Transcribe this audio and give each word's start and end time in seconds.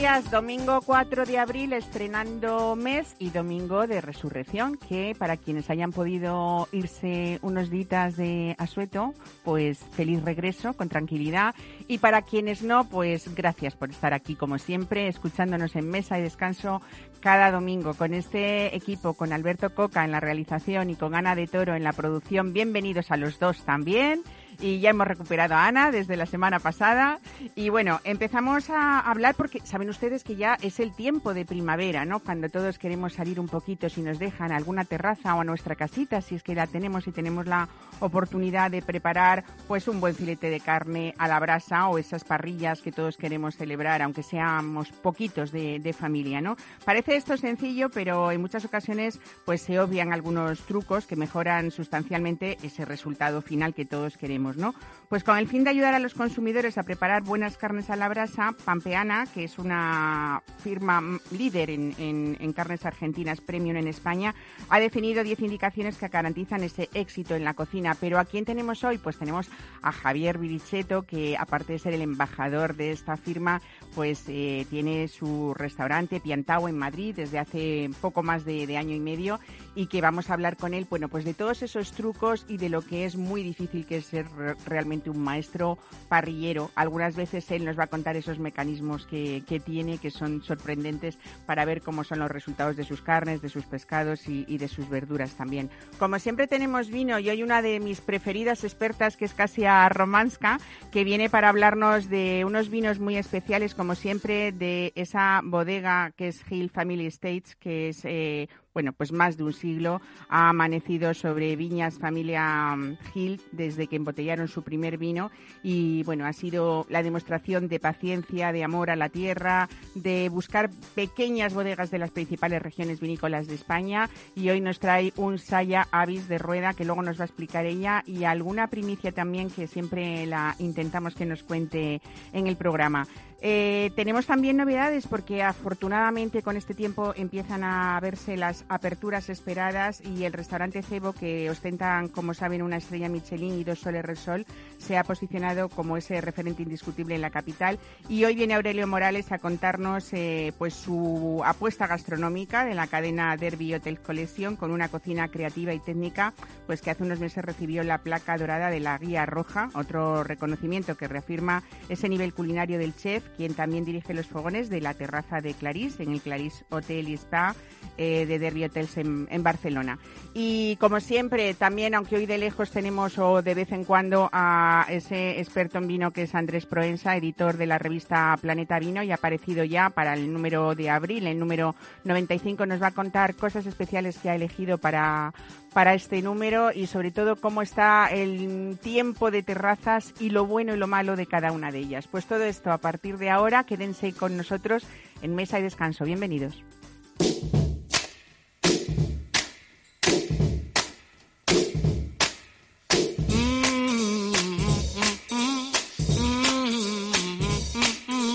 Días, 0.00 0.30
domingo 0.30 0.80
4 0.80 1.26
de 1.26 1.38
abril 1.38 1.74
estrenando 1.74 2.74
mes 2.74 3.14
y 3.18 3.28
domingo 3.28 3.86
de 3.86 4.00
resurrección, 4.00 4.78
que 4.78 5.14
para 5.18 5.36
quienes 5.36 5.68
hayan 5.68 5.92
podido 5.92 6.68
irse 6.72 7.38
unos 7.42 7.68
días 7.68 8.16
de 8.16 8.56
asueto, 8.58 9.12
pues 9.44 9.78
feliz 9.92 10.24
regreso 10.24 10.72
con 10.72 10.88
tranquilidad 10.88 11.54
y 11.86 11.98
para 11.98 12.22
quienes 12.22 12.62
no, 12.62 12.88
pues 12.88 13.34
gracias 13.34 13.76
por 13.76 13.90
estar 13.90 14.14
aquí 14.14 14.36
como 14.36 14.56
siempre, 14.56 15.06
escuchándonos 15.06 15.76
en 15.76 15.90
mesa 15.90 16.18
y 16.18 16.22
descanso 16.22 16.80
cada 17.20 17.50
domingo 17.50 17.92
con 17.92 18.14
este 18.14 18.74
equipo, 18.74 19.12
con 19.12 19.34
Alberto 19.34 19.74
Coca 19.74 20.02
en 20.06 20.12
la 20.12 20.20
realización 20.20 20.88
y 20.88 20.96
con 20.96 21.14
Ana 21.14 21.34
de 21.34 21.46
Toro 21.46 21.74
en 21.74 21.84
la 21.84 21.92
producción. 21.92 22.54
Bienvenidos 22.54 23.10
a 23.10 23.18
los 23.18 23.38
dos 23.38 23.66
también 23.66 24.22
y 24.58 24.80
ya 24.80 24.90
hemos 24.90 25.06
recuperado 25.06 25.54
a 25.54 25.66
Ana 25.66 25.90
desde 25.90 26.16
la 26.16 26.26
semana 26.26 26.58
pasada. 26.58 27.20
Y 27.54 27.68
bueno, 27.68 28.00
empezamos 28.04 28.70
a 28.70 29.00
hablar 29.00 29.34
porque 29.34 29.60
saben 29.64 29.88
ustedes 29.88 30.24
que 30.24 30.36
ya 30.36 30.56
es 30.60 30.80
el 30.80 30.94
tiempo 30.94 31.34
de 31.34 31.44
primavera, 31.44 32.04
¿no? 32.04 32.20
Cuando 32.20 32.48
todos 32.48 32.78
queremos 32.78 33.14
salir 33.14 33.38
un 33.38 33.48
poquito, 33.48 33.88
si 33.88 34.02
nos 34.02 34.18
dejan 34.18 34.52
a 34.52 34.56
alguna 34.56 34.84
terraza 34.84 35.34
o 35.34 35.40
a 35.40 35.44
nuestra 35.44 35.74
casita, 35.74 36.20
si 36.20 36.34
es 36.34 36.42
que 36.42 36.54
la 36.54 36.66
tenemos 36.66 37.06
y 37.06 37.12
tenemos 37.12 37.46
la 37.46 37.68
oportunidad 38.00 38.70
de 38.70 38.82
preparar 38.82 39.44
pues 39.68 39.88
un 39.88 40.00
buen 40.00 40.14
filete 40.14 40.50
de 40.50 40.60
carne 40.60 41.14
a 41.18 41.28
la 41.28 41.38
brasa 41.38 41.88
o 41.88 41.98
esas 41.98 42.24
parrillas 42.24 42.80
que 42.80 42.92
todos 42.92 43.16
queremos 43.16 43.56
celebrar, 43.56 44.02
aunque 44.02 44.22
seamos 44.22 44.90
poquitos 44.90 45.52
de, 45.52 45.78
de 45.78 45.92
familia, 45.92 46.40
¿no? 46.40 46.56
Parece 46.84 47.16
esto 47.16 47.36
sencillo, 47.36 47.90
pero 47.90 48.30
en 48.30 48.40
muchas 48.40 48.64
ocasiones 48.64 49.20
pues 49.44 49.62
se 49.62 49.78
obvian 49.78 50.12
algunos 50.12 50.60
trucos 50.62 51.06
que 51.06 51.16
mejoran 51.16 51.70
sustancialmente 51.70 52.58
ese 52.62 52.84
resultado 52.84 53.42
final 53.42 53.74
que 53.74 53.84
todos 53.84 54.16
queremos. 54.16 54.39
¿No? 54.40 54.74
Pues 55.10 55.24
con 55.24 55.36
el 55.36 55.48
fin 55.48 55.64
de 55.64 55.70
ayudar 55.70 55.94
a 55.94 55.98
los 55.98 56.14
consumidores 56.14 56.78
a 56.78 56.84
preparar 56.84 57.24
buenas 57.24 57.56
carnes 57.56 57.90
a 57.90 57.96
la 57.96 58.08
brasa, 58.08 58.54
Pampeana, 58.64 59.26
que 59.26 59.42
es 59.42 59.58
una 59.58 60.40
firma 60.62 61.02
líder 61.32 61.68
en, 61.70 62.52
carnes 62.52 62.86
argentinas 62.86 63.40
premium 63.40 63.76
en 63.76 63.88
España, 63.88 64.36
ha 64.68 64.78
definido 64.78 65.24
10 65.24 65.40
indicaciones 65.40 65.96
que 65.96 66.06
garantizan 66.06 66.62
ese 66.62 66.88
éxito 66.94 67.34
en 67.34 67.42
la 67.42 67.54
cocina. 67.54 67.96
Pero 68.00 68.20
¿a 68.20 68.24
quién 68.24 68.44
tenemos 68.44 68.84
hoy? 68.84 68.98
Pues 68.98 69.18
tenemos 69.18 69.48
a 69.82 69.90
Javier 69.90 70.38
Viricheto, 70.38 71.02
que 71.02 71.36
aparte 71.36 71.72
de 71.72 71.80
ser 71.80 71.94
el 71.94 72.02
embajador 72.02 72.76
de 72.76 72.92
esta 72.92 73.16
firma, 73.16 73.60
pues 73.94 74.24
eh, 74.28 74.66
tiene 74.70 75.08
su 75.08 75.54
restaurante 75.54 76.20
Piantao 76.20 76.68
en 76.68 76.78
Madrid 76.78 77.14
desde 77.16 77.38
hace 77.38 77.90
poco 78.00 78.22
más 78.22 78.44
de, 78.44 78.76
año 78.76 78.94
y 78.94 79.00
medio 79.00 79.40
y 79.74 79.86
que 79.86 80.00
vamos 80.00 80.30
a 80.30 80.34
hablar 80.34 80.56
con 80.56 80.74
él, 80.74 80.86
bueno, 80.88 81.08
pues 81.08 81.24
de 81.24 81.34
todos 81.34 81.62
esos 81.62 81.92
trucos 81.92 82.44
y 82.48 82.56
de 82.56 82.68
lo 82.68 82.82
que 82.82 83.04
es 83.04 83.16
muy 83.16 83.42
difícil 83.42 83.86
que 83.86 83.98
es 83.98 84.06
ser 84.06 84.26
realmente 84.66 85.10
un 85.10 85.18
maestro 85.18 85.78
parrillero. 86.08 86.70
Algunas 86.74 87.16
veces 87.16 87.50
él 87.50 87.64
nos 87.64 87.78
va 87.78 87.84
a 87.84 87.88
contar 87.88 88.16
esos 88.16 88.38
mecanismos 88.38 89.06
que, 89.06 89.62
tiene, 89.64 89.98
que 89.98 90.10
son 90.10 90.42
sorprendentes 90.42 91.18
para 91.46 91.64
ver 91.64 91.82
cómo 91.82 92.04
son 92.04 92.20
los 92.20 92.30
resultados 92.30 92.76
de 92.76 92.84
sus 92.84 93.02
carnes, 93.02 93.42
de 93.42 93.48
sus 93.48 93.64
pescados 93.64 94.28
y, 94.28 94.58
de 94.58 94.68
sus 94.68 94.88
verduras 94.88 95.32
también. 95.32 95.70
Como 95.98 96.18
siempre 96.18 96.46
tenemos 96.46 96.90
vino 96.90 97.18
y 97.18 97.30
hoy 97.30 97.42
una 97.42 97.62
de 97.62 97.80
mis 97.80 98.00
preferidas 98.00 98.64
expertas, 98.64 99.16
que 99.16 99.24
es 99.24 99.34
Casia 99.34 99.88
Romanska, 99.88 100.58
que 100.92 101.04
viene 101.04 101.30
para 101.30 101.48
hablarnos 101.48 102.08
de 102.08 102.44
unos 102.44 102.70
vinos 102.70 102.98
muy 102.98 103.16
especiales, 103.16 103.74
como 103.80 103.94
siempre, 103.94 104.52
de 104.52 104.92
esa 104.94 105.40
bodega 105.42 106.12
que 106.14 106.28
es 106.28 106.42
Hill 106.50 106.68
Family 106.68 107.06
Estates, 107.06 107.56
que 107.56 107.88
es 107.88 108.04
eh, 108.04 108.46
bueno, 108.74 108.92
pues 108.92 109.10
más 109.10 109.36
de 109.36 109.44
un 109.44 109.52
siglo, 109.52 110.00
ha 110.28 110.50
amanecido 110.50 111.12
sobre 111.14 111.56
viñas 111.56 111.98
familia 111.98 112.76
Hill 113.14 113.40
desde 113.52 113.86
que 113.86 113.96
embotellaron 113.96 114.48
su 114.48 114.62
primer 114.62 114.96
vino 114.96 115.30
y 115.62 116.02
bueno, 116.04 116.26
ha 116.26 116.32
sido 116.32 116.86
la 116.88 117.02
demostración 117.02 117.68
de 117.68 117.80
paciencia, 117.80 118.52
de 118.52 118.62
amor 118.62 118.90
a 118.90 118.96
la 118.96 119.08
tierra, 119.08 119.68
de 119.94 120.28
buscar 120.28 120.70
pequeñas 120.94 121.54
bodegas 121.54 121.90
de 121.90 121.98
las 121.98 122.10
principales 122.10 122.62
regiones 122.62 123.00
vinícolas 123.00 123.48
de 123.48 123.54
España 123.54 124.08
y 124.36 124.50
hoy 124.50 124.60
nos 124.60 124.78
trae 124.78 125.12
un 125.16 125.38
Saya 125.38 125.88
Avis 125.90 126.28
de 126.28 126.38
rueda 126.38 126.74
que 126.74 126.84
luego 126.84 127.02
nos 127.02 127.18
va 127.18 127.24
a 127.24 127.26
explicar 127.26 127.66
ella 127.66 128.04
y 128.06 128.24
alguna 128.24 128.68
primicia 128.68 129.10
también 129.10 129.50
que 129.50 129.66
siempre 129.66 130.26
la 130.26 130.54
intentamos 130.58 131.14
que 131.14 131.26
nos 131.26 131.42
cuente 131.42 132.00
en 132.32 132.46
el 132.46 132.56
programa. 132.56 133.06
Eh, 133.42 133.90
tenemos 133.96 134.26
también 134.26 134.58
novedades 134.58 135.06
porque 135.06 135.42
afortunadamente 135.42 136.42
con 136.42 136.58
este 136.58 136.74
tiempo 136.74 137.14
empiezan 137.16 137.64
a 137.64 137.98
verse 138.00 138.36
las 138.36 138.64
aperturas 138.68 139.30
esperadas 139.30 140.02
y 140.02 140.24
el 140.24 140.34
restaurante 140.34 140.82
Cebo, 140.82 141.14
que 141.14 141.48
ostentan, 141.48 142.08
como 142.08 142.34
saben, 142.34 142.62
una 142.62 142.76
estrella 142.76 143.08
Michelin 143.08 143.58
y 143.58 143.64
dos 143.64 143.78
soles 143.78 144.04
Resol, 144.04 144.44
se 144.78 144.98
ha 144.98 145.04
posicionado 145.04 145.70
como 145.70 145.96
ese 145.96 146.20
referente 146.20 146.62
indiscutible 146.62 147.14
en 147.14 147.22
la 147.22 147.30
capital. 147.30 147.78
Y 148.08 148.24
hoy 148.24 148.34
viene 148.34 148.54
Aurelio 148.54 148.86
Morales 148.86 149.32
a 149.32 149.38
contarnos 149.38 150.12
eh, 150.12 150.52
pues 150.58 150.74
su 150.74 151.42
apuesta 151.44 151.86
gastronómica 151.86 152.64
de 152.64 152.74
la 152.74 152.88
cadena 152.88 153.36
Derby 153.36 153.74
Hotel 153.74 154.00
Collection 154.00 154.56
con 154.56 154.70
una 154.70 154.88
cocina 154.88 155.28
creativa 155.28 155.72
y 155.72 155.80
técnica, 155.80 156.34
pues 156.66 156.82
que 156.82 156.90
hace 156.90 157.04
unos 157.04 157.20
meses 157.20 157.42
recibió 157.44 157.82
la 157.84 157.98
placa 157.98 158.36
dorada 158.36 158.68
de 158.68 158.80
la 158.80 158.98
Guía 158.98 159.24
Roja, 159.24 159.70
otro 159.74 160.24
reconocimiento 160.24 160.96
que 160.96 161.08
reafirma 161.08 161.62
ese 161.88 162.08
nivel 162.08 162.34
culinario 162.34 162.78
del 162.78 162.94
chef 162.94 163.29
quien 163.36 163.54
también 163.54 163.84
dirige 163.84 164.14
los 164.14 164.26
fogones 164.26 164.70
de 164.70 164.80
la 164.80 164.94
terraza 164.94 165.40
de 165.40 165.54
Clarís, 165.54 166.00
en 166.00 166.12
el 166.12 166.20
Clarís 166.20 166.64
Hotel 166.70 167.08
y 167.08 167.14
Spa 167.14 167.54
eh, 167.96 168.26
de 168.26 168.38
Derby 168.38 168.64
Hotels 168.64 168.96
en, 168.96 169.42
Barcelona. 169.42 169.98
Y 170.34 170.76
como 170.76 171.00
siempre, 171.00 171.54
también, 171.54 171.94
aunque 171.94 172.16
hoy 172.16 172.26
de 172.26 172.38
lejos 172.38 172.70
tenemos 172.70 173.18
o 173.18 173.42
de 173.42 173.54
vez 173.54 173.72
en 173.72 173.84
cuando 173.84 174.28
a 174.32 174.86
ese 174.88 175.40
experto 175.40 175.78
en 175.78 175.86
vino 175.86 176.10
que 176.10 176.22
es 176.22 176.34
Andrés 176.34 176.66
Proensa, 176.66 177.16
editor 177.16 177.56
de 177.56 177.66
la 177.66 177.78
revista 177.78 178.36
Planeta 178.40 178.78
Vino 178.78 179.02
y 179.02 179.10
ha 179.10 179.16
aparecido 179.16 179.64
ya 179.64 179.90
para 179.90 180.14
el 180.14 180.32
número 180.32 180.74
de 180.74 180.90
abril, 180.90 181.26
el 181.26 181.38
número 181.38 181.74
95, 182.04 182.66
nos 182.66 182.82
va 182.82 182.88
a 182.88 182.92
contar 182.92 183.34
cosas 183.34 183.66
especiales 183.66 184.18
que 184.18 184.30
ha 184.30 184.34
elegido 184.34 184.78
para, 184.78 185.32
para 185.72 185.94
este 185.94 186.22
número 186.22 186.72
y 186.72 186.86
sobre 186.86 187.10
todo 187.10 187.36
cómo 187.36 187.62
está 187.62 188.08
el 188.08 188.78
tiempo 188.82 189.30
de 189.30 189.42
terrazas 189.42 190.12
y 190.20 190.30
lo 190.30 190.46
bueno 190.46 190.74
y 190.74 190.78
lo 190.78 190.86
malo 190.86 191.16
de 191.16 191.26
cada 191.26 191.52
una 191.52 191.70
de 191.70 191.78
ellas. 191.78 192.08
Pues 192.08 192.26
todo 192.26 192.44
esto 192.44 192.72
a 192.72 192.78
partir 192.78 193.18
de 193.18 193.30
ahora, 193.30 193.64
quédense 193.64 194.12
con 194.12 194.36
nosotros 194.36 194.84
en 195.22 195.34
Mesa 195.34 195.58
y 195.58 195.62
Descanso. 195.62 196.04
Bienvenidos. 196.04 196.62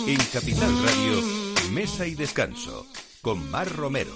En 0.07 0.17
Capital 0.31 0.71
Radio, 0.83 1.71
Mesa 1.71 2.05
y 2.05 2.15
Descanso, 2.15 2.85
con 3.21 3.49
Mar 3.49 3.67
Romero. 3.75 4.13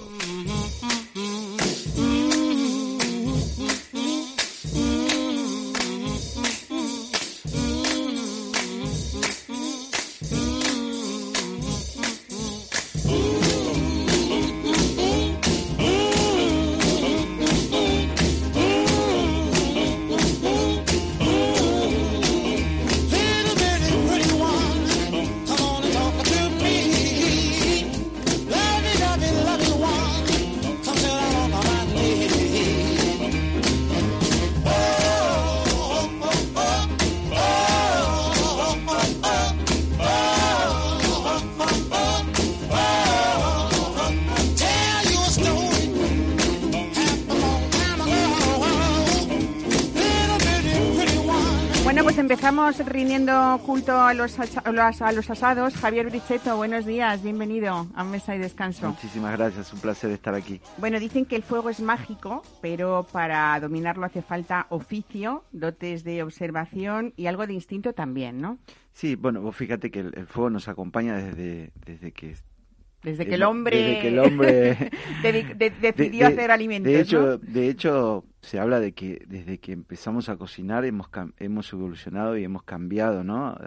A 54.09 54.13
los, 54.15 55.01
a 55.01 55.11
los 55.11 55.29
asados. 55.29 55.75
Javier 55.75 56.09
Bricheto, 56.09 56.57
buenos 56.57 56.87
días, 56.87 57.21
bienvenido 57.21 57.85
a 57.93 58.03
Mesa 58.03 58.35
y 58.35 58.39
Descanso. 58.39 58.87
Muchísimas 58.87 59.37
gracias, 59.37 59.71
un 59.71 59.79
placer 59.81 60.09
estar 60.09 60.33
aquí. 60.33 60.59
Bueno, 60.77 60.99
dicen 60.99 61.25
que 61.25 61.35
el 61.35 61.43
fuego 61.43 61.69
es 61.69 61.79
mágico, 61.79 62.41
pero 62.59 63.05
para 63.11 63.59
dominarlo 63.59 64.07
hace 64.07 64.23
falta 64.23 64.65
oficio, 64.69 65.43
dotes 65.51 66.03
de 66.03 66.23
observación 66.23 67.13
y 67.17 67.27
algo 67.27 67.45
de 67.45 67.53
instinto 67.53 67.93
también, 67.93 68.41
¿no? 68.41 68.57
Sí, 68.93 69.15
bueno, 69.15 69.41
vos 69.41 69.55
fíjate 69.55 69.91
que 69.91 69.99
el, 69.99 70.25
fuego 70.25 70.49
nos 70.49 70.67
acompaña 70.67 71.15
desde, 71.15 71.71
desde 71.85 72.11
que 72.11 72.35
Desde 73.03 73.27
que 73.27 73.35
el 73.35 73.43
hombre, 73.43 73.77
desde 73.77 74.01
que 74.01 74.07
el 74.07 74.19
hombre 74.19 74.91
decidió 75.79 76.25
hacer 76.25 76.49
alimentos. 76.49 76.91
De 76.91 76.99
hecho, 76.99 77.37
de 77.37 77.69
hecho, 77.69 78.25
se 78.41 78.59
habla 78.59 78.79
de 78.79 78.93
que 78.93 79.25
desde 79.27 79.57
que 79.57 79.73
empezamos 79.73 80.29
a 80.29 80.37
cocinar 80.37 80.85
hemos, 80.85 81.09
hemos 81.37 81.71
evolucionado 81.73 82.37
y 82.37 82.43
hemos 82.43 82.63
cambiado, 82.63 83.23
¿no? 83.23 83.57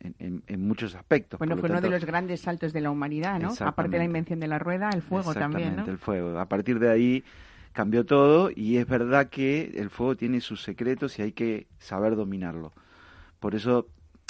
en, 0.00 0.66
muchos 0.66 0.94
aspectos. 0.94 1.38
Bueno, 1.38 1.56
fue 1.56 1.68
uno 1.68 1.80
de 1.80 1.90
los 1.90 2.04
grandes 2.04 2.40
saltos 2.40 2.72
de 2.72 2.80
la 2.80 2.90
humanidad, 2.90 3.38
¿no? 3.38 3.52
Aparte 3.60 3.92
de 3.92 3.98
la 3.98 4.04
invención 4.04 4.40
de 4.40 4.48
la 4.48 4.58
rueda, 4.58 4.90
el 4.90 5.02
fuego 5.02 5.34
también, 5.34 5.76
¿no? 5.76 5.84
el 5.84 5.98
fuego. 5.98 6.38
A 6.38 6.48
partir 6.48 6.78
de 6.78 6.90
ahí 6.90 7.24
cambió 7.72 8.04
todo 8.04 8.50
y 8.54 8.78
es 8.78 8.86
verdad 8.86 9.28
que 9.28 9.72
el 9.76 9.90
fuego 9.90 10.16
tiene 10.16 10.40
sus 10.40 10.62
secretos 10.62 11.18
y 11.18 11.22
hay 11.22 11.32
que 11.32 11.66
saber 11.78 12.16
dominarlo. 12.16 12.72
Por 13.38 13.54
eso, 13.54 13.88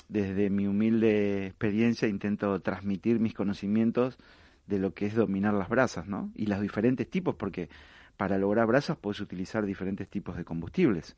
desde 0.09 0.51
mi 0.51 0.67
humilde 0.67 1.47
experiencia, 1.47 2.09
intento 2.09 2.61
transmitir 2.61 3.21
mis 3.21 3.35
conocimientos 3.35 4.19
de 4.67 4.79
lo 4.79 4.95
que 4.95 5.07
es 5.07 5.15
dominar 5.15 5.55
las 5.55 5.69
brasas, 5.69 6.07
¿no? 6.07 6.31
Y 6.35 6.47
los 6.47 6.61
diferentes 6.61 7.09
tipos, 7.09 7.35
porque 7.35 7.69
para 8.21 8.37
lograr 8.37 8.67
brasas 8.67 8.99
puedes 8.99 9.19
utilizar 9.23 9.65
diferentes 9.65 10.07
tipos 10.07 10.37
de 10.37 10.45
combustibles. 10.45 11.17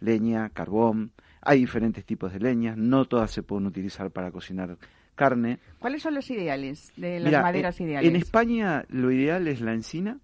Leña, 0.00 0.50
carbón, 0.50 1.12
hay 1.40 1.60
diferentes 1.60 2.04
tipos 2.04 2.30
de 2.30 2.40
leñas, 2.40 2.76
no 2.76 3.06
todas 3.06 3.30
se 3.30 3.42
pueden 3.42 3.64
utilizar 3.64 4.10
para 4.10 4.30
cocinar 4.30 4.76
carne. 5.14 5.60
¿Cuáles 5.78 6.02
son 6.02 6.14
los 6.14 6.30
ideales 6.30 6.92
de 6.98 7.20
las 7.20 7.42
maderas 7.42 7.80
ideales? 7.80 8.06
En 8.06 8.16
España 8.16 8.84
lo 8.90 9.10
ideal 9.10 9.48
es 9.48 9.62
la 9.62 9.72
encina, 9.72 10.18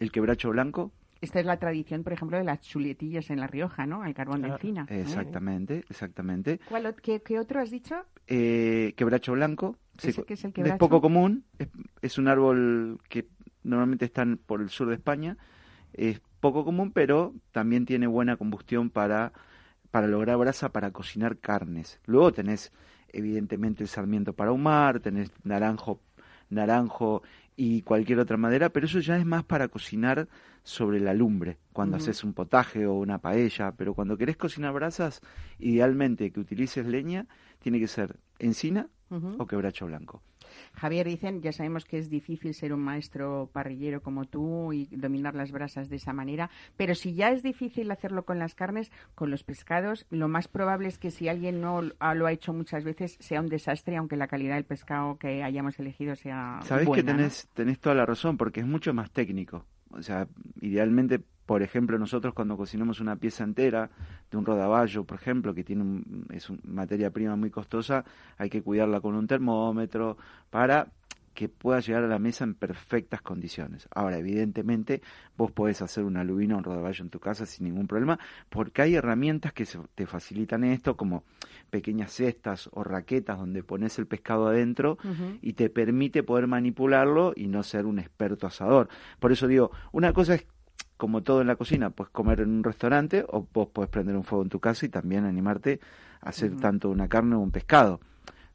el 0.00 0.12
quebracho 0.12 0.50
blanco. 0.50 0.92
Esta 1.22 1.40
es 1.40 1.46
la 1.46 1.58
tradición, 1.58 2.04
por 2.04 2.12
ejemplo, 2.12 2.36
de 2.36 2.44
las 2.44 2.60
chuletillas 2.60 3.30
en 3.30 3.40
La 3.40 3.46
Rioja, 3.46 3.86
¿no? 3.86 4.04
El 4.04 4.12
carbón 4.12 4.42
de 4.42 4.48
encina. 4.48 4.84
Exactamente, 4.90 5.78
exactamente. 5.88 6.60
¿Cuál, 6.68 6.94
qué, 7.00 7.38
otro 7.38 7.58
has 7.58 7.70
dicho? 7.70 7.94
Eh, 8.26 8.92
quebracho 8.98 9.32
blanco. 9.32 9.78
es 10.02 10.74
poco 10.78 11.00
común. 11.00 11.46
Es, 12.02 12.18
un 12.18 12.28
árbol 12.28 13.00
que 13.08 13.28
normalmente 13.62 14.04
está 14.04 14.26
por 14.46 14.60
el 14.60 14.70
sur 14.70 14.88
de 14.88 14.94
España. 14.94 15.36
Es 15.92 16.20
poco 16.40 16.64
común, 16.64 16.90
pero 16.92 17.34
también 17.52 17.86
tiene 17.86 18.06
buena 18.06 18.36
combustión 18.36 18.90
para, 18.90 19.32
para 19.90 20.06
lograr 20.06 20.36
brasa 20.38 20.72
para 20.72 20.90
cocinar 20.90 21.38
carnes. 21.38 22.00
Luego 22.06 22.32
tenés, 22.32 22.72
evidentemente, 23.12 23.82
el 23.82 23.88
sarmiento 23.88 24.32
para 24.32 24.50
ahumar, 24.50 25.00
tenés 25.00 25.30
naranjo, 25.44 26.00
naranjo 26.50 27.22
y 27.56 27.82
cualquier 27.82 28.18
otra 28.18 28.36
madera, 28.36 28.70
pero 28.70 28.86
eso 28.86 28.98
ya 29.00 29.16
es 29.18 29.26
más 29.26 29.44
para 29.44 29.68
cocinar 29.68 30.28
sobre 30.64 31.00
la 31.00 31.12
lumbre, 31.12 31.58
cuando 31.72 31.96
haces 31.96 32.22
un 32.24 32.32
potaje 32.34 32.86
o 32.86 32.94
una 32.94 33.18
paella, 33.18 33.72
pero 33.72 33.94
cuando 33.94 34.16
querés 34.16 34.36
cocinar 34.36 34.72
brasas, 34.72 35.20
idealmente 35.58 36.30
que 36.30 36.40
utilices 36.40 36.86
leña, 36.86 37.26
tiene 37.58 37.80
que 37.80 37.88
ser 37.88 38.16
encina 38.38 38.88
o 39.38 39.46
quebracho 39.46 39.86
blanco. 39.86 40.22
Javier, 40.74 41.06
dicen, 41.06 41.42
ya 41.42 41.52
sabemos 41.52 41.84
que 41.84 41.98
es 41.98 42.10
difícil 42.10 42.54
ser 42.54 42.72
un 42.72 42.80
maestro 42.80 43.50
parrillero 43.52 44.02
como 44.02 44.24
tú 44.24 44.72
y 44.72 44.86
dominar 44.86 45.34
las 45.34 45.52
brasas 45.52 45.88
de 45.88 45.96
esa 45.96 46.12
manera, 46.12 46.50
pero 46.76 46.94
si 46.94 47.14
ya 47.14 47.30
es 47.30 47.42
difícil 47.42 47.90
hacerlo 47.90 48.24
con 48.24 48.38
las 48.38 48.54
carnes, 48.54 48.90
con 49.14 49.30
los 49.30 49.44
pescados, 49.44 50.06
lo 50.10 50.28
más 50.28 50.48
probable 50.48 50.88
es 50.88 50.98
que 50.98 51.10
si 51.10 51.28
alguien 51.28 51.60
no 51.60 51.82
lo 51.82 52.26
ha 52.26 52.32
hecho 52.32 52.52
muchas 52.52 52.84
veces 52.84 53.16
sea 53.20 53.40
un 53.40 53.48
desastre, 53.48 53.96
aunque 53.96 54.16
la 54.16 54.28
calidad 54.28 54.54
del 54.56 54.64
pescado 54.64 55.18
que 55.18 55.42
hayamos 55.42 55.78
elegido 55.78 56.16
sea 56.16 56.60
Sabéis 56.64 56.90
que 56.90 57.02
tenés, 57.02 57.48
tenés 57.54 57.78
toda 57.78 57.94
la 57.94 58.06
razón, 58.06 58.36
porque 58.36 58.60
es 58.60 58.66
mucho 58.66 58.92
más 58.94 59.10
técnico. 59.10 59.64
O 59.90 60.02
sea, 60.02 60.26
idealmente 60.60 61.20
por 61.52 61.62
ejemplo, 61.62 61.98
nosotros 61.98 62.32
cuando 62.32 62.56
cocinamos 62.56 63.00
una 63.00 63.16
pieza 63.16 63.44
entera 63.44 63.90
de 64.30 64.38
un 64.38 64.46
rodaballo, 64.46 65.04
por 65.04 65.18
ejemplo, 65.18 65.52
que 65.52 65.62
tiene 65.62 66.02
es 66.30 66.48
una 66.48 66.60
materia 66.64 67.10
prima 67.10 67.36
muy 67.36 67.50
costosa, 67.50 68.06
hay 68.38 68.48
que 68.48 68.62
cuidarla 68.62 69.02
con 69.02 69.14
un 69.14 69.26
termómetro 69.26 70.16
para 70.48 70.86
que 71.34 71.50
pueda 71.50 71.80
llegar 71.80 72.04
a 72.04 72.08
la 72.08 72.18
mesa 72.18 72.44
en 72.44 72.54
perfectas 72.54 73.20
condiciones. 73.20 73.86
Ahora, 73.94 74.16
evidentemente, 74.16 75.02
vos 75.36 75.52
podés 75.52 75.82
hacer 75.82 76.04
una 76.04 76.24
lubina 76.24 76.54
o 76.54 76.58
un 76.58 76.64
rodaballo 76.64 77.04
en 77.04 77.10
tu 77.10 77.20
casa 77.20 77.44
sin 77.44 77.66
ningún 77.66 77.86
problema, 77.86 78.18
porque 78.48 78.80
hay 78.80 78.94
herramientas 78.94 79.52
que 79.52 79.68
te 79.94 80.06
facilitan 80.06 80.64
esto, 80.64 80.96
como 80.96 81.22
pequeñas 81.68 82.12
cestas 82.12 82.70
o 82.72 82.82
raquetas 82.82 83.36
donde 83.36 83.62
pones 83.62 83.98
el 83.98 84.06
pescado 84.06 84.46
adentro 84.48 84.96
y 85.42 85.52
te 85.52 85.68
permite 85.68 86.22
poder 86.22 86.46
manipularlo 86.46 87.34
y 87.36 87.46
no 87.46 87.62
ser 87.62 87.84
un 87.84 87.98
experto 87.98 88.46
asador. 88.46 88.88
Por 89.20 89.32
eso 89.32 89.46
digo, 89.46 89.70
una 89.92 90.14
cosa 90.14 90.36
es 90.36 90.46
como 91.02 91.24
todo 91.24 91.40
en 91.40 91.48
la 91.48 91.56
cocina, 91.56 91.90
puedes 91.90 92.12
comer 92.12 92.42
en 92.42 92.50
un 92.50 92.62
restaurante 92.62 93.24
o 93.26 93.44
vos 93.52 93.66
puedes 93.72 93.90
prender 93.90 94.14
un 94.14 94.22
fuego 94.22 94.44
en 94.44 94.50
tu 94.50 94.60
casa 94.60 94.86
y 94.86 94.88
también 94.88 95.24
animarte 95.24 95.80
a 96.20 96.28
hacer 96.28 96.54
tanto 96.58 96.90
una 96.90 97.08
carne 97.08 97.34
o 97.34 97.40
un 97.40 97.50
pescado. 97.50 97.98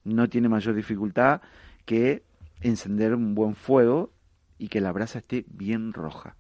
No 0.06 0.30
tiene 0.30 0.48
mayor 0.48 0.74
dificultad 0.74 1.42
que 1.84 2.24
encender 2.62 3.14
un 3.14 3.36
buen 3.36 3.54
fuego 3.54 4.14
y 4.58 4.70
que 4.70 4.80
la 4.80 4.94
brasa 4.94 5.20
esté 5.20 5.44
bien 5.50 5.92
roja. 5.92 6.38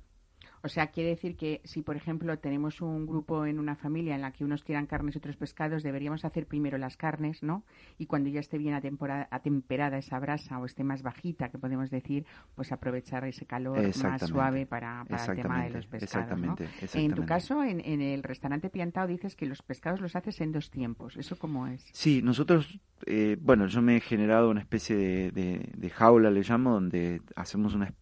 O 0.63 0.69
sea, 0.69 0.87
quiere 0.87 1.09
decir 1.09 1.35
que 1.35 1.61
si, 1.63 1.81
por 1.81 1.95
ejemplo, 1.95 2.37
tenemos 2.39 2.81
un 2.81 3.05
grupo 3.05 3.45
en 3.45 3.59
una 3.59 3.75
familia 3.75 4.15
en 4.15 4.21
la 4.21 4.31
que 4.31 4.43
unos 4.43 4.63
tiran 4.63 4.87
carnes 4.87 5.15
y 5.15 5.17
otros 5.19 5.37
pescados, 5.37 5.83
deberíamos 5.83 6.25
hacer 6.25 6.47
primero 6.47 6.77
las 6.77 6.97
carnes, 6.97 7.43
¿no? 7.43 7.63
Y 7.97 8.05
cuando 8.07 8.29
ya 8.29 8.39
esté 8.39 8.57
bien 8.57 8.73
atemperada 8.73 9.97
esa 9.97 10.19
brasa 10.19 10.59
o 10.59 10.65
esté 10.65 10.83
más 10.83 11.03
bajita, 11.03 11.49
que 11.49 11.57
podemos 11.57 11.89
decir, 11.89 12.25
pues 12.55 12.71
aprovechar 12.71 13.25
ese 13.25 13.45
calor 13.45 13.79
más 14.03 14.21
suave 14.21 14.65
para, 14.65 15.05
el 15.09 15.35
tema 15.35 15.63
de 15.63 15.69
los 15.71 15.87
pescados. 15.87 16.39
¿no? 16.39 16.55
En 16.93 17.13
tu 17.13 17.25
caso, 17.25 17.63
en, 17.63 18.01
el 18.01 18.23
restaurante 18.23 18.69
Piantao 18.69 19.07
dices 19.07 19.35
que 19.35 19.45
los 19.45 19.61
pescados 19.61 20.01
los 20.01 20.15
haces 20.15 20.41
en 20.41 20.51
dos 20.51 20.69
tiempos. 20.69 21.17
¿Eso 21.17 21.37
cómo 21.37 21.67
es? 21.67 21.85
Sí, 21.93 22.21
nosotros, 22.21 22.79
eh, 23.05 23.37
bueno, 23.39 23.67
yo 23.67 23.81
me 23.81 23.97
he 23.97 23.99
generado 23.99 24.49
una 24.49 24.61
especie 24.61 24.95
de, 25.31 25.71
de 25.75 25.89
jaula, 25.89 26.31
le 26.31 26.41
llamo, 26.41 26.71
donde 26.71 27.21
hacemos 27.35 27.73
una 27.75 27.93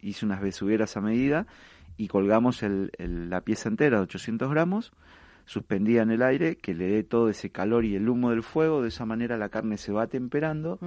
hice 0.00 0.24
unas 0.24 0.40
besugueras 0.40 0.96
a 0.96 1.00
medida 1.00 1.46
y 1.96 2.08
colgamos 2.08 2.62
el, 2.62 2.90
la 2.98 3.40
pieza 3.40 3.68
entera 3.68 3.98
de 3.98 4.04
800 4.04 4.50
gramos, 4.50 4.92
suspendida 5.44 6.02
en 6.02 6.10
el 6.10 6.22
aire, 6.22 6.56
que 6.56 6.74
le 6.74 6.88
dé 6.88 7.04
todo 7.04 7.28
ese 7.28 7.50
calor 7.50 7.84
y 7.84 7.94
el 7.94 8.08
humo 8.08 8.30
del 8.30 8.42
fuego, 8.42 8.82
de 8.82 8.88
esa 8.88 9.06
manera 9.06 9.36
la 9.36 9.48
carne 9.48 9.76
se 9.76 9.92
va 9.92 10.06
temperando 10.06 10.78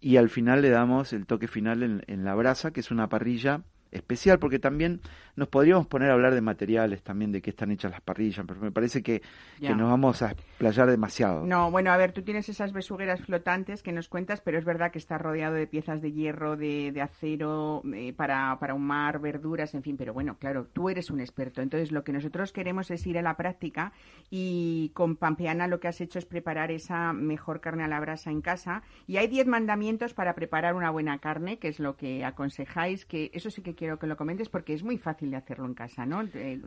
y 0.00 0.16
al 0.16 0.30
final 0.30 0.62
le 0.62 0.70
damos 0.70 1.12
el 1.12 1.26
toque 1.26 1.48
final 1.48 1.82
en, 1.82 2.02
en 2.06 2.24
la 2.24 2.34
brasa, 2.34 2.70
que 2.70 2.80
es 2.80 2.90
una 2.90 3.08
parrilla 3.08 3.62
especial, 3.90 4.38
porque 4.38 4.58
también 4.58 5.00
nos 5.36 5.48
podríamos 5.48 5.86
poner 5.86 6.10
a 6.10 6.14
hablar 6.14 6.34
de 6.34 6.40
materiales 6.40 7.02
también, 7.02 7.32
de 7.32 7.40
qué 7.40 7.50
están 7.50 7.70
hechas 7.70 7.90
las 7.90 8.00
parrillas, 8.00 8.44
pero 8.46 8.60
me 8.60 8.70
parece 8.70 9.02
que, 9.02 9.22
que, 9.58 9.74
nos 9.74 9.90
vamos 9.90 10.22
a 10.22 10.32
explayar 10.32 10.90
demasiado. 10.90 11.46
No, 11.46 11.70
bueno, 11.70 11.90
a 11.92 11.96
ver, 11.96 12.12
tú 12.12 12.22
tienes 12.22 12.48
esas 12.48 12.72
besugueras 12.72 13.20
flotantes 13.20 13.82
que 13.82 13.92
nos 13.92 14.08
cuentas, 14.08 14.40
pero 14.40 14.58
es 14.58 14.64
verdad 14.64 14.90
que 14.90 14.98
está 14.98 15.18
rodeado 15.18 15.54
de 15.54 15.66
piezas 15.66 16.02
de 16.02 16.12
hierro, 16.12 16.56
de, 16.56 16.92
de 16.92 17.00
acero, 17.00 17.82
eh, 17.94 18.12
para, 18.12 18.58
para 18.58 18.72
ahumar 18.72 19.20
verduras, 19.20 19.74
en 19.74 19.82
fin, 19.82 19.96
pero 19.96 20.12
bueno, 20.12 20.36
claro, 20.38 20.66
tú 20.72 20.90
eres 20.90 21.10
un 21.10 21.20
experto, 21.20 21.62
entonces 21.62 21.92
lo 21.92 22.04
que 22.04 22.12
nosotros 22.12 22.52
queremos 22.52 22.90
es 22.90 23.06
ir 23.06 23.18
a 23.18 23.22
la 23.22 23.36
práctica 23.36 23.92
y 24.30 24.90
con 24.94 25.16
Pampeana 25.16 25.66
lo 25.66 25.80
que 25.80 25.88
has 25.88 26.00
hecho 26.00 26.18
es 26.18 26.26
preparar 26.26 26.70
esa 26.70 27.12
mejor 27.12 27.60
carne 27.60 27.84
a 27.84 27.88
la 27.88 28.00
brasa 28.00 28.30
en 28.30 28.40
casa. 28.40 28.82
Y 29.06 29.16
hay 29.16 29.28
10 29.28 29.46
mandamientos 29.46 30.14
para 30.14 30.34
preparar 30.34 30.74
una 30.74 30.90
buena 30.90 31.18
carne, 31.18 31.58
que 31.58 31.68
es 31.68 31.80
lo 31.80 31.96
que 31.96 32.24
aconsejáis, 32.24 33.04
que 33.06 33.30
eso 33.34 33.50
sí 33.50 33.62
que 33.62 33.74
quiero 33.80 33.98
que 33.98 34.06
lo 34.06 34.14
comentes 34.14 34.50
porque 34.50 34.74
es 34.74 34.82
muy 34.82 34.98
fácil 34.98 35.30
de 35.30 35.38
hacerlo 35.38 35.64
en 35.64 35.72
casa, 35.72 36.04
¿no? 36.04 36.22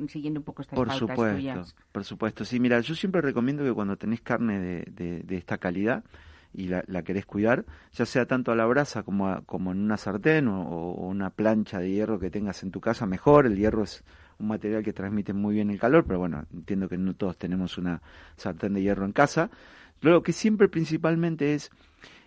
siguiendo 0.07 0.39
un 0.39 0.43
poco 0.43 0.63
estas 0.63 0.75
por 0.75 0.87
pautas 0.87 1.09
supuesto, 1.09 1.35
tuyas. 1.35 1.75
Por 1.91 2.03
supuesto, 2.03 2.43
sí. 2.43 2.59
Mira, 2.59 2.79
yo 2.79 2.95
siempre 2.95 3.21
recomiendo 3.21 3.63
que 3.63 3.71
cuando 3.71 3.95
tenés 3.97 4.21
carne 4.21 4.59
de, 4.59 5.21
de, 5.21 5.37
esta 5.37 5.59
calidad 5.59 6.03
y 6.55 6.69
la, 6.69 6.83
la, 6.87 7.03
querés 7.03 7.27
cuidar, 7.27 7.65
ya 7.91 8.07
sea 8.07 8.25
tanto 8.25 8.51
a 8.51 8.55
la 8.55 8.65
brasa 8.65 9.03
como, 9.03 9.43
como 9.45 9.71
en 9.71 9.81
una 9.81 9.97
sartén 9.97 10.47
o, 10.47 10.93
una 10.93 11.29
plancha 11.29 11.79
de 11.79 11.91
hierro 11.91 12.19
que 12.19 12.31
tengas 12.31 12.63
en 12.63 12.71
tu 12.71 12.81
casa, 12.81 13.05
mejor. 13.05 13.45
El 13.45 13.57
hierro 13.57 13.83
es 13.83 14.03
un 14.39 14.47
material 14.47 14.81
que 14.81 14.91
transmite 14.91 15.33
muy 15.33 15.53
bien 15.53 15.69
el 15.69 15.79
calor, 15.79 16.05
pero 16.07 16.17
bueno, 16.17 16.47
entiendo 16.51 16.89
que 16.89 16.97
no 16.97 17.13
todos 17.13 17.37
tenemos 17.37 17.77
una 17.77 18.01
sartén 18.37 18.73
de 18.73 18.81
hierro 18.81 19.05
en 19.05 19.11
casa. 19.11 19.51
Lo 20.01 20.23
que 20.23 20.33
siempre 20.33 20.67
principalmente 20.67 21.53
es 21.53 21.69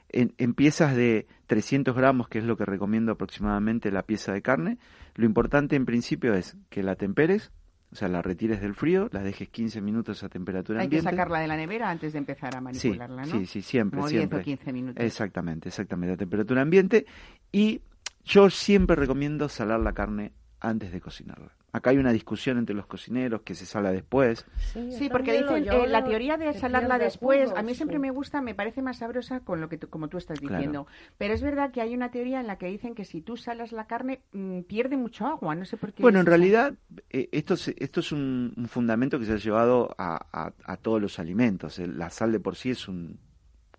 en, 0.09 0.55
piezas 0.55 0.95
de 0.95 1.27
300 1.47 1.95
gramos, 1.95 2.29
que 2.29 2.39
es 2.39 2.45
lo 2.45 2.57
que 2.57 2.65
recomiendo 2.65 3.13
aproximadamente 3.13 3.91
la 3.91 4.03
pieza 4.03 4.33
de 4.33 4.43
carne. 4.43 4.79
Lo 5.15 5.27
importante 5.27 5.77
en 5.77 5.85
principio 5.85 6.35
es 6.35 6.57
que 6.71 6.83
la 6.83 6.97
temperes, 6.97 7.53
o 7.93 7.97
sea, 7.97 8.09
la 8.09 8.23
retires 8.23 8.61
del 8.61 8.75
frío, 8.75 9.09
la 9.13 9.23
dejes 9.23 9.49
15 9.49 9.81
minutos 9.81 10.23
a 10.23 10.29
temperatura 10.29 10.83
ambiente. 10.83 10.97
Hay 10.97 11.03
que 11.03 11.17
sacarla 11.17 11.41
de 11.41 11.49
la 11.49 11.57
nevera 11.57 11.91
antes 11.91 12.13
de 12.13 12.19
empezar 12.19 12.57
a 12.57 12.61
manipularla, 12.61 13.25
sí, 13.25 13.33
¿no? 13.33 13.39
Sí, 13.39 13.47
sí, 13.47 13.63
siempre, 13.63 13.99
Como 13.99 14.09
siempre. 14.09 14.39
10 14.39 14.43
o 14.43 14.45
15 14.45 14.73
minutos. 14.73 15.05
Exactamente, 15.05 15.69
exactamente, 15.69 16.15
a 16.15 16.17
temperatura 16.17 16.63
ambiente. 16.63 17.07
Y 17.53 17.83
yo 18.25 18.51
siempre 18.51 18.97
recomiendo 18.97 19.49
salar 19.49 19.81
la 19.81 19.93
carne 19.93 20.33
antes 20.61 20.93
de 20.93 21.01
cocinarla. 21.01 21.53
Acá 21.73 21.91
hay 21.91 21.99
una 21.99 22.13
discusión 22.13 22.57
entre 22.57 22.75
los 22.75 22.87
cocineros 22.87 23.43
que 23.43 23.55
se 23.55 23.67
sala 23.67 23.93
después. 23.93 24.47
Sí, 24.73 25.11
porque 25.11 25.43
dicen 25.43 25.69
eh, 25.69 25.87
la 25.87 26.05
teoría 26.05 26.39
de 26.39 26.55
salarla 26.55 26.99
después, 26.99 27.53
a 27.55 27.63
mí 27.63 27.75
siempre 27.75 27.99
me 27.99 28.11
gusta, 28.11 28.41
me 28.41 28.55
parece 28.55 28.81
más 28.81 28.99
sabrosa 28.99 29.41
con 29.41 29.61
lo 29.61 29.69
que 29.69 29.79
como 29.79 30.09
tú 30.09 30.17
estás 30.17 30.41
diciendo. 30.41 30.87
Pero 31.19 31.35
es 31.35 31.43
verdad 31.43 31.73
que 31.73 31.83
hay 31.83 31.95
una 31.95 32.11
teoría 32.11 32.41
en 32.41 32.47
la 32.47 32.57
que 32.57 32.67
dicen 32.67 32.95
que 32.95 33.05
si 33.05 33.21
tú 33.21 33.37
salas 33.37 33.73
la 33.73 33.87
carne 33.87 34.23
mm, 34.33 34.61
pierde 34.63 34.97
mucho 34.97 35.27
agua, 35.27 35.55
no 35.55 35.67
sé 35.67 35.77
por 35.77 35.93
qué. 35.93 36.03
Bueno, 36.03 36.19
en 36.19 36.27
realidad 36.27 36.73
eh, 37.11 37.29
esto, 37.33 37.55
es, 37.55 37.69
esto 37.77 38.01
es 38.01 38.11
un, 38.11 38.55
fundamento 38.69 39.19
que 39.19 39.27
se 39.27 39.33
ha 39.33 39.37
llevado 39.37 39.95
a, 39.99 40.53
a, 40.65 40.77
todos 40.79 41.03
los 41.03 41.19
alimentos. 41.19 41.79
La 41.79 42.09
sal 42.09 42.33
de 42.33 42.41
por 42.41 42.57
sí 42.57 42.71
es 42.71 42.89
un 42.89 43.19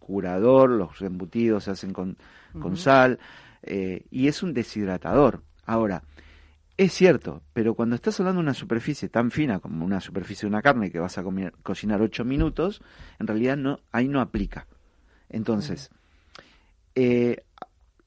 curador, 0.08 0.70
los 0.70 1.02
embutidos 1.02 1.66
se 1.66 1.72
hacen 1.72 1.94
con, 1.94 2.18
con 2.62 2.78
sal, 2.78 3.20
eh, 3.64 4.06
y 4.10 4.28
es 4.28 4.42
un 4.42 4.54
deshidratador. 4.54 5.44
Ahora, 5.66 6.04
es 6.78 6.94
cierto, 6.94 7.42
pero 7.54 7.74
cuando 7.74 7.96
estás 7.96 8.20
hablando 8.20 8.40
de 8.40 8.46
una 8.46 8.54
superficie 8.54 9.10
tan 9.10 9.32
fina 9.32 9.60
como 9.60 9.84
una 9.84 10.00
superficie 10.00 10.42
de 10.42 10.54
una 10.54 10.62
carne 10.62 10.92
que 10.92 11.00
vas 11.00 11.18
a 11.18 11.24
cocinar 11.64 12.02
8 12.02 12.24
minutos, 12.24 12.84
en 13.20 13.26
realidad 13.26 13.58
no, 13.58 13.80
ahí 13.92 14.08
no 14.08 14.22
aplica. 14.22 14.68
Entonces, 15.28 15.90
eh, 16.94 17.44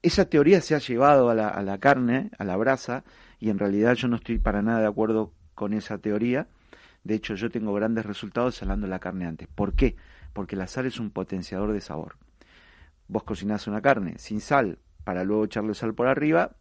esa 0.01 0.25
teoría 0.25 0.61
se 0.61 0.73
ha 0.73 0.79
llevado 0.79 1.29
a 1.29 1.35
la, 1.35 1.49
a 1.49 1.61
la 1.63 1.79
carne, 1.79 2.31
a 2.37 2.45
la 2.45 2.55
brasa, 2.55 3.03
y 3.39 3.49
en 3.49 3.59
realidad 3.59 3.95
yo 3.95 4.07
no 4.07 4.15
estoy 4.15 4.39
para 4.39 4.61
nada 4.61 4.79
de 4.79 4.87
acuerdo 4.87 5.33
con 5.53 5.73
esa 5.73 5.97
teoría. 5.97 6.47
De 7.03 7.15
hecho, 7.15 7.35
yo 7.35 7.49
tengo 7.49 7.73
grandes 7.73 8.05
resultados 8.05 8.55
salando 8.55 8.87
la 8.87 8.99
carne 8.99 9.25
antes. 9.25 9.47
¿Por 9.47 9.73
qué? 9.73 9.97
Porque 10.31 10.55
la 10.55 10.67
sal 10.67 10.85
es 10.85 10.99
un 10.99 11.09
potenciador 11.09 11.73
de 11.73 11.81
sabor. 11.81 12.15
Vos 13.07 13.23
cocinás 13.23 13.67
una 13.67 13.81
carne 13.81 14.17
sin 14.17 14.39
sal 14.39 14.79
para 15.03 15.23
luego 15.23 15.45
echarle 15.45 15.73
sal 15.73 15.93
por 15.93 16.07
arriba, 16.07 16.55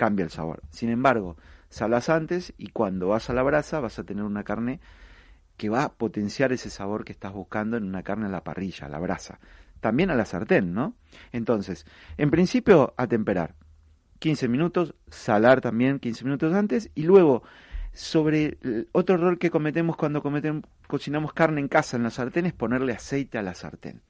cambia 0.00 0.24
el 0.24 0.30
sabor. 0.30 0.62
Sin 0.70 0.88
embargo, 0.88 1.36
salas 1.68 2.08
antes 2.08 2.54
y 2.56 2.68
cuando 2.68 3.08
vas 3.08 3.28
a 3.28 3.34
la 3.34 3.42
brasa 3.42 3.80
vas 3.80 3.98
a 3.98 4.04
tener 4.04 4.24
una 4.24 4.44
carne 4.44 4.80
que 5.58 5.68
va 5.68 5.84
a 5.84 5.92
potenciar 5.92 6.52
ese 6.52 6.70
sabor 6.70 7.04
que 7.04 7.12
estás 7.12 7.34
buscando 7.34 7.76
en 7.76 7.84
una 7.84 8.02
carne 8.02 8.24
a 8.24 8.30
la 8.30 8.42
parrilla, 8.42 8.86
a 8.86 8.88
la 8.88 8.98
brasa. 8.98 9.40
También 9.80 10.08
a 10.08 10.14
la 10.14 10.24
sartén, 10.24 10.72
¿no? 10.72 10.94
Entonces, 11.32 11.84
en 12.16 12.30
principio, 12.30 12.94
a 12.96 13.08
temperar. 13.08 13.56
15 14.20 14.48
minutos, 14.48 14.94
salar 15.10 15.60
también 15.60 15.98
15 15.98 16.24
minutos 16.24 16.54
antes 16.54 16.90
y 16.94 17.02
luego 17.02 17.42
sobre 17.92 18.56
otro 18.92 19.16
error 19.16 19.38
que 19.38 19.50
cometemos 19.50 19.98
cuando 19.98 20.22
cometemos, 20.22 20.64
cocinamos 20.86 21.34
carne 21.34 21.60
en 21.60 21.68
casa 21.68 21.98
en 21.98 22.04
la 22.04 22.10
sartén 22.10 22.46
es 22.46 22.54
ponerle 22.54 22.94
aceite 22.94 23.36
a 23.36 23.42
la 23.42 23.52
sartén. 23.52 24.00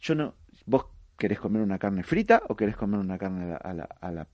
Yo 0.00 0.14
no, 0.14 0.34
vos 0.66 0.86
querés 1.18 1.40
comer 1.40 1.62
una 1.62 1.78
carne 1.80 2.04
frita 2.04 2.44
o 2.48 2.54
querés 2.54 2.76
comer 2.76 3.00
una 3.00 3.18
carne 3.18 3.42
a 3.42 3.46
la, 3.48 3.56
a 3.56 3.74
la, 3.74 3.88
a 4.00 4.12
la 4.12 4.26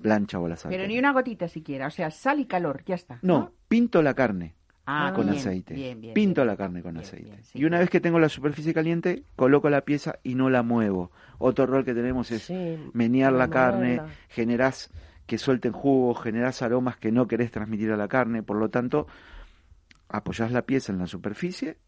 plancha 0.00 0.38
o 0.38 0.46
a 0.46 0.48
la 0.48 0.56
sartén. 0.56 0.78
Pero 0.78 0.88
ni 0.88 0.98
una 0.98 1.12
gotita 1.12 1.48
siquiera, 1.48 1.86
o 1.86 1.90
sea, 1.90 2.10
sal 2.10 2.40
y 2.40 2.46
calor, 2.46 2.82
ya 2.84 2.94
está. 2.94 3.18
No, 3.22 3.52
pinto 3.68 4.02
la 4.02 4.14
carne 4.14 4.54
Ah, 4.84 5.12
con 5.14 5.26
bien, 5.26 5.38
aceite. 5.38 5.74
bien, 5.74 6.00
bien, 6.00 6.12
pinto 6.14 6.40
bien. 6.40 6.46
la 6.48 6.56
carne 6.56 6.82
con 6.82 6.94
Bien, 6.94 7.04
aceite. 7.04 7.30
bien, 7.30 7.44
sí, 7.44 7.58
y 7.60 7.64
una 7.64 7.78
vez 7.78 7.88
que 7.88 8.00
tengo 8.00 8.18
la 8.18 8.28
superficie 8.28 8.74
caliente, 8.74 9.24
coloco 9.36 9.70
la 9.70 9.82
pieza 9.82 10.16
y 10.24 10.34
no 10.34 10.50
la 10.50 10.62
muevo. 10.64 11.12
Otro 11.38 11.64
error 11.64 11.84
que 11.84 11.94
tenemos 11.94 12.30
es 12.32 12.42
Sí, 12.42 12.76
menear 12.92 13.32
la 13.32 13.48
carne, 13.48 13.96
moverla. 13.96 14.12
generás 14.28 14.90
que 15.26 15.38
suelten 15.38 15.70
jugos, 15.72 16.20
generás 16.20 16.62
aromas 16.62 16.96
que 16.96 17.12
no 17.12 17.28
querés 17.28 17.52
transmitir 17.52 17.92
a 17.92 17.96
la 17.96 18.08
carne, 18.08 18.42
por 18.42 18.56
lo 18.56 18.70
tanto, 18.70 19.06
apoyás 20.08 20.50
la 20.52 20.62
pieza 20.62 20.92
en 20.92 20.98
la 20.98 21.06
superficie 21.06 21.78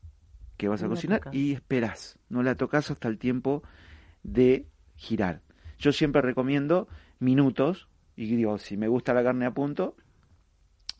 que 0.57 0.69
vas 0.69 0.81
a 0.83 0.85
No 0.85 0.91
la 0.91 0.95
cocinar 0.95 1.19
tocas. 1.19 1.35
y 1.35 1.53
esperás. 1.53 2.19
No 2.29 2.43
la 2.45 2.55
tocas 2.55 2.91
hasta 2.93 3.09
el 3.09 3.19
tiempo 3.19 3.63
de 4.23 4.67
girar. 4.95 5.41
Yo 5.79 5.91
siempre 5.93 6.23
recomiendo 6.23 6.87
minutos 7.18 7.88
y 8.16 8.26
digo, 8.26 8.59
si 8.59 8.76
me 8.76 8.88
gusta 8.88 9.12
la 9.14 9.23
carne 9.23 9.47
a 9.47 9.52
punto, 9.52 9.97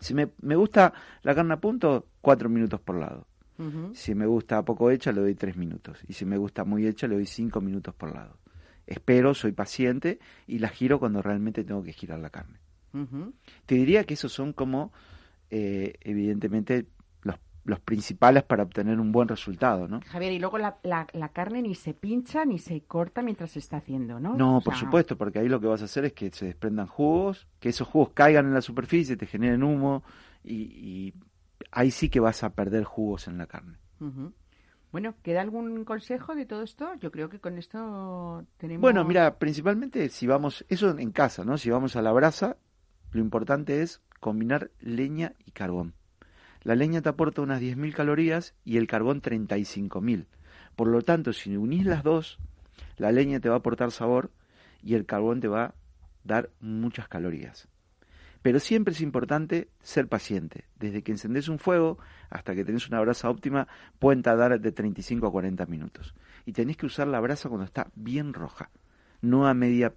si 0.01 0.15
me, 0.15 0.31
me 0.43 0.57
gusta 0.57 0.93
la 1.23 1.35
carne 1.35 1.55
a 1.55 1.61
punto, 1.61 2.09
cuatro 2.21 2.49
minutos 2.49 2.81
por 2.81 2.97
lado. 2.97 3.27
Si 3.95 4.17
me 4.17 4.27
gusta 4.27 4.65
poco 4.65 4.91
hecha, 4.91 5.13
le 5.13 5.21
doy 5.21 5.35
tres 5.37 5.57
minutos. 5.57 6.01
Y 6.09 6.15
si 6.15 6.25
me 6.25 6.37
gusta 6.37 6.65
muy 6.65 6.87
hecha, 6.87 7.07
le 7.07 7.15
doy 7.15 7.27
cinco 7.27 7.61
minutos 7.61 7.95
por 7.95 8.13
lado. 8.13 8.39
Espero, 8.87 9.33
soy 9.33 9.53
paciente 9.53 10.19
y 10.47 10.59
la 10.59 10.69
giro 10.69 10.99
cuando 10.99 11.23
realmente 11.23 11.63
tengo 11.63 11.83
que 11.83 11.93
girar 11.93 12.19
la 12.19 12.31
carne. 12.31 12.59
Te 13.67 13.75
diría 13.77 14.05
que 14.05 14.15
esos 14.15 14.33
son 14.33 14.53
como, 14.53 14.93
eh, 15.51 15.95
evidentemente, 16.01 16.87
los, 17.65 17.81
principales 17.81 18.43
para 18.43 18.63
obtener 18.63 19.01
un 19.01 19.13
buen 19.13 19.29
resultado, 19.29 19.89
¿no? 19.89 20.01
Javier, 20.07 20.33
y 20.33 20.39
luego 20.39 20.59
la, 20.59 20.79
la, 20.83 21.07
la 21.13 21.29
carne 21.31 21.63
ni 21.63 21.75
se 21.75 21.95
pincha 21.95 22.45
ni 22.45 22.59
se 22.59 22.83
corta 22.83 23.23
mientras 23.23 23.53
se 23.53 23.59
está 23.59 23.79
haciendo, 23.79 24.21
¿no? 24.21 24.37
No, 24.37 24.59
O 24.59 24.61
por 24.61 24.75
sea, 24.75 24.81
supuesto, 24.85 25.17
porque 25.17 25.39
ahí 25.39 25.49
lo 25.49 25.61
que 25.61 25.67
vas 25.67 25.83
a 25.83 25.87
hacer 25.87 26.05
es 26.05 26.13
que 26.13 26.31
se 26.31 26.47
desprendan 26.47 26.87
jugos, 26.87 27.47
que 27.61 27.71
esos 27.71 27.89
jugos 27.89 28.11
caigan 28.15 28.47
en 28.47 28.55
la 28.55 28.61
superficie, 28.61 29.17
te 29.17 29.27
generen 29.27 29.63
humo 29.63 30.03
y, 30.43 30.55
y 30.55 31.15
ahí 31.73 31.91
sí 31.91 32.09
que 32.09 32.21
vas 32.21 32.45
a 32.45 32.51
perder 32.51 32.85
jugos 32.85 33.29
en 33.29 33.39
la 33.39 33.47
carne. 33.47 33.79
Bueno, 34.93 35.17
¿queda 35.23 35.41
algún 35.41 35.85
consejo 35.85 36.35
de 36.35 36.47
todo 36.47 36.63
esto? 36.63 36.95
Yo 37.01 37.11
creo 37.11 37.29
que 37.29 37.41
con 37.41 37.59
esto 37.59 38.45
tenemos... 38.59 38.81
Bueno, 38.81 39.05
mira, 39.05 39.39
principalmente 39.39 40.09
si 40.09 40.27
vamos, 40.27 40.65
eso 40.69 40.97
en 40.97 41.11
casa, 41.11 41.45
¿no? 41.45 41.59
Si 41.59 41.71
vamos 41.71 41.97
a 41.97 42.03
la 42.03 42.13
brasa, 42.13 42.59
lo 43.11 43.21
importante 43.21 43.83
es 43.83 44.03
combinar 44.21 44.71
leña 44.81 45.33
y 45.45 45.51
carbón. 45.51 45.95
La 46.65 46.75
leña 46.75 47.03
te 47.03 47.11
aporta 47.11 47.43
unas 47.43 47.61
10.000 47.61 47.95
calorías 47.95 48.55
y 48.65 48.79
el 48.79 48.87
carbón 48.87 49.21
35.000. 49.21 50.27
Por 50.75 50.89
lo 50.89 51.03
tanto, 51.03 51.33
si 51.33 51.57
unís 51.57 51.85
las 51.85 52.03
dos, 52.03 52.39
la 52.97 53.13
leña 53.13 53.39
te 53.39 53.49
va 53.49 53.57
a 53.57 53.59
aportar 53.59 53.91
sabor 53.91 54.31
y 54.83 54.95
el 54.95 55.07
carbón 55.07 55.41
te 55.41 55.49
va 55.49 55.65
a 55.65 55.75
dar 56.25 56.51
muchas 56.61 57.07
calorías. 57.07 57.69
Pero 58.41 58.61
siempre 58.61 58.93
es 58.93 59.01
importante 59.01 59.69
ser 59.81 60.09
paciente. 60.09 60.65
Desde 60.79 61.03
que 61.03 61.13
encendés 61.13 61.49
un 61.49 61.59
fuego 61.59 61.99
hasta 62.31 62.55
que 62.55 62.65
tenés 62.65 62.89
una 62.89 63.01
brasa 63.01 63.31
óptima, 63.31 63.69
pueden 63.99 64.23
tardar 64.23 64.59
de 64.61 64.73
35 64.73 65.27
a 65.27 65.33
40 65.33 65.67
minutos. 65.67 66.15
Y 66.45 66.53
tenés 66.53 66.77
que 66.77 66.87
usar 66.87 67.09
la 67.09 67.21
brasa 67.21 67.49
cuando 67.49 67.65
está 67.65 67.91
bien 67.95 68.35
roja, 68.35 68.71
no 69.23 69.47
a 69.47 69.55
media, 69.55 69.95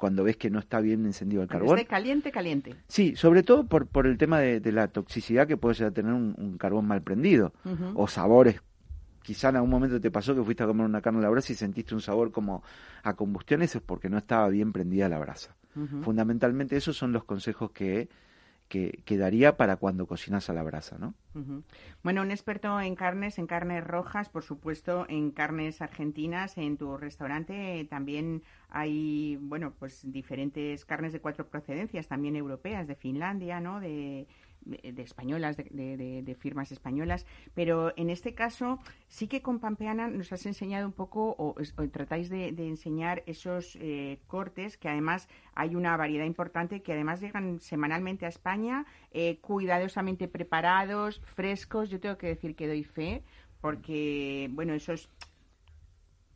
cuando 0.00 0.24
ves 0.24 0.36
que 0.38 0.48
no 0.50 0.58
está 0.58 0.80
bien 0.80 1.04
encendido 1.04 1.42
el 1.42 1.48
Cuando 1.48 1.66
carbón. 1.66 1.78
esté 1.78 1.88
caliente, 1.90 2.32
caliente. 2.32 2.74
Sí, 2.88 3.14
sobre 3.16 3.42
todo 3.42 3.66
por, 3.66 3.86
por 3.86 4.06
el 4.06 4.16
tema 4.16 4.40
de, 4.40 4.58
de 4.58 4.72
la 4.72 4.88
toxicidad 4.88 5.46
que 5.46 5.58
puede 5.58 5.74
llegar 5.74 5.90
a 5.90 5.94
tener 5.94 6.12
un, 6.14 6.34
un 6.38 6.56
carbón 6.56 6.86
mal 6.86 7.02
prendido 7.02 7.52
o 7.94 8.08
sabores. 8.08 8.62
Quizá 9.22 9.50
en 9.50 9.56
algún 9.56 9.70
momento 9.70 10.00
te 10.00 10.10
pasó 10.10 10.34
que 10.34 10.42
fuiste 10.42 10.62
a 10.62 10.66
comer 10.66 10.86
una 10.86 11.02
carne 11.02 11.18
a 11.18 11.22
la 11.24 11.28
brasa 11.28 11.52
y 11.52 11.54
sentiste 11.54 11.94
un 11.94 12.00
sabor 12.00 12.32
como 12.32 12.62
a 13.02 13.14
combustión, 13.14 13.60
eso 13.60 13.76
es 13.78 13.84
porque 13.84 14.08
no 14.08 14.16
estaba 14.16 14.48
bien 14.48 14.72
prendida 14.72 15.08
la 15.10 15.18
brasa. 15.18 15.54
Fundamentalmente 16.02 16.76
esos 16.76 16.96
son 16.96 17.12
los 17.12 17.24
consejos 17.24 17.70
que, 17.70 18.08
que, 18.70 19.02
que 19.06 19.18
daría 19.18 19.58
para 19.58 19.76
cuando 19.76 20.06
cocinas 20.06 20.48
a 20.48 20.54
la 20.54 20.62
brasa, 20.62 20.96
¿no? 20.98 21.14
Ujú. 21.34 21.62
Bueno, 22.02 22.22
un 22.22 22.32
experto 22.32 22.80
en 22.80 22.96
carnes, 22.96 23.38
en 23.38 23.46
carnes 23.46 23.84
rojas, 23.84 24.28
por 24.28 24.42
supuesto, 24.42 25.06
en 25.08 25.30
carnes 25.30 25.80
argentinas. 25.80 26.58
En 26.58 26.76
tu 26.76 26.96
restaurante 26.96 27.78
eh, 27.78 27.84
también 27.84 28.42
hay, 28.68 29.36
bueno, 29.40 29.74
pues 29.78 30.00
diferentes 30.10 30.84
carnes 30.84 31.12
de 31.12 31.20
cuatro 31.20 31.48
procedencias, 31.48 32.08
también 32.08 32.34
europeas, 32.34 32.88
de 32.88 32.96
Finlandia, 32.96 33.60
¿no? 33.60 33.78
De, 33.78 34.26
de, 34.62 35.02
españolas, 35.02 35.56
de, 35.56 35.64
de- 35.96 36.22
de- 36.22 36.34
firmas 36.34 36.72
españolas. 36.72 37.26
Pero 37.54 37.92
en 37.96 38.10
este 38.10 38.34
caso, 38.34 38.78
sí 39.08 39.26
que 39.28 39.42
con 39.42 39.58
Pampeana 39.58 40.08
nos 40.08 40.32
has 40.32 40.46
enseñado 40.46 40.86
un 40.86 40.92
poco, 40.92 41.34
o, 41.38 41.54
o 41.76 41.88
tratáis 41.88 42.28
de, 42.30 42.52
de 42.52 42.68
enseñar 42.68 43.22
esos 43.26 43.76
eh, 43.80 44.18
cortes, 44.26 44.76
que 44.76 44.88
además 44.88 45.28
hay 45.54 45.74
una 45.74 45.96
variedad 45.96 46.24
importante, 46.24 46.82
que 46.82 46.92
además 46.92 47.20
llegan 47.20 47.60
semanalmente 47.60 48.26
a 48.26 48.28
España, 48.28 48.86
eh, 49.12 49.38
cuidadosamente 49.40 50.28
preparados, 50.28 51.20
frescos. 51.34 51.90
Yo 51.90 52.00
tengo 52.00 52.16
que 52.16 52.28
decir 52.28 52.54
que 52.54 52.68
doy 52.68 52.84
fe, 52.84 53.22
porque, 53.60 54.48
bueno, 54.52 54.72
esos 54.72 55.08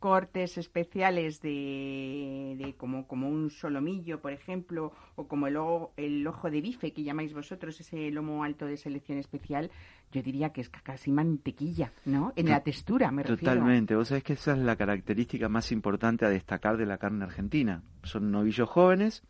cortes 0.05 0.59
especiales 0.59 1.41
de, 1.41 2.55
de 2.59 2.75
como, 2.75 3.07
como 3.07 3.27
un 3.27 3.49
solomillo, 3.49 4.21
por 4.21 4.33
ejemplo, 4.33 4.93
o 5.15 5.27
como 5.27 5.47
el, 5.47 5.57
o- 5.57 5.93
el 5.97 6.27
ojo 6.27 6.51
de 6.51 6.61
bife 6.61 6.93
que 6.93 7.01
llamáis 7.01 7.33
vosotros, 7.33 7.79
ese 7.79 8.11
lomo 8.11 8.43
alto 8.43 8.67
de 8.67 8.77
selección 8.77 9.17
especial, 9.17 9.71
yo 10.11 10.21
diría 10.21 10.51
que 10.51 10.61
es 10.61 10.69
ca- 10.69 10.81
casi 10.83 11.11
mantequilla, 11.11 11.91
¿no? 12.05 12.33
En 12.35 12.49
la 12.49 12.61
textura, 12.61 13.09
me 13.09 13.23
refiero. 13.23 13.55
Totalmente. 13.55 13.95
Vos 13.95 14.09
sabés 14.09 14.23
que 14.23 14.33
esa 14.33 14.51
es 14.53 14.59
la 14.59 14.75
característica 14.75 15.49
más 15.49 15.71
importante 15.71 16.23
a 16.23 16.29
destacar 16.29 16.77
de 16.77 16.85
la 16.85 16.99
carne 16.99 17.23
argentina. 17.25 17.81
Son 18.03 18.29
novillos 18.31 18.69
jóvenes, 18.69 19.23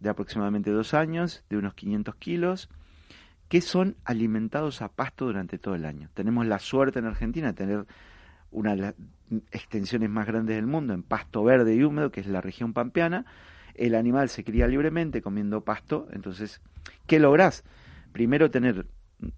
de 0.00 0.08
aproximadamente 0.10 0.72
dos 0.72 0.94
años, 0.94 1.44
de 1.48 1.58
unos 1.58 1.74
500 1.74 2.16
kilos, 2.16 2.68
que 3.48 3.60
son 3.60 3.94
alimentados 4.04 4.82
a 4.82 4.88
pasto 4.88 5.26
durante 5.26 5.58
todo 5.58 5.76
el 5.76 5.84
año. 5.84 6.10
Tenemos 6.12 6.44
la 6.44 6.58
suerte 6.58 6.98
en 6.98 7.04
Argentina 7.06 7.46
de 7.46 7.52
tener 7.54 7.86
una 8.50 8.74
extensiones 9.50 10.10
más 10.10 10.26
grandes 10.26 10.56
del 10.56 10.66
mundo 10.66 10.94
en 10.94 11.02
pasto 11.02 11.44
verde 11.44 11.74
y 11.74 11.84
húmedo, 11.84 12.10
que 12.10 12.20
es 12.20 12.26
la 12.26 12.40
región 12.40 12.72
pampeana. 12.72 13.26
El 13.74 13.94
animal 13.94 14.28
se 14.28 14.44
cría 14.44 14.66
libremente 14.66 15.22
comiendo 15.22 15.62
pasto. 15.62 16.08
Entonces, 16.12 16.60
¿qué 17.06 17.18
lográs? 17.18 17.64
Primero 18.12 18.50
tener, 18.50 18.86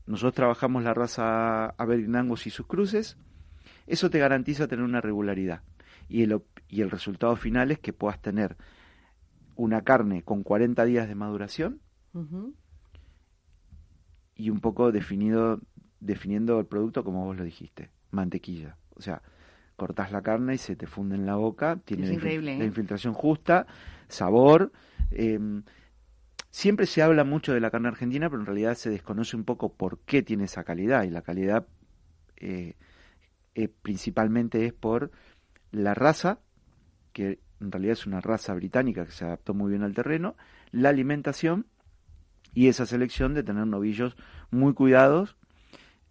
nosotros 0.07 0.35
trabajamos 0.35 0.83
la 0.83 0.95
raza 0.95 1.67
Aberdeen 1.67 2.17
Angus 2.17 2.47
y 2.47 2.51
sus 2.51 2.67
cruces, 2.67 3.19
eso 3.87 4.09
te 4.11 4.19
garantiza 4.19 4.69
tener 4.69 4.85
una 4.85 5.01
regularidad. 5.01 5.63
Y 6.09 6.23
el, 6.23 6.41
y 6.69 6.81
el 6.81 6.91
resultado 6.91 7.37
final 7.37 7.71
es 7.71 7.79
que 7.79 7.93
puedas 7.93 8.21
tener 8.21 8.57
una 9.57 9.83
carne 9.83 10.23
con 10.23 10.43
40 10.43 10.85
días 10.85 11.09
de 11.09 11.15
maduración 11.15 11.81
y 14.35 14.51
un 14.51 14.61
poco 14.61 14.91
definido, 14.91 15.61
definiendo 16.01 16.59
el 16.59 16.67
producto 16.67 17.05
como 17.05 17.25
vos 17.25 17.37
lo 17.37 17.45
dijiste, 17.45 17.91
mantequilla. 18.11 18.77
O 18.95 19.03
sea, 19.03 19.23
cortás 19.81 20.13
la 20.13 20.21
carne 20.21 20.57
y 20.57 20.59
se 20.59 20.77
te 20.77 20.87
funde 20.87 21.17
en 21.17 21.25
la 21.25 21.37
boca, 21.37 21.81
tiene 21.83 22.07
la, 22.07 22.53
¿eh? 22.53 22.65
infiltración 22.67 23.15
justa, 23.15 23.67
sabor. 24.09 24.73
em, 25.11 25.63
siempre 26.51 26.85
se 26.85 27.01
habla 27.01 27.25
mucho 27.25 27.55
de 27.55 27.61
la 27.61 27.71
carne 27.71 27.89
argentina, 27.89 28.29
pero 28.29 28.43
en 28.43 28.47
realidad 28.47 28.75
se 28.75 28.91
desconoce 28.91 29.39
un 29.39 29.45
poco 29.45 29.73
por 29.73 30.01
qué 30.01 30.23
tiene 30.23 30.45
esa 30.45 30.65
calidad. 30.65 31.05
Y 31.05 31.09
la 31.09 31.23
calidad 31.23 31.67
eh, 32.37 32.77
eh, 33.55 33.69
principalmente 33.69 34.67
es 34.67 34.75
por 34.75 35.13
la 35.73 35.95
raza, 35.95 36.41
que 37.15 37.41
en 37.59 37.73
realidad 37.73 37.95
es 37.95 38.07
una 38.07 38.21
raza 38.21 38.53
británica 38.53 39.07
que 39.07 39.13
se 39.13 39.25
adaptó 39.25 39.55
muy 39.55 39.71
bien 39.71 39.83
al 39.83 39.95
terreno, 39.95 40.37
la 40.73 40.91
alimentación 40.91 41.65
y 42.53 42.69
esa 42.69 42.85
selección 42.85 43.33
de 43.33 43.45
tener 43.45 43.67
novillos 43.67 44.15
muy 44.51 44.75
cuidados 44.75 45.39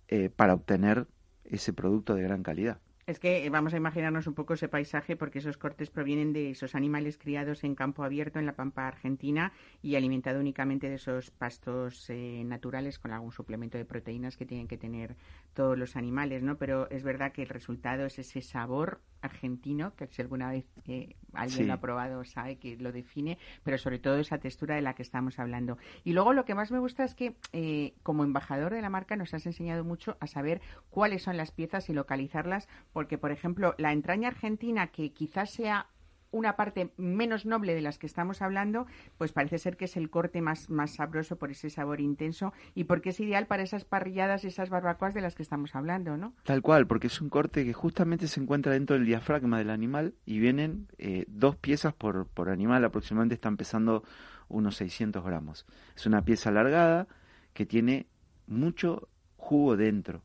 eh, 0.08 0.32
para 0.36 0.56
obtener 0.56 1.06
ese 1.44 1.72
producto 1.72 2.16
de 2.16 2.24
gran 2.24 2.42
calidad. 2.42 2.80
Es 3.10 3.18
que 3.18 3.44
eh, 3.44 3.50
vamos 3.50 3.74
a 3.74 3.78
imaginarnos 3.78 4.28
un 4.28 4.36
poco 4.36 4.54
ese 4.54 4.68
paisaje 4.68 5.16
porque 5.16 5.40
esos 5.40 5.58
cortes 5.58 5.90
provienen 5.90 6.32
de 6.32 6.52
esos 6.52 6.76
animales 6.76 7.18
criados 7.18 7.64
en 7.64 7.74
campo 7.74 8.04
abierto 8.04 8.38
en 8.38 8.46
la 8.46 8.54
pampa 8.54 8.88
argentina 8.88 9.52
y 9.82 9.96
alimentado 9.96 10.40
únicamente 10.40 10.90
de 10.90 10.98
esos 10.98 11.32
pastos 11.32 12.08
eh, 12.12 12.44
naturales 12.46 13.00
con 13.00 13.12
algún 13.12 13.32
suplemento 13.32 13.80
de 13.80 13.86
proteínas 13.86 14.38
que 14.38 14.46
tienen 14.46 14.68
que 14.68 14.78
tener 14.78 15.16
todos 15.56 15.76
los 15.76 15.96
animales, 15.96 16.44
¿no? 16.44 16.60
Pero 16.60 16.88
es 16.92 17.02
verdad 17.02 17.32
que 17.32 17.42
el 17.42 17.50
resultado 17.50 18.06
es 18.06 18.20
ese 18.20 18.44
sabor 18.44 19.02
argentino, 19.22 19.96
que 19.96 20.08
si 20.08 20.22
alguna 20.22 20.52
vez 20.52 20.66
eh, 20.88 21.16
alguien 21.34 21.68
lo 21.68 21.74
ha 21.74 21.80
probado 21.80 22.24
sabe 22.24 22.58
que 22.58 22.78
lo 22.78 22.92
define, 22.92 23.38
pero 23.64 23.78
sobre 23.78 24.00
todo 24.00 24.18
esa 24.18 24.38
textura 24.38 24.76
de 24.76 24.82
la 24.82 24.94
que 24.94 25.04
estamos 25.04 25.40
hablando. 25.40 25.78
Y 26.04 26.14
luego 26.14 26.34
lo 26.34 26.46
que 26.46 26.56
más 26.56 26.72
me 26.72 26.80
gusta 26.80 27.04
es 27.04 27.16
que 27.16 27.36
eh, 27.54 27.94
como 28.04 28.24
embajador 28.24 28.74
de 28.74 28.82
la 28.82 28.90
marca 28.90 29.16
nos 29.16 29.34
has 29.34 29.46
enseñado 29.46 29.84
mucho 29.84 30.18
a 30.20 30.28
saber 30.28 30.62
cuáles 30.90 31.24
son 31.24 31.38
las 31.38 31.52
piezas 31.52 31.90
y 31.90 31.94
localizarlas, 31.94 32.68
porque 32.94 33.18
por 33.18 33.32
ejemplo 33.32 33.76
la 33.78 33.92
entraña 33.92 34.30
argentina, 34.30 34.88
que 34.88 35.12
quizás 35.12 35.52
sea 35.52 35.88
una 36.32 36.56
parte 36.56 36.92
menos 36.98 37.46
noble 37.46 37.74
de 37.74 37.82
las 37.82 37.98
que 37.98 38.08
estamos 38.08 38.42
hablando, 38.42 38.86
pues 39.18 39.32
parece 39.32 39.58
ser 39.58 39.78
que 39.78 39.86
es 39.86 39.98
el 39.98 40.10
corte 40.10 40.42
más, 40.42 40.70
más 40.70 40.96
sabroso 40.96 41.38
por 41.38 41.52
ese 41.52 41.70
sabor 41.70 42.02
intenso 42.02 42.54
y 42.76 42.86
porque 42.86 43.10
es 43.10 43.20
ideal 43.20 43.48
para 43.48 43.64
esas 43.64 43.86
parrilladas 43.86 44.44
y 44.44 44.48
esas 44.48 44.70
barbacoas 44.70 45.14
de 45.14 45.22
las 45.22 45.36
que 45.36 45.44
estamos 45.44 45.76
hablando, 45.76 46.18
¿no? 46.18 46.34
Tal 46.44 46.62
cual, 46.62 46.88
porque 46.88 47.08
es 47.08 47.22
un 47.22 47.30
corte 47.30 47.66
que 47.66 47.74
justamente 47.74 48.28
se 48.28 48.40
encuentra 48.40 48.74
dentro 48.74 48.96
del 48.96 49.06
diafragma 49.06 49.58
del 49.58 49.70
animal 49.70 50.14
y 50.26 50.40
vienen 50.40 50.88
eh, 50.98 51.26
dos 51.28 51.56
piezas 51.56 51.94
por, 51.94 52.28
por 52.28 52.50
animal, 52.50 52.86
aproximadamente 52.86 53.36
están 53.36 53.58
pesando 53.58 54.04
unos 54.48 54.78
600 54.78 55.24
gramos. 55.24 55.66
Es 55.96 56.06
una 56.06 56.24
pieza 56.24 56.50
alargada 56.50 57.08
que 57.54 57.66
tiene 57.66 58.08
mucho 58.48 59.10
jugo 59.38 59.78
dentro. 59.78 60.24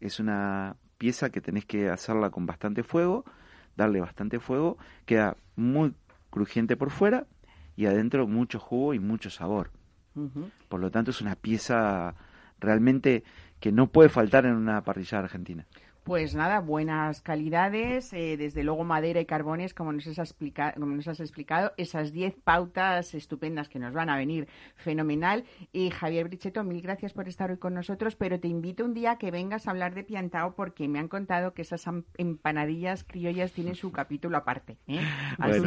Es 0.00 0.20
una 0.20 0.76
pieza 0.98 1.30
que 1.30 1.40
tenés 1.40 1.66
que 1.66 1.88
hacerla 1.88 2.30
con 2.30 2.46
bastante 2.46 2.82
fuego 2.82 3.24
darle 3.76 4.00
bastante 4.00 4.40
fuego, 4.40 4.78
queda 5.04 5.36
muy 5.56 5.94
crujiente 6.30 6.76
por 6.76 6.90
fuera 6.90 7.26
y 7.76 7.86
adentro 7.86 8.26
mucho 8.26 8.58
jugo 8.58 8.94
y 8.94 8.98
mucho 8.98 9.30
sabor. 9.30 9.70
Por 10.68 10.80
lo 10.80 10.90
tanto 10.90 11.10
es 11.10 11.20
una 11.20 11.34
pieza 11.34 12.14
realmente 12.58 13.22
que 13.60 13.70
no 13.70 13.88
puede 13.88 14.08
faltar 14.08 14.46
en 14.46 14.54
una 14.54 14.82
parrilla 14.82 15.18
argentina. 15.18 15.66
Pues 16.06 16.36
nada, 16.36 16.60
buenas 16.60 17.20
calidades, 17.20 18.12
eh, 18.12 18.36
desde 18.36 18.62
luego 18.62 18.84
madera 18.84 19.20
y 19.20 19.26
carbones, 19.26 19.74
como 19.74 19.92
nos 19.92 20.06
has, 20.20 20.36
como 20.74 20.94
nos 20.94 21.08
has 21.08 21.18
explicado, 21.18 21.72
esas 21.78 22.12
10 22.12 22.36
pautas 22.44 23.12
estupendas 23.12 23.68
que 23.68 23.80
nos 23.80 23.92
van 23.92 24.08
a 24.08 24.16
venir 24.16 24.46
fenomenal. 24.76 25.42
Y 25.72 25.90
Javier 25.90 26.28
Bricheto, 26.28 26.62
mil 26.62 26.80
gracias 26.80 27.12
por 27.12 27.26
estar 27.26 27.50
hoy 27.50 27.56
con 27.56 27.74
nosotros, 27.74 28.14
pero 28.14 28.38
te 28.38 28.46
invito 28.46 28.84
un 28.84 28.94
día 28.94 29.10
a 29.10 29.18
que 29.18 29.32
vengas 29.32 29.66
a 29.66 29.72
hablar 29.72 29.96
de 29.96 30.04
Piantao 30.04 30.54
porque 30.54 30.86
me 30.86 31.00
han 31.00 31.08
contado 31.08 31.54
que 31.54 31.62
esas 31.62 31.84
empanadillas 32.18 33.02
criollas 33.02 33.50
tienen 33.50 33.74
su 33.74 33.90
capítulo 33.90 34.36
aparte. 34.36 34.78
¿eh? 34.86 35.00
Así 35.40 35.60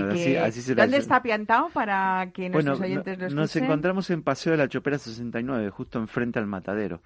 que, 0.63 0.73
¿dónde 0.73 0.97
está 0.99 1.21
Piantao 1.21 1.69
para 1.71 2.31
que 2.33 2.47
nuestros 2.47 2.79
oyentes 2.79 3.19
lo 3.19 3.25
escuchen? 3.25 3.35
Nos 3.35 3.55
encontramos 3.57 4.09
en 4.09 4.23
Paseo 4.23 4.53
de 4.53 4.57
la 4.59 4.69
Chopera 4.69 4.97
69, 4.99 5.69
justo 5.69 5.99
enfrente 5.99 6.39
al 6.39 6.47
Matadero, 6.47 7.01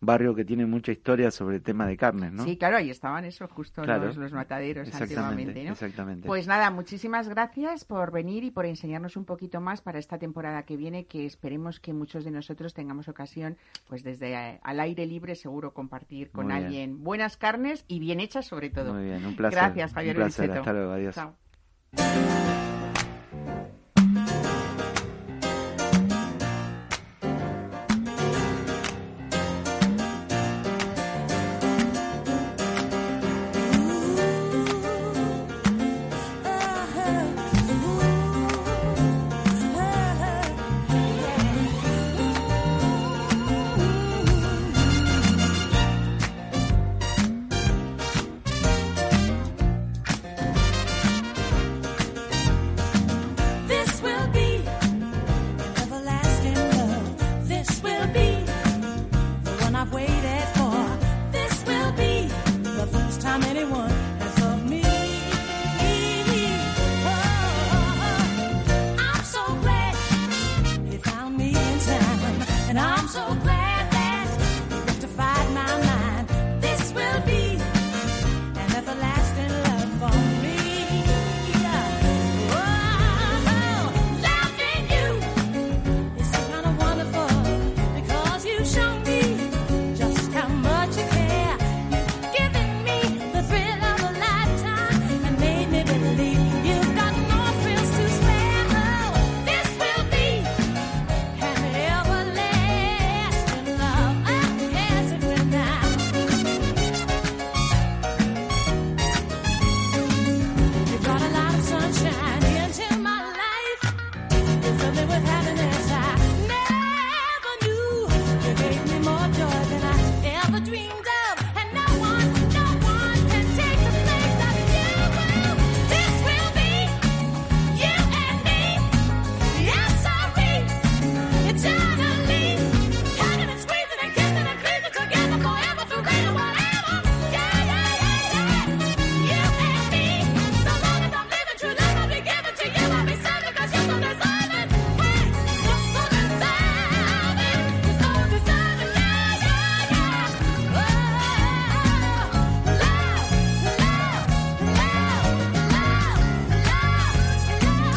barrio 0.00 0.36
que 0.36 0.44
tiene 0.44 0.66
mucha 0.66 0.92
historia 0.92 1.32
sobre 1.32 1.56
el 1.56 1.62
tema 1.62 1.84
de 1.88 1.96
carnes, 1.96 2.30
¿no? 2.30 2.44
Sí, 2.44 2.56
claro 2.56 2.75
ahí 2.76 2.90
estaban 2.90 3.24
eso, 3.24 3.48
justo 3.48 3.84
los, 3.84 4.32
mataderos 4.32 4.92
antiguamente, 4.94 5.64
¿no? 5.64 5.72
Exactamente. 5.72 6.26
Pues 6.26 6.46
nada, 6.46 6.70
muchísimas 6.70 7.28
gracias 7.28 7.84
por 7.84 8.12
venir 8.12 8.44
y 8.44 8.50
por 8.50 8.66
enseñarnos 8.66 9.16
un 9.16 9.24
poquito 9.24 9.60
más 9.60 9.80
para 9.80 9.98
esta 9.98 10.18
temporada 10.18 10.64
que 10.64 10.76
viene, 10.76 11.06
que 11.06 11.26
esperemos 11.26 11.80
que 11.80 11.92
muchos 11.92 12.24
de 12.24 12.30
nosotros 12.30 12.74
tengamos 12.74 13.08
ocasión, 13.08 13.56
pues 13.88 14.02
desde 14.02 14.34
eh, 14.34 14.60
al 14.62 14.80
aire 14.80 15.06
libre 15.06 15.34
seguro 15.34 15.72
compartir 15.72 16.30
con 16.30 16.52
alguien 16.52 17.02
buenas 17.02 17.36
carnes 17.36 17.84
y 17.88 17.98
bien 17.98 18.20
hechas 18.20 18.46
sobre 18.46 18.70
todo. 18.70 18.94
Muy 18.94 19.04
bien, 19.04 19.24
un 19.24 19.36
placer. 19.36 19.58
Gracias, 19.58 19.92
Javier 19.92 20.16
un 20.16 20.22
placer. 20.22 20.50
Hasta 20.50 20.72
luego, 20.72 20.92
adiós. 20.92 21.14
Chao. 21.14 21.36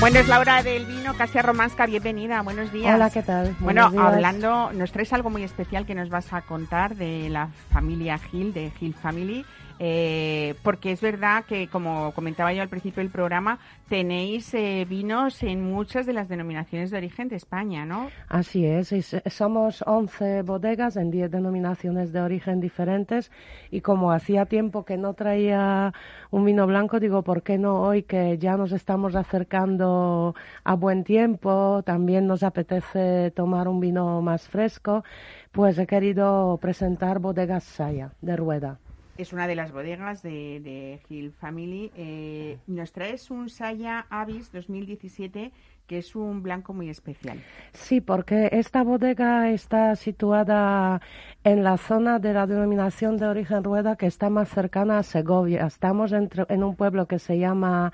Bueno, 0.10 0.22
es 0.22 0.28
la 0.28 0.40
hora 0.40 0.64
del 0.64 0.88
vino 0.88 1.14
Casia 1.14 1.44
Romanska, 1.44 1.86
bienvenida, 1.86 2.42
buenos 2.42 2.72
días. 2.72 2.96
Hola, 2.96 3.12
¿qué 3.12 3.22
tal? 3.22 3.56
Bueno, 3.60 3.92
hablando, 3.96 4.74
nos 4.74 4.92
traes 4.92 5.14
algo 5.14 5.30
muy 5.30 5.44
especial 5.44 5.86
que 5.86 5.94
nos 5.94 6.10
vas 6.10 6.34
a 6.34 6.42
contar 6.42 6.96
de 6.96 7.30
la 7.30 7.50
familia 7.72 8.18
Gil, 8.18 8.52
de 8.52 8.72
Gil 8.72 8.96
Family. 8.96 9.46
Eh, 9.82 10.56
porque 10.62 10.92
es 10.92 11.00
verdad 11.00 11.46
que, 11.46 11.70
como 11.70 12.12
comentaba 12.12 12.52
yo 12.52 12.62
al 12.62 12.68
principio 12.68 13.02
del 13.02 13.12
programa, 13.12 13.60
tenéis 13.88 14.54
eh, 14.54 14.86
vinos 14.88 15.42
en 15.42 15.62
muchas 15.64 16.06
de 16.06 16.12
las 16.12 16.28
denominaciones 16.28 16.92
de 16.92 16.98
origen 16.98 17.30
de 17.30 17.38
España, 17.38 17.86
¿no? 17.86 18.10
Así 18.28 18.66
es, 18.66 18.94
somos 19.28 19.82
11 19.88 20.42
bodegas 20.42 20.98
en 20.98 21.12
10 21.12 21.32
denominaciones 21.32 22.12
de 22.12 22.20
origen 22.20 22.60
diferentes 22.60 23.32
y 23.72 23.80
como 23.80 24.12
hacía 24.12 24.46
tiempo 24.46 24.84
que 24.84 24.98
no 24.98 25.14
traía 25.14 25.94
un 26.30 26.44
vino 26.44 26.68
blanco, 26.68 27.00
digo, 27.00 27.24
¿por 27.24 27.42
qué 27.42 27.58
no 27.58 27.82
hoy 27.82 28.04
que 28.04 28.38
ya 28.38 28.58
nos 28.58 28.74
estamos 28.74 29.16
acercando 29.16 30.36
a 30.66 30.76
buen 30.76 31.06
tiempo, 31.06 31.84
también 31.86 32.28
nos 32.28 32.44
apetece 32.44 33.32
tomar 33.32 33.70
un 33.70 33.80
vino 33.80 34.22
más 34.22 34.50
fresco? 34.50 35.06
Pues 35.54 35.80
he 35.80 35.88
querido 35.88 36.58
presentar 36.62 37.20
Bodegas 37.20 37.64
Saya 37.64 38.12
de 38.22 38.36
Rueda 38.36 38.78
es 39.22 39.34
una 39.34 39.48
de 39.48 39.56
las 39.56 39.72
bodegas 39.74 40.22
de, 40.24 40.62
de 40.62 41.02
Hill 41.10 41.34
Family. 41.34 41.92
Eh, 41.96 42.58
nos 42.68 42.94
traes 42.94 43.30
un 43.30 43.50
Saya 43.50 44.06
Avis 44.10 44.52
2017 44.52 45.52
que 45.88 45.98
es 45.98 46.16
un 46.16 46.44
blanco 46.44 46.72
muy 46.72 46.88
especial. 46.88 47.40
Sí, 47.74 48.00
porque 48.00 48.50
esta 48.52 48.84
bodega 48.84 49.50
está 49.50 49.96
situada 49.96 51.02
en 51.44 51.64
la 51.64 51.78
zona 51.78 52.20
de 52.20 52.32
la 52.32 52.46
denominación 52.46 53.18
de 53.18 53.26
origen 53.26 53.64
Rueda 53.64 53.96
que 53.96 54.06
está 54.06 54.30
más 54.30 54.50
cercana 54.50 55.00
a 55.00 55.04
Segovia. 55.04 55.66
Estamos 55.66 56.12
en 56.14 56.64
un 56.64 56.76
pueblo 56.76 57.08
que 57.08 57.18
se 57.18 57.40
llama 57.40 57.92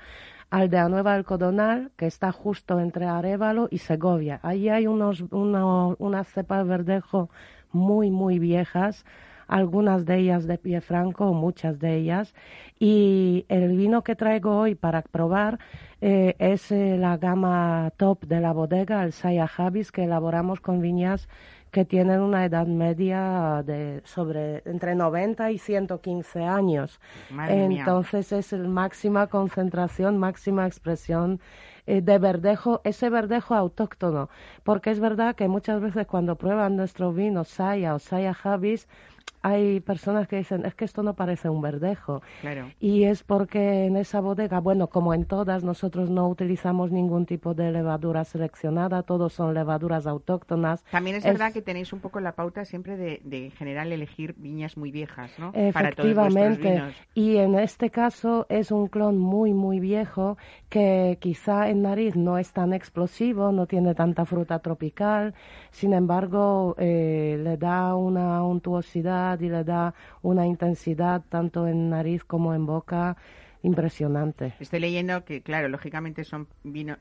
Aldea 0.50 0.90
Nueva 0.90 1.14
Alcodonal, 1.14 1.90
que 1.96 2.06
está 2.06 2.32
justo 2.32 2.78
entre 2.80 3.06
Arevalo 3.06 3.66
y 3.70 3.78
Segovia. 3.78 4.40
Allí 4.42 4.68
hay 4.68 4.86
unos, 4.86 5.24
unas 5.30 6.28
cepas 6.28 6.66
verdejo 6.66 7.30
muy, 7.72 8.10
muy 8.10 8.38
viejas 8.38 9.06
algunas 9.46 10.06
de 10.06 10.18
ellas 10.18 10.46
de 10.46 10.58
pie 10.58 10.80
franco, 10.80 11.32
muchas 11.32 11.78
de 11.78 11.96
ellas. 11.96 12.34
Y 12.78 13.46
el 13.48 13.76
vino 13.76 14.02
que 14.02 14.16
traigo 14.16 14.58
hoy 14.58 14.74
para 14.74 15.02
probar 15.02 15.58
eh, 16.00 16.34
es 16.38 16.70
eh, 16.72 16.96
la 16.98 17.16
gama 17.16 17.92
top 17.96 18.24
de 18.26 18.40
la 18.40 18.52
bodega, 18.52 19.02
el 19.02 19.12
Saya 19.12 19.46
Javis, 19.46 19.92
que 19.92 20.04
elaboramos 20.04 20.60
con 20.60 20.80
viñas 20.80 21.28
que 21.76 21.84
tienen 21.84 22.20
una 22.20 22.44
edad 22.46 22.66
media 22.66 23.62
de 23.62 24.00
sobre 24.04 24.62
entre 24.64 24.94
90 24.94 25.50
y 25.50 25.58
115 25.58 26.42
años. 26.42 27.00
Entonces 27.48 28.32
es 28.32 28.52
la 28.52 28.66
máxima 28.66 29.26
concentración, 29.26 30.16
máxima 30.16 30.66
expresión 30.66 31.38
eh, 31.86 32.00
de 32.00 32.18
verdejo, 32.18 32.80
ese 32.84 33.10
verdejo 33.10 33.54
autóctono, 33.54 34.30
porque 34.64 34.90
es 34.90 35.00
verdad 35.00 35.34
que 35.36 35.48
muchas 35.48 35.82
veces 35.82 36.06
cuando 36.06 36.36
prueban 36.36 36.76
nuestro 36.76 37.12
vino 37.12 37.44
Saya 37.44 37.94
o 37.94 37.98
Saya 37.98 38.32
Javis, 38.32 38.88
hay 39.46 39.78
personas 39.80 40.26
que 40.26 40.36
dicen, 40.36 40.66
es 40.66 40.74
que 40.74 40.84
esto 40.84 41.04
no 41.04 41.14
parece 41.14 41.48
un 41.48 41.62
verdejo. 41.62 42.20
Claro. 42.40 42.68
Y 42.80 43.04
es 43.04 43.22
porque 43.22 43.86
en 43.86 43.96
esa 43.96 44.20
bodega, 44.20 44.58
bueno, 44.58 44.88
como 44.88 45.14
en 45.14 45.24
todas, 45.24 45.62
nosotros 45.62 46.10
no 46.10 46.28
utilizamos 46.28 46.90
ningún 46.90 47.26
tipo 47.26 47.54
de 47.54 47.70
levadura 47.70 48.24
seleccionada, 48.24 49.04
todos 49.04 49.32
son 49.34 49.54
levaduras 49.54 50.08
autóctonas. 50.08 50.82
También 50.90 51.16
es, 51.16 51.24
verdad 51.24 51.52
que 51.52 51.62
tenéis 51.62 51.92
un 51.92 52.00
poco 52.00 52.18
la 52.18 52.32
pauta 52.32 52.64
siempre 52.64 52.96
de, 52.96 53.20
de, 53.22 53.44
en 53.46 53.50
general 53.52 53.92
elegir 53.92 54.34
viñas 54.36 54.76
muy 54.76 54.90
viejas, 54.90 55.30
¿no? 55.38 55.52
Efectivamente. 55.54 56.82
Y 57.14 57.36
en 57.36 57.54
este 57.56 57.90
caso 57.90 58.46
es 58.48 58.72
un 58.72 58.88
clon 58.88 59.16
muy, 59.16 59.54
muy 59.54 59.78
viejo 59.78 60.38
que 60.68 61.18
quizá 61.20 61.68
en 61.68 61.82
nariz 61.82 62.16
no 62.16 62.36
es 62.36 62.52
tan 62.52 62.72
explosivo, 62.72 63.52
no 63.52 63.66
tiene 63.66 63.94
tanta 63.94 64.24
fruta 64.24 64.58
tropical, 64.58 65.34
sin 65.70 65.92
embargo 65.92 66.74
eh, 66.78 67.38
le 67.40 67.56
da 67.56 67.94
una 67.94 68.42
untuosidad 68.42 69.35
y 69.40 69.48
le 69.48 69.64
da 69.64 69.94
una 70.22 70.46
intensidad 70.46 71.22
tanto 71.28 71.66
en 71.66 71.90
nariz 71.90 72.24
como 72.24 72.54
en 72.54 72.66
boca 72.66 73.16
impresionante. 73.66 74.54
Estoy 74.60 74.80
leyendo 74.80 75.24
que, 75.24 75.42
claro, 75.42 75.68
lógicamente 75.68 76.24
son 76.24 76.46
vinos, 76.62 76.98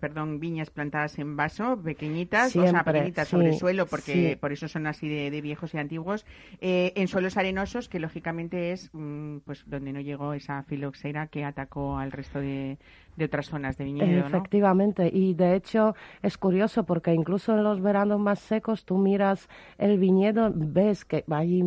perdón, 0.00 0.40
viñas 0.40 0.70
plantadas 0.70 1.18
en 1.18 1.36
vaso, 1.36 1.78
pequeñitas, 1.82 2.56
o 2.56 2.66
sea, 2.66 2.84
pequeñitas 2.84 3.28
sobre 3.28 3.52
suelo, 3.52 3.86
porque 3.86 4.38
por 4.40 4.52
eso 4.52 4.66
son 4.66 4.86
así 4.86 5.08
de, 5.08 5.40
viejos 5.40 5.74
y 5.74 5.78
antiguos, 5.78 6.24
eh, 6.60 6.92
en 6.96 7.08
suelos 7.08 7.36
arenosos, 7.36 7.88
que 7.88 8.00
lógicamente 8.00 8.72
es 8.72 8.90
mm, 8.92 9.38
pues 9.44 9.64
donde 9.66 9.92
no 9.92 10.00
llegó 10.00 10.32
esa 10.32 10.62
filoxera 10.62 11.26
que 11.26 11.44
atacó 11.44 11.98
al 11.98 12.10
resto 12.12 12.40
de, 12.40 12.78
de 13.16 13.24
otras 13.24 13.46
zonas 13.46 13.76
de 13.76 13.84
viñedo. 13.84 14.26
Efectivamente, 14.26 15.10
y 15.12 15.34
de 15.34 15.56
hecho 15.56 15.94
es 16.22 16.36
curioso 16.38 16.84
porque 16.84 17.12
incluso 17.14 17.54
en 17.54 17.64
los 17.64 17.80
veranos 17.80 18.20
más 18.20 18.38
secos 18.38 18.84
tú 18.84 18.98
miras 18.98 19.48
el 19.78 19.98
viñedo, 19.98 20.52
ves 20.54 21.04
que 21.04 21.24
allí, 21.30 21.62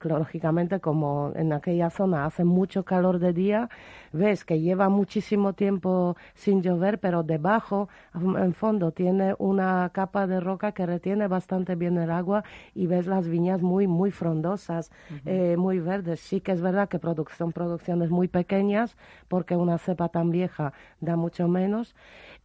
lógicamente, 0.00 0.80
como 0.80 1.32
en 1.36 1.52
aquella 1.52 1.90
zona 1.90 2.24
hace 2.24 2.44
mucho 2.44 2.84
calor 2.84 3.18
de 3.18 3.32
día, 3.32 3.68
ves 4.12 4.44
que 4.44 4.60
lleva 4.60 4.88
muchísimo 4.88 5.52
tiempo 5.52 6.16
sin 6.34 6.62
llover, 6.62 6.98
pero 6.98 7.22
debajo, 7.22 7.88
en 8.14 8.54
fondo, 8.54 8.92
tiene 8.92 9.34
una 9.38 9.90
capa 9.92 10.26
de 10.26 10.40
roca 10.40 10.72
que 10.72 10.86
retiene 10.86 11.28
bastante 11.28 11.74
bien 11.74 11.98
el 11.98 12.10
agua 12.10 12.44
y 12.74 12.86
ves 12.86 13.06
las 13.06 13.28
viñas 13.28 13.62
muy, 13.62 13.86
muy 13.86 14.10
frondosas, 14.10 14.90
eh, 15.24 15.56
muy 15.56 15.80
verdes. 15.80 16.20
Sí 16.20 16.40
que 16.40 16.52
es 16.52 16.60
verdad 16.60 16.88
que 16.88 16.98
son 17.36 17.52
producciones 17.52 18.10
muy 18.10 18.28
pequeñas 18.28 18.96
porque 19.28 19.56
una 19.56 19.78
cepa 19.78 20.08
tan 20.08 20.30
vieja 20.30 20.72
da 21.00 21.16
mucho 21.16 21.48
menos. 21.48 21.94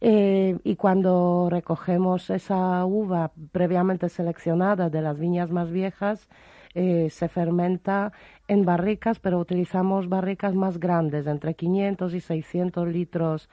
Eh, 0.00 0.58
y 0.64 0.76
cuando 0.76 1.48
recogemos 1.50 2.28
esa 2.30 2.84
uva 2.84 3.32
previamente 3.52 4.08
seleccionada 4.08 4.90
de 4.90 5.02
las 5.02 5.18
viñas 5.18 5.50
más 5.50 5.70
viejas, 5.70 6.28
eh, 6.74 7.08
se 7.10 7.28
fermenta 7.28 8.12
en 8.48 8.64
barricas, 8.64 9.18
pero 9.18 9.38
utilizamos 9.38 10.08
barricas 10.08 10.54
más 10.54 10.78
grandes, 10.78 11.26
entre 11.26 11.54
500 11.54 12.14
y 12.14 12.20
600 12.20 12.88
litros 12.88 13.48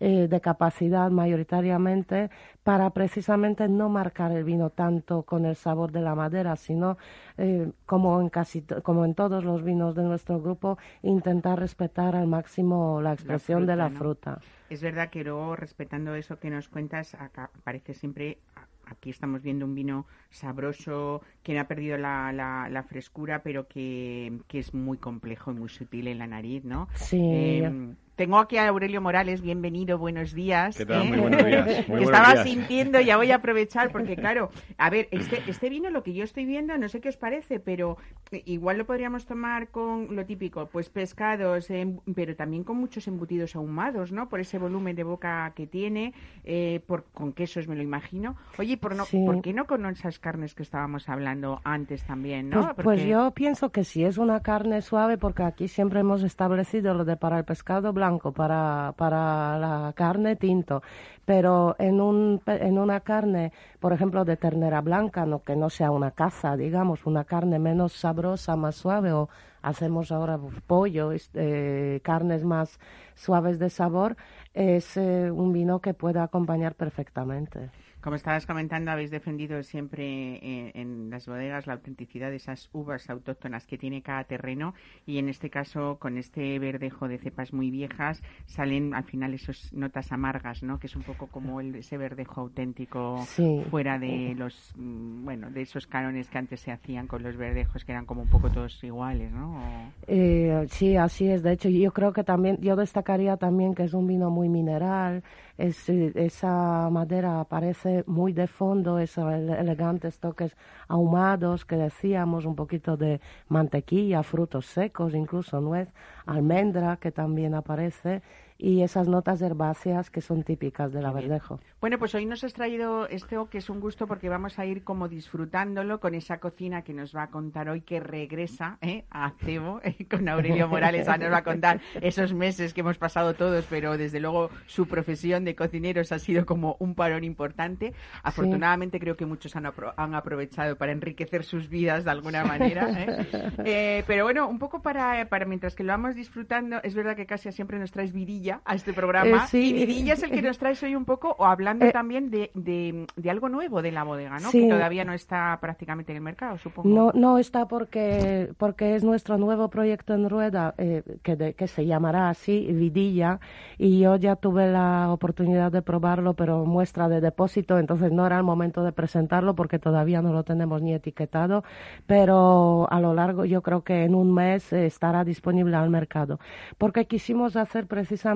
eh, 0.00 0.26
de 0.28 0.40
capacidad 0.40 1.10
mayoritariamente, 1.10 2.30
para 2.64 2.90
precisamente 2.90 3.68
no 3.68 3.88
marcar 3.88 4.32
el 4.32 4.42
vino 4.42 4.70
tanto 4.70 5.22
con 5.22 5.44
el 5.44 5.54
sabor 5.54 5.92
de 5.92 6.00
la 6.00 6.14
madera, 6.16 6.56
sino 6.56 6.98
eh, 7.38 7.70
como 7.86 8.20
en 8.20 8.28
casi 8.28 8.62
como 8.82 9.04
en 9.04 9.14
todos 9.14 9.44
los 9.44 9.62
vinos 9.62 9.94
de 9.94 10.02
nuestro 10.02 10.40
grupo, 10.40 10.78
intentar 11.02 11.60
respetar 11.60 12.16
al 12.16 12.26
máximo 12.26 13.00
la 13.00 13.12
expresión 13.12 13.66
de 13.66 13.76
la 13.76 13.90
fruta. 13.90 14.40
Es 14.68 14.82
verdad 14.82 15.10
que 15.10 15.22
luego 15.22 15.54
respetando 15.54 16.14
eso 16.16 16.40
que 16.40 16.50
nos 16.50 16.68
cuentas, 16.68 17.14
acá 17.14 17.50
parece 17.62 17.94
siempre 17.94 18.38
aquí 18.86 19.10
estamos 19.10 19.42
viendo 19.42 19.64
un 19.64 19.74
vino 19.74 20.06
sabroso, 20.30 21.22
que 21.42 21.54
no 21.54 21.60
ha 21.60 21.68
perdido 21.68 21.98
la, 21.98 22.32
la, 22.32 22.82
frescura, 22.82 23.42
pero 23.42 23.66
que, 23.68 24.40
que, 24.48 24.58
es 24.58 24.74
muy 24.74 24.98
complejo 24.98 25.52
y 25.52 25.54
muy 25.54 25.68
sutil 25.68 26.08
en 26.08 26.18
la 26.18 26.26
nariz, 26.26 26.64
¿no? 26.64 26.88
Sí. 26.94 27.20
Em, 27.20 27.96
tengo 28.16 28.38
aquí 28.38 28.56
a 28.58 28.68
Aurelio 28.68 29.00
Morales, 29.00 29.40
bienvenido, 29.40 29.98
buenos 29.98 30.34
días. 30.34 30.76
¿Qué 30.76 30.86
tal? 30.86 31.02
¿eh? 31.02 31.08
Muy 31.08 31.18
buenos 31.18 31.44
días. 31.44 31.68
estaba 31.88 32.44
sintiendo, 32.44 33.00
ya 33.00 33.16
voy 33.16 33.32
a 33.32 33.36
aprovechar, 33.36 33.90
porque 33.90 34.16
claro, 34.16 34.50
a 34.78 34.88
ver, 34.88 35.08
este, 35.10 35.42
este 35.48 35.68
vino, 35.68 35.90
lo 35.90 36.02
que 36.02 36.14
yo 36.14 36.22
estoy 36.22 36.44
viendo, 36.44 36.76
no 36.78 36.88
sé 36.88 37.00
qué 37.00 37.08
os 37.08 37.16
parece, 37.16 37.58
pero 37.58 37.96
igual 38.44 38.78
lo 38.78 38.86
podríamos 38.86 39.26
tomar 39.26 39.68
con 39.68 40.14
lo 40.14 40.24
típico, 40.24 40.66
pues 40.66 40.90
pescados, 40.90 41.70
em, 41.70 41.98
pero 42.14 42.36
también 42.36 42.62
con 42.62 42.76
muchos 42.76 43.08
embutidos 43.08 43.56
ahumados, 43.56 44.12
¿no? 44.12 44.28
Por 44.28 44.40
ese 44.40 44.58
volumen 44.58 44.94
de 44.94 45.02
boca 45.02 45.52
que 45.56 45.66
tiene, 45.66 46.14
eh, 46.44 46.80
por, 46.86 47.04
con 47.12 47.32
quesos 47.32 47.66
me 47.66 47.74
lo 47.74 47.82
imagino. 47.82 48.36
Oye, 48.58 48.76
por, 48.76 48.94
no, 48.94 49.06
¿por 49.06 49.42
qué 49.42 49.52
no 49.52 49.66
con 49.66 49.84
esas 49.86 50.20
carnes 50.20 50.54
que 50.54 50.62
estábamos 50.62 51.08
hablando 51.08 51.60
antes 51.64 52.04
también, 52.04 52.50
no? 52.50 52.74
Pues, 52.74 52.84
pues 52.84 53.04
yo 53.04 53.32
pienso 53.32 53.70
que 53.70 53.82
si 53.82 54.04
es 54.04 54.18
una 54.18 54.40
carne 54.40 54.82
suave, 54.82 55.18
porque 55.18 55.42
aquí 55.42 55.66
siempre 55.66 56.00
hemos 56.00 56.22
establecido 56.22 56.94
lo 56.94 57.04
de 57.04 57.16
para 57.16 57.38
el 57.38 57.44
pescado 57.44 57.92
blanco, 57.92 58.03
para, 58.32 58.92
para 58.96 59.58
la 59.58 59.92
carne 59.94 60.36
tinto, 60.36 60.82
pero 61.24 61.74
en, 61.78 62.00
un, 62.00 62.40
en 62.46 62.78
una 62.78 63.00
carne, 63.00 63.52
por 63.80 63.92
ejemplo, 63.92 64.24
de 64.24 64.36
ternera 64.36 64.80
blanca, 64.80 65.24
no 65.24 65.42
que 65.42 65.56
no 65.56 65.70
sea 65.70 65.90
una 65.90 66.10
caza, 66.10 66.56
digamos, 66.56 67.06
una 67.06 67.24
carne 67.24 67.58
menos 67.58 67.92
sabrosa, 67.92 68.56
más 68.56 68.76
suave, 68.76 69.12
o 69.12 69.28
hacemos 69.62 70.12
ahora 70.12 70.38
pollo, 70.66 71.12
eh, 71.34 72.00
carnes 72.02 72.44
más 72.44 72.78
suaves 73.14 73.58
de 73.58 73.70
sabor, 73.70 74.16
es 74.52 74.96
eh, 74.96 75.30
un 75.30 75.52
vino 75.52 75.80
que 75.80 75.94
puede 75.94 76.20
acompañar 76.20 76.74
perfectamente. 76.74 77.70
Como 78.04 78.16
estabas 78.16 78.44
comentando, 78.44 78.90
habéis 78.90 79.10
defendido 79.10 79.62
siempre 79.62 80.34
eh, 80.34 80.72
en, 80.74 81.08
las 81.08 81.26
bodegas 81.26 81.66
la 81.66 81.72
autenticidad 81.72 82.28
de 82.28 82.36
esas 82.36 82.68
uvas 82.74 83.08
autóctonas 83.08 83.66
que 83.66 83.78
tiene 83.78 84.02
cada 84.02 84.24
terreno 84.24 84.74
y 85.06 85.16
en 85.16 85.30
este 85.30 85.48
caso 85.48 85.96
con 85.98 86.18
este 86.18 86.58
verdejo 86.58 87.08
de 87.08 87.16
cepas 87.16 87.54
muy 87.54 87.70
viejas 87.70 88.22
salen 88.44 88.92
al 88.92 89.04
final 89.04 89.32
esas 89.32 89.72
notas 89.72 90.12
amargas, 90.12 90.62
¿no? 90.62 90.78
Que 90.78 90.88
es 90.88 90.96
un 90.96 91.02
poco 91.02 91.28
como 91.28 91.62
el, 91.62 91.76
ese 91.76 91.96
verdejo 91.96 92.42
auténtico 92.42 93.24
fuera 93.70 93.98
de 93.98 94.34
los, 94.36 94.74
mm, 94.76 95.24
bueno, 95.24 95.50
de 95.50 95.62
esos 95.62 95.86
cánones 95.86 96.28
que 96.28 96.36
antes 96.36 96.60
se 96.60 96.72
hacían 96.72 97.06
con 97.06 97.22
los 97.22 97.38
verdejos 97.38 97.86
que 97.86 97.92
eran 97.92 98.04
como 98.04 98.20
un 98.20 98.28
poco 98.28 98.50
todos 98.50 98.84
iguales, 98.84 99.32
¿no? 99.32 99.58
Eh, 100.06 100.66
sí, 100.68 100.94
así 100.94 101.30
es. 101.30 101.42
De 101.42 101.52
hecho, 101.52 101.70
yo 101.70 101.90
creo 101.90 102.12
que 102.12 102.22
también, 102.22 102.58
yo 102.60 102.76
destacaría 102.76 103.38
también 103.38 103.74
que 103.74 103.84
es 103.84 103.94
un 103.94 104.06
vino 104.06 104.28
muy 104.28 104.50
mineral, 104.50 105.22
es, 105.56 105.88
esa 105.88 106.90
madera 106.90 107.40
aparece 107.40 107.93
muy 108.06 108.32
de 108.32 108.48
fondo, 108.48 108.98
esos 108.98 109.32
elegantes 109.32 110.18
toques 110.18 110.56
ahumados 110.88 111.64
que 111.64 111.76
decíamos, 111.76 112.44
un 112.44 112.56
poquito 112.56 112.96
de 112.96 113.20
mantequilla, 113.48 114.22
frutos 114.22 114.66
secos, 114.66 115.14
incluso 115.14 115.60
nuez, 115.60 115.88
almendra 116.26 116.96
que 116.96 117.12
también 117.12 117.54
aparece 117.54 118.22
y 118.64 118.80
esas 118.80 119.08
notas 119.08 119.42
herbáceas 119.42 120.08
que 120.08 120.22
son 120.22 120.42
típicas 120.42 120.90
del 120.90 121.04
Averdejo. 121.04 121.60
Bueno, 121.82 121.98
pues 121.98 122.14
hoy 122.14 122.24
nos 122.24 122.44
has 122.44 122.54
traído 122.54 123.06
esto 123.08 123.50
que 123.50 123.58
es 123.58 123.68
un 123.68 123.78
gusto 123.78 124.06
porque 124.06 124.30
vamos 124.30 124.58
a 124.58 124.64
ir 124.64 124.84
como 124.84 125.06
disfrutándolo 125.06 126.00
con 126.00 126.14
esa 126.14 126.38
cocina 126.38 126.80
que 126.80 126.94
nos 126.94 127.14
va 127.14 127.24
a 127.24 127.26
contar 127.28 127.68
hoy 127.68 127.82
que 127.82 128.00
regresa 128.00 128.78
¿eh? 128.80 129.04
a 129.10 129.32
Cebo 129.32 129.80
eh, 129.84 130.06
con 130.08 130.26
Aurelio 130.30 130.66
Morales. 130.66 131.06
nos 131.06 131.30
va 131.30 131.36
a 131.36 131.44
contar 131.44 131.82
esos 132.00 132.32
meses 132.32 132.72
que 132.72 132.80
hemos 132.80 132.96
pasado 132.96 133.34
todos, 133.34 133.66
pero 133.68 133.98
desde 133.98 134.18
luego 134.18 134.48
su 134.64 134.88
profesión 134.88 135.44
de 135.44 135.54
cocineros 135.54 136.10
ha 136.12 136.18
sido 136.18 136.46
como 136.46 136.76
un 136.78 136.94
parón 136.94 137.22
importante. 137.22 137.92
Afortunadamente 138.22 138.98
creo 138.98 139.14
que 139.14 139.26
muchos 139.26 139.54
han, 139.56 139.66
han, 139.66 140.14
aprovechado 140.14 140.76
para 140.76 140.92
enriquecer 140.92 141.44
sus 141.44 141.68
vidas 141.68 142.04
de 142.04 142.10
alguna 142.12 142.44
manera. 142.44 142.88
¿eh? 143.62 144.04
pero 144.06 144.24
bueno, 144.24 144.48
un 144.48 144.58
poco 144.58 144.80
para, 144.80 145.28
para 145.28 145.44
mientras 145.44 145.74
que 145.74 145.84
lo 145.84 145.92
vamos 145.92 146.14
disfrutando, 146.14 146.80
es 146.82 146.94
verdad 146.94 147.14
que 147.14 147.26
casi 147.26 147.52
siempre 147.52 147.78
nos 147.78 147.92
traes 147.92 148.14
vidilla 148.54 148.60
a 148.64 148.74
este 148.74 148.92
programa. 148.92 149.46
Eh, 149.52 149.58
y 149.58 149.86
Vidilla 149.86 150.14
es 150.14 150.22
el 150.22 150.30
que 150.30 150.42
nos 150.42 150.58
trae 150.58 150.74
hoy 150.82 150.94
un 150.94 151.04
poco, 151.04 151.34
o 151.38 151.44
hablando 151.44 151.86
eh, 151.86 151.92
también 151.92 152.30
de, 152.30 152.50
de, 152.54 153.30
algo 153.30 153.48
nuevo 153.48 153.82
de 153.82 153.92
la 153.92 154.04
bodega, 154.04 154.38
¿no? 154.38 154.50
Que 154.50 154.68
todavía 154.68 155.04
no 155.04 155.12
está 155.12 155.56
prácticamente 155.60 156.12
en 156.12 156.16
el 156.16 156.22
mercado, 156.22 156.58
supongo. 156.58 156.88
No, 156.88 157.12
no 157.14 157.38
está 157.38 157.66
porque, 157.66 158.50
porque 158.58 158.96
es 158.96 159.04
nuestro 159.04 159.38
nuevo 159.38 159.68
proyecto 159.68 160.14
en 160.14 160.28
rueda, 160.28 160.74
eh, 160.78 161.02
que, 161.22 161.54
que 161.54 161.66
se 161.68 161.86
llamará 161.86 162.28
así, 162.28 162.66
Vidilla, 162.72 163.40
y 163.78 164.00
yo 164.00 164.16
ya 164.16 164.36
tuve 164.36 164.70
la 164.70 165.10
oportunidad 165.10 165.72
de 165.72 165.82
probarlo, 165.82 166.34
pero 166.34 166.64
muestra 166.64 167.08
de 167.08 167.20
depósito, 167.20 167.78
entonces 167.78 168.12
no 168.12 168.26
era 168.26 168.36
el 168.36 168.44
momento 168.44 168.82
de 168.82 168.92
presentarlo 168.92 169.54
porque 169.54 169.78
todavía 169.78 170.22
no 170.22 170.32
lo 170.32 170.42
tenemos 170.42 170.82
ni 170.82 170.94
etiquetado, 170.94 171.64
pero 172.06 172.86
a 172.90 173.00
lo 173.00 173.14
largo, 173.14 173.44
yo 173.44 173.62
creo 173.62 173.82
que 173.82 174.04
en 174.04 174.14
un 174.14 174.34
mes 174.34 174.72
estará 174.72 175.24
disponible 175.24 175.76
al 175.76 175.90
mercado. 175.90 176.38
Porque 176.78 177.06
quisimos 177.06 177.56
hacer 177.56 177.86
precisamente 177.86 178.33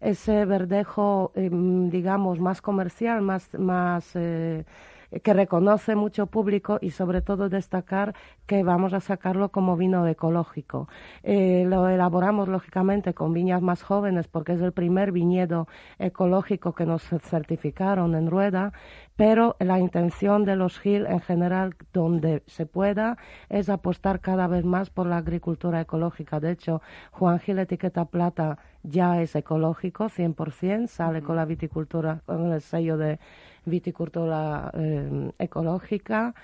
ese 0.00 0.44
verdejo, 0.44 1.32
em, 1.34 1.90
digamos, 1.90 2.40
más 2.40 2.60
comercial, 2.60 3.22
más, 3.22 3.52
más 3.54 4.14
eh, 4.14 4.64
que 5.22 5.32
reconoce 5.32 5.94
mucho 5.94 6.26
público 6.26 6.78
y 6.80 6.90
sobre 6.90 7.20
todo 7.22 7.48
destacar 7.48 8.14
que 8.46 8.62
vamos 8.62 8.92
a 8.92 9.00
sacarlo 9.00 9.50
como 9.50 9.76
vino 9.76 10.06
ecológico. 10.06 10.88
Eh, 11.22 11.64
lo 11.66 11.88
elaboramos 11.88 12.48
lógicamente 12.48 13.14
con 13.14 13.32
viñas 13.32 13.62
más 13.62 13.82
jóvenes 13.82 14.28
porque 14.28 14.52
es 14.52 14.60
el 14.60 14.72
primer 14.72 15.12
viñedo 15.12 15.68
ecológico 15.98 16.74
que 16.74 16.86
nos 16.86 17.02
certificaron 17.02 18.14
en 18.14 18.30
Rueda 18.30 18.72
pero 19.16 19.56
la 19.60 19.78
intención 19.78 20.44
de 20.44 20.56
los 20.56 20.78
GIL 20.78 21.06
en 21.06 21.20
general, 21.20 21.76
donde 21.92 22.42
se 22.46 22.66
pueda, 22.66 23.16
es 23.48 23.68
apostar 23.68 24.20
cada 24.20 24.46
vez 24.48 24.64
más 24.64 24.90
por 24.90 25.06
la 25.06 25.18
agricultura 25.18 25.80
ecológica. 25.80 26.40
De 26.40 26.50
hecho, 26.50 26.82
Juan 27.12 27.38
Gil 27.38 27.58
Etiqueta 27.58 28.06
Plata 28.06 28.58
ya 28.82 29.20
es 29.20 29.36
ecológico, 29.36 30.08
100%, 30.08 30.88
sale 30.88 31.22
con 31.22 31.36
la 31.36 31.44
viticultura, 31.44 32.22
con 32.26 32.52
el 32.52 32.60
sello 32.60 32.96
de 32.96 33.18
viticultura 33.64 34.70
eh, 34.74 35.30
ecológica 35.38 36.34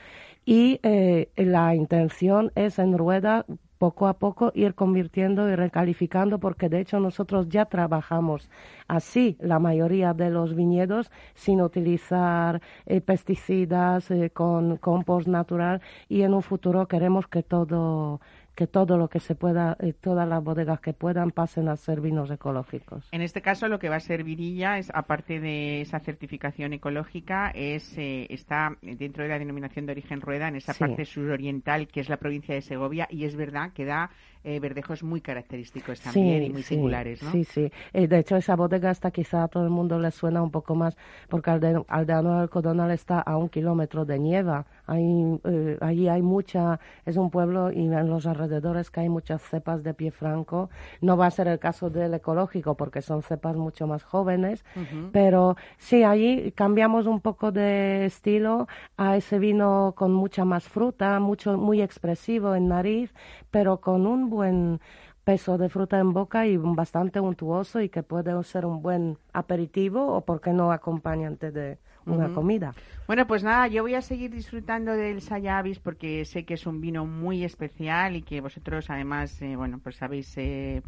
y 0.44 0.80
eh, 0.82 1.30
la 1.36 1.74
intención 1.74 2.50
es 2.54 2.78
en 2.78 2.96
rueda 2.96 3.44
poco 3.80 4.08
a 4.08 4.14
poco 4.18 4.52
ir 4.54 4.74
convirtiendo 4.74 5.48
y 5.48 5.56
recalificando, 5.56 6.38
porque 6.38 6.68
de 6.68 6.80
hecho 6.80 7.00
nosotros 7.00 7.48
ya 7.48 7.64
trabajamos 7.64 8.50
así 8.88 9.38
la 9.40 9.58
mayoría 9.58 10.12
de 10.12 10.28
los 10.28 10.54
viñedos 10.54 11.10
sin 11.34 11.62
utilizar 11.62 12.60
eh, 12.84 13.00
pesticidas, 13.00 14.10
eh, 14.10 14.28
con 14.34 14.76
compost 14.76 15.28
natural 15.28 15.80
y 16.10 16.22
en 16.22 16.34
un 16.34 16.42
futuro 16.42 16.88
queremos 16.88 17.26
que 17.26 17.42
todo 17.42 18.20
que 18.54 18.66
todo 18.66 18.98
lo 18.98 19.08
que 19.08 19.20
se 19.20 19.34
pueda, 19.34 19.76
eh, 19.80 19.92
todas 19.92 20.28
las 20.28 20.42
bodegas 20.42 20.80
que 20.80 20.92
puedan 20.92 21.30
pasen 21.30 21.68
a 21.68 21.76
ser 21.76 22.00
vinos 22.00 22.30
ecológicos. 22.30 23.08
En 23.12 23.22
este 23.22 23.42
caso, 23.42 23.68
lo 23.68 23.78
que 23.78 23.88
va 23.88 23.96
a 23.96 24.00
ser 24.00 24.24
Virilla 24.24 24.78
es, 24.78 24.90
aparte 24.94 25.40
de 25.40 25.80
esa 25.80 26.00
certificación 26.00 26.72
ecológica, 26.72 27.50
es 27.54 27.96
eh, 27.96 28.26
está 28.30 28.76
dentro 28.82 29.22
de 29.22 29.30
la 29.30 29.38
denominación 29.38 29.86
de 29.86 29.92
origen 29.92 30.20
rueda 30.20 30.48
en 30.48 30.56
esa 30.56 30.74
parte 30.74 31.04
suroriental 31.04 31.88
que 31.88 32.00
es 32.00 32.08
la 32.08 32.18
provincia 32.18 32.54
de 32.54 32.62
Segovia 32.62 33.06
y 33.10 33.24
es 33.24 33.36
verdad 33.36 33.72
que 33.72 33.84
da 33.84 34.10
eh, 34.42 34.58
verdejos 34.58 35.02
muy 35.02 35.20
característicos 35.20 36.00
también 36.00 36.42
y 36.42 36.50
muy 36.50 36.62
singulares, 36.62 37.22
¿no? 37.22 37.30
Sí, 37.30 37.44
sí. 37.44 37.70
Eh, 37.92 38.08
de 38.08 38.18
hecho, 38.20 38.36
esa 38.36 38.56
bodega 38.56 38.90
está 38.90 39.10
quizá 39.10 39.44
a 39.44 39.48
todo 39.48 39.64
el 39.64 39.70
mundo 39.70 39.98
le 39.98 40.10
suena 40.10 40.42
un 40.42 40.50
poco 40.50 40.74
más, 40.74 40.96
porque 41.28 41.50
Aldeano 41.50 42.40
del 42.40 42.48
Codonal 42.48 42.90
está 42.90 43.20
a 43.20 43.36
un 43.36 43.50
kilómetro 43.50 44.06
de 44.06 44.18
nieva. 44.18 44.64
Hay, 44.86 45.38
eh, 45.44 45.76
allí 45.82 46.08
hay 46.08 46.22
mucha, 46.22 46.80
es 47.04 47.18
un 47.18 47.30
pueblo 47.30 47.70
y 47.70 47.80
en 47.80 48.08
los 48.08 48.26
alrededores 48.26 48.90
que 48.90 49.00
hay 49.00 49.08
muchas 49.10 49.42
cepas 49.42 49.82
de 49.82 49.92
pie 49.92 50.10
franco. 50.10 50.70
No 51.02 51.18
va 51.18 51.26
a 51.26 51.30
ser 51.30 51.46
el 51.46 51.58
caso 51.58 51.90
del 51.90 52.14
ecológico 52.14 52.76
porque 52.76 53.02
son 53.02 53.22
cepas 53.22 53.56
mucho 53.56 53.86
más 53.86 54.04
jóvenes, 54.04 54.64
pero 55.12 55.56
sí, 55.76 56.02
allí 56.02 56.52
cambiamos 56.52 57.06
un 57.06 57.20
poco 57.20 57.52
de 57.52 58.06
estilo 58.06 58.68
a 58.96 59.16
ese 59.16 59.38
vino 59.38 59.92
con 59.96 60.12
mucha 60.12 60.46
más 60.46 60.64
fruta, 60.64 61.20
mucho, 61.20 61.58
muy 61.58 61.82
expresivo 61.82 62.54
en 62.54 62.68
nariz, 62.68 63.12
pero 63.50 63.80
con 63.80 64.06
un 64.06 64.29
buen 64.30 64.80
peso 65.24 65.58
de 65.58 65.68
fruta 65.68 65.98
en 65.98 66.12
boca 66.12 66.46
y 66.46 66.56
bastante 66.56 67.20
untuoso 67.20 67.80
y 67.80 67.88
que 67.88 68.02
puede 68.02 68.42
ser 68.44 68.64
un 68.64 68.82
buen 68.82 69.18
aperitivo 69.32 70.06
o, 70.06 70.24
por 70.24 70.40
qué 70.40 70.52
no, 70.52 70.72
acompañante 70.72 71.50
de 71.50 71.78
una 72.06 72.32
comida. 72.32 72.74
Bueno, 73.06 73.26
pues 73.26 73.44
nada, 73.44 73.68
yo 73.68 73.82
voy 73.82 73.94
a 73.94 74.02
seguir 74.02 74.30
disfrutando 74.30 74.92
del 74.92 75.20
Sayavis 75.20 75.78
porque 75.78 76.24
sé 76.24 76.44
que 76.44 76.54
es 76.54 76.66
un 76.66 76.80
vino 76.80 77.04
muy 77.06 77.44
especial 77.44 78.16
y 78.16 78.22
que 78.22 78.40
vosotros 78.40 78.88
además, 78.88 79.40
eh, 79.42 79.56
bueno, 79.56 79.78
pues 79.82 79.96
sabéis... 79.96 80.36
Eh, 80.36 80.82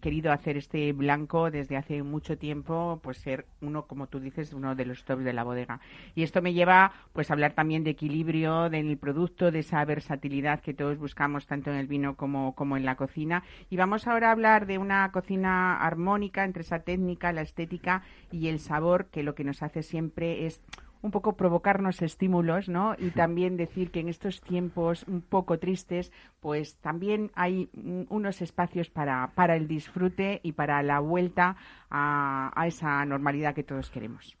querido 0.00 0.32
hacer 0.32 0.56
este 0.56 0.92
blanco 0.92 1.50
desde 1.50 1.76
hace 1.76 2.02
mucho 2.02 2.38
tiempo, 2.38 3.00
pues 3.02 3.18
ser 3.18 3.46
uno, 3.60 3.86
como 3.86 4.06
tú 4.06 4.20
dices, 4.20 4.52
uno 4.52 4.74
de 4.74 4.86
los 4.86 5.04
tops 5.04 5.24
de 5.24 5.32
la 5.32 5.44
bodega. 5.44 5.80
Y 6.14 6.22
esto 6.22 6.42
me 6.42 6.54
lleva 6.54 6.92
pues 7.12 7.30
a 7.30 7.34
hablar 7.34 7.52
también 7.52 7.84
de 7.84 7.90
equilibrio 7.90 8.70
del 8.70 8.96
producto, 8.96 9.50
de 9.50 9.60
esa 9.60 9.84
versatilidad 9.84 10.60
que 10.60 10.74
todos 10.74 10.98
buscamos 10.98 11.46
tanto 11.46 11.70
en 11.70 11.76
el 11.76 11.86
vino 11.86 12.16
como, 12.16 12.54
como 12.54 12.76
en 12.76 12.84
la 12.84 12.96
cocina. 12.96 13.44
Y 13.70 13.76
vamos 13.76 14.06
ahora 14.06 14.28
a 14.28 14.32
hablar 14.32 14.66
de 14.66 14.78
una 14.78 15.10
cocina 15.12 15.76
armónica 15.76 16.44
entre 16.44 16.62
esa 16.62 16.80
técnica, 16.80 17.32
la 17.32 17.42
estética 17.42 18.02
y 18.30 18.48
el 18.48 18.58
sabor, 18.58 19.06
que 19.06 19.22
lo 19.22 19.34
que 19.34 19.44
nos 19.44 19.62
hace 19.62 19.82
siempre 19.82 20.46
es 20.46 20.60
un 21.04 21.10
poco 21.10 21.36
provocarnos 21.36 22.00
estímulos, 22.00 22.70
¿no? 22.70 22.94
Y 22.98 23.10
también 23.10 23.58
decir 23.58 23.90
que 23.90 24.00
en 24.00 24.08
estos 24.08 24.40
tiempos 24.40 25.04
un 25.06 25.20
poco 25.20 25.58
tristes, 25.58 26.10
pues 26.40 26.78
también 26.78 27.30
hay 27.34 27.68
unos 28.08 28.40
espacios 28.40 28.88
para, 28.88 29.32
para 29.34 29.54
el 29.54 29.68
disfrute 29.68 30.40
y 30.42 30.52
para 30.52 30.82
la 30.82 31.00
vuelta 31.00 31.56
a, 31.90 32.50
a 32.56 32.66
esa 32.66 33.04
normalidad 33.04 33.54
que 33.54 33.62
todos 33.62 33.90
queremos. 33.90 34.38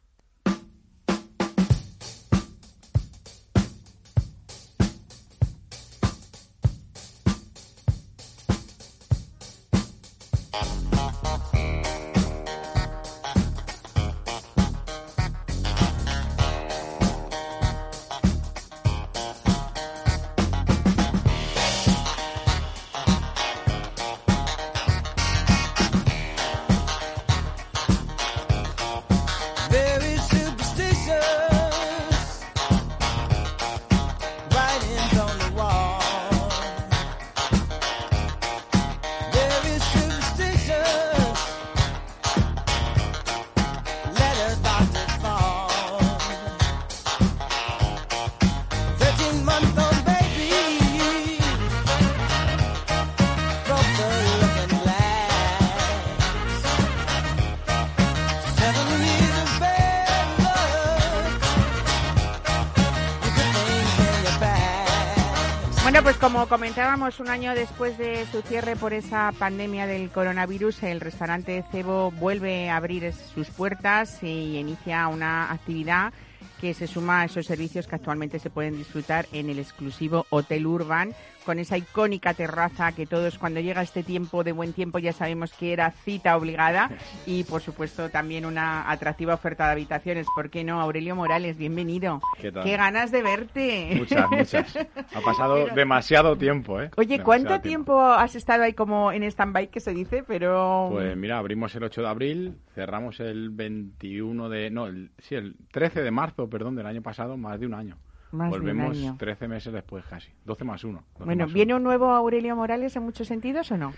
Como 66.44 66.56
comentábamos, 66.56 67.20
un 67.20 67.30
año 67.30 67.54
después 67.54 67.96
de 67.96 68.26
su 68.26 68.42
cierre 68.42 68.76
por 68.76 68.92
esa 68.92 69.32
pandemia 69.38 69.86
del 69.86 70.10
coronavirus, 70.10 70.82
el 70.82 71.00
restaurante 71.00 71.64
Cebo 71.72 72.10
vuelve 72.10 72.68
a 72.68 72.76
abrir 72.76 73.14
sus 73.14 73.48
puertas 73.48 74.22
y 74.22 74.58
inicia 74.58 75.08
una 75.08 75.50
actividad 75.50 76.12
que 76.60 76.74
se 76.74 76.86
suma 76.86 77.22
a 77.22 77.24
esos 77.24 77.46
servicios 77.46 77.86
que 77.86 77.94
actualmente 77.94 78.38
se 78.38 78.50
pueden 78.50 78.76
disfrutar 78.76 79.26
en 79.32 79.48
el 79.48 79.58
exclusivo 79.58 80.26
Hotel 80.28 80.66
Urban 80.66 81.14
con 81.44 81.58
esa 81.58 81.76
icónica 81.76 82.34
terraza 82.34 82.92
que 82.92 83.06
todos 83.06 83.38
cuando 83.38 83.60
llega 83.60 83.82
este 83.82 84.02
tiempo 84.02 84.44
de 84.44 84.52
buen 84.52 84.72
tiempo 84.72 84.98
ya 84.98 85.12
sabemos 85.12 85.52
que 85.52 85.72
era 85.72 85.90
cita 85.90 86.36
obligada 86.36 86.90
y 87.26 87.44
por 87.44 87.60
supuesto 87.60 88.10
también 88.10 88.44
una 88.46 88.90
atractiva 88.90 89.34
oferta 89.34 89.66
de 89.66 89.72
habitaciones. 89.72 90.26
¿Por 90.34 90.50
qué 90.50 90.64
no? 90.64 90.80
Aurelio 90.80 91.16
Morales, 91.16 91.56
bienvenido. 91.56 92.20
¿Qué 92.40 92.52
tal? 92.52 92.64
ganas 92.76 93.10
de 93.10 93.22
verte. 93.22 93.94
Muchas, 93.96 94.30
muchas. 94.30 94.76
Ha 95.14 95.20
pasado 95.20 95.66
demasiado 95.74 96.36
tiempo, 96.36 96.80
¿eh? 96.80 96.90
Oye, 96.96 97.22
¿cuánto 97.22 97.60
tiempo. 97.60 98.00
has 98.00 98.34
estado 98.34 98.64
ahí 98.64 98.74
como 98.74 99.12
en 99.12 99.22
stand-by 99.22 99.68
que 99.68 99.80
se 99.80 99.92
dice? 99.92 100.22
Pero... 100.26 100.88
Pues 100.90 101.16
mira, 101.16 101.38
abrimos 101.38 101.74
el 101.74 101.84
8 101.84 102.02
de 102.02 102.08
abril, 102.08 102.58
cerramos 102.74 103.20
el 103.20 103.50
21 103.50 104.48
de... 104.48 104.70
No, 104.70 104.86
el, 104.86 105.10
sí, 105.18 105.34
el 105.34 105.56
13 105.72 106.02
de 106.02 106.10
marzo, 106.10 106.48
perdón, 106.48 106.76
del 106.76 106.86
año 106.86 107.02
pasado, 107.02 107.36
más 107.36 107.58
de 107.58 107.66
un 107.66 107.74
año. 107.74 107.96
Volvemos 108.34 109.16
13 109.18 109.48
meses 109.48 109.72
después 109.72 110.04
casi, 110.06 110.30
12 110.44 110.64
más 110.64 110.84
1. 110.84 111.04
Bueno, 111.20 111.46
¿viene 111.46 111.74
un 111.74 111.82
nuevo 111.82 112.10
Aurelio 112.10 112.56
Morales 112.56 112.94
en 112.96 113.02
muchos 113.02 113.28
sentidos 113.28 113.70
o 113.72 113.76
no? 113.76 113.92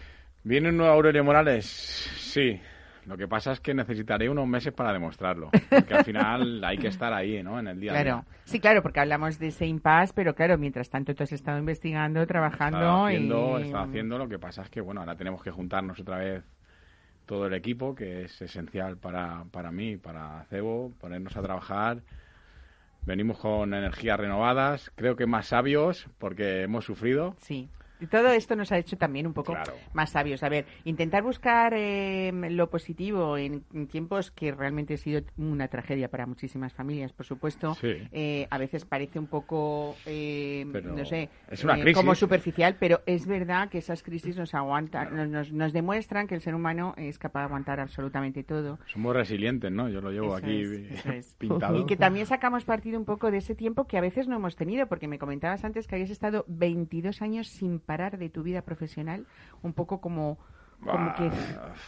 ¿Viene 0.44 0.68
un 0.68 0.76
nuevo 0.76 0.92
Aurelio 0.92 1.24
Morales? 1.24 1.66
Sí. 1.66 2.60
Lo 3.06 3.16
que 3.16 3.28
pasa 3.28 3.52
es 3.52 3.60
que 3.60 3.72
necesitaré 3.72 4.28
unos 4.28 4.48
meses 4.48 4.72
para 4.72 4.92
demostrarlo, 4.92 5.50
porque 5.70 5.94
al 5.94 6.04
final 6.04 6.64
hay 6.64 6.76
que 6.76 6.88
estar 6.88 7.12
ahí, 7.12 7.40
¿no? 7.40 7.58
En 7.58 7.68
el 7.68 7.78
día 7.78 7.92
claro. 7.92 8.10
a 8.10 8.14
día. 8.22 8.24
Sí, 8.44 8.58
claro, 8.58 8.82
porque 8.82 8.98
hablamos 8.98 9.38
de 9.38 9.48
ese 9.48 9.64
impasse, 9.64 10.12
pero 10.12 10.34
claro, 10.34 10.58
mientras 10.58 10.90
tanto 10.90 11.14
tú 11.14 11.22
has 11.22 11.32
estado 11.32 11.58
investigando, 11.58 12.26
trabajando 12.26 12.78
estaba 12.78 13.06
haciendo, 13.06 13.60
y... 13.60 13.72
haciendo, 13.72 14.18
lo 14.18 14.28
que 14.28 14.40
pasa 14.40 14.62
es 14.62 14.70
que, 14.70 14.80
bueno, 14.80 15.02
ahora 15.02 15.14
tenemos 15.14 15.40
que 15.40 15.52
juntarnos 15.52 16.00
otra 16.00 16.18
vez 16.18 16.44
todo 17.26 17.46
el 17.46 17.54
equipo, 17.54 17.94
que 17.94 18.22
es 18.22 18.42
esencial 18.42 18.96
para, 18.96 19.44
para 19.52 19.70
mí, 19.70 19.96
para 19.96 20.44
Cebo, 20.44 20.92
ponernos 20.98 21.36
a 21.36 21.42
trabajar 21.42 22.02
Venimos 23.06 23.38
con 23.38 23.72
energías 23.72 24.18
renovadas, 24.18 24.90
creo 24.96 25.14
que 25.14 25.26
más 25.26 25.46
sabios, 25.46 26.08
porque 26.18 26.62
hemos 26.62 26.84
sufrido. 26.84 27.36
Sí. 27.38 27.68
Y 28.00 28.06
todo 28.06 28.28
esto 28.28 28.56
nos 28.56 28.72
ha 28.72 28.78
hecho 28.78 28.96
también 28.96 29.26
un 29.26 29.32
poco 29.32 29.54
más 29.92 30.10
sabios. 30.10 30.42
A 30.42 30.48
ver, 30.48 30.66
intentar 30.84 31.22
buscar 31.22 31.72
eh, 31.74 32.32
lo 32.50 32.68
positivo 32.68 33.36
en, 33.38 33.62
tiempos 33.88 34.30
que 34.30 34.52
realmente 34.52 34.94
ha 34.94 34.96
sido 34.96 35.22
una 35.36 35.68
tragedia 35.68 36.08
para 36.08 36.26
muchísimas 36.26 36.72
familias, 36.72 37.12
por 37.12 37.26
supuesto. 37.26 37.76
Eh, 37.82 38.46
a 38.50 38.58
veces 38.58 38.84
parece 38.84 39.18
un 39.18 39.26
poco, 39.26 39.96
eh, 40.06 40.64
no 40.66 41.04
sé, 41.04 41.30
como 41.94 42.14
superficial, 42.14 42.76
pero 42.78 43.00
es 43.06 43.26
verdad 43.26 43.68
que 43.68 43.78
esas 43.78 44.02
crisis 44.02 44.36
nos 44.36 44.54
aguantan, 44.54 45.30
nos, 45.30 45.52
nos, 45.52 45.72
demuestran 45.72 46.26
que 46.26 46.34
el 46.34 46.40
ser 46.40 46.54
humano 46.54 46.94
es 46.96 47.18
capaz 47.18 47.40
de 47.40 47.44
aguantar 47.46 47.80
absolutamente 47.80 48.44
todo. 48.44 48.78
Somos 48.86 49.14
resilientes, 49.14 49.70
¿no? 49.70 49.88
Yo 49.88 50.00
lo 50.00 50.10
llevo 50.10 50.34
aquí 50.34 50.64
pintado. 51.38 51.80
Y 51.80 51.86
que 51.86 51.96
también 51.96 52.26
sacamos 52.26 52.64
partido 52.64 52.98
un 52.98 53.04
poco 53.04 53.30
de 53.30 53.38
ese 53.38 53.54
tiempo 53.54 53.86
que 53.86 53.98
a 53.98 54.00
veces 54.00 54.28
no 54.28 54.36
hemos 54.36 54.56
tenido, 54.56 54.86
porque 54.86 55.08
me 55.08 55.18
comentabas 55.18 55.64
antes 55.64 55.86
que 55.86 55.96
habías 55.96 56.10
estado 56.10 56.44
22 56.48 57.22
años 57.22 57.48
sin 57.48 57.80
parar 57.86 58.18
de 58.18 58.28
tu 58.28 58.42
vida 58.42 58.62
profesional? 58.62 59.26
Un 59.62 59.72
poco 59.72 60.00
como... 60.00 60.38
que... 61.16 61.30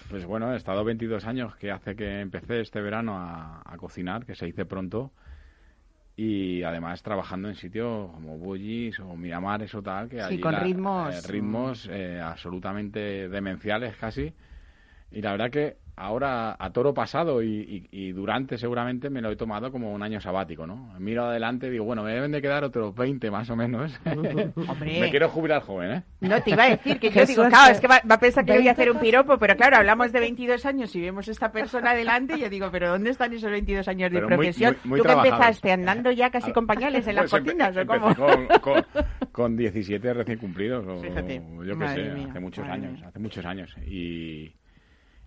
Pues 0.09 0.25
bueno, 0.25 0.53
he 0.53 0.57
estado 0.57 0.85
22 0.85 1.27
años, 1.27 1.57
que 1.57 1.71
hace 1.71 1.95
que 1.95 2.21
empecé 2.21 2.61
este 2.61 2.81
verano 2.81 3.17
a, 3.19 3.75
cocinar, 3.77 4.25
que 4.25 4.35
se 4.35 4.49
hice 4.49 4.65
pronto, 4.65 5.13
y 6.17 6.63
además 6.63 7.03
trabajando 7.03 7.49
en 7.49 7.55
sitios 7.55 8.11
como 8.13 8.39
Bullis 8.39 8.99
o 9.01 9.15
Miramares 9.17 9.75
o 9.75 9.83
tal, 9.83 10.09
que 10.09 10.23
sí, 10.23 10.41
con 10.41 10.57
ritmos, 10.57 11.15
eh, 11.15 11.29
ritmos 11.31 11.89
eh, 11.93 12.21
absolutamente 12.21 13.29
demenciales 13.29 13.97
casi. 13.97 14.33
Y 15.11 15.23
la 15.23 15.33
verdad 15.33 15.51
que 15.51 15.77
ahora 15.99 16.57
a 16.59 16.71
toro 16.71 16.95
pasado 16.95 17.43
y, 17.43 18.13
durante 18.13 18.57
seguramente 18.57 19.11
me 19.11 19.21
lo 19.21 19.31
he 19.31 19.37
tomado 19.37 19.71
como 19.73 19.93
un 19.93 20.03
año 20.03 20.21
sabático, 20.21 20.67
¿no? 20.67 20.95
Miro 20.99 21.25
adelante 21.25 21.67
y 21.67 21.71
digo, 21.71 21.85
bueno, 21.85 22.03
me 22.03 22.13
deben 22.13 22.31
de 22.31 22.41
quedar 22.41 22.65
otros 22.65 22.95
20 22.95 23.31
más 23.31 23.51
o 23.51 23.57
menos. 23.57 23.99
Hombre. 24.69 25.01
me 25.01 25.11
quiero 25.11 25.29
jubilar 25.29 25.63
joven, 25.63 25.91
¿eh? 25.93 26.03
No, 26.21 26.41
te 26.43 26.51
iba 26.53 26.65
a 26.65 26.71
decir 26.71 26.99
que 26.99 27.11
yo 27.11 27.25
digo, 27.27 27.49
claro, 27.49 27.73
es 27.73 27.81
que 27.81 27.89
va, 27.89 28.01
a 28.09 28.21
pensar 28.21 28.45
que 28.45 28.57
voy 28.57 28.69
a 28.69 28.73
hacer 28.73 28.91
un 28.91 28.99
piropo, 28.99 29.39
pero 29.39 29.57
claro, 29.57 29.77
hablamos 29.77 30.13
de 30.13 30.21
22 30.21 30.65
años 30.67 30.95
y 30.95 31.01
vemos 31.01 31.29
esta 31.29 31.51
persona 31.51 31.91
adelante 31.91 32.37
y 32.37 32.41
yo 32.41 32.49
digo, 32.49 32.69
pero 32.71 32.91
¿dónde 32.91 33.11
están 33.11 33.33
esos 33.33 33.51
22 33.51 33.87
años 33.89 34.13
de 34.13 34.21
profesión? 34.21 34.77
¿Tú 34.83 35.03
que 35.03 35.13
empezaste 35.13 35.73
andando 35.73 36.11
ya 36.13 36.31
casi 36.31 36.53
con 36.53 36.67
pañales 36.67 37.07
en 37.07 37.17
las 37.17 37.31
pues 37.31 37.43
cocinas 37.43 37.77
o 37.77 37.87
cómo? 37.87 38.15
Con, 38.61 38.85
con, 39.33 39.57
17 39.57 40.15
recién 40.15 40.39
cumplidos 40.39 40.87
o, 40.87 41.03
yo 41.65 41.79
qué 41.79 41.89
sé, 41.89 42.11
hace 42.29 42.41
muchos 42.41 42.67
años, 42.69 43.03
hace 43.03 43.19
muchos 43.19 43.45
años 43.45 43.75
y 43.87 44.53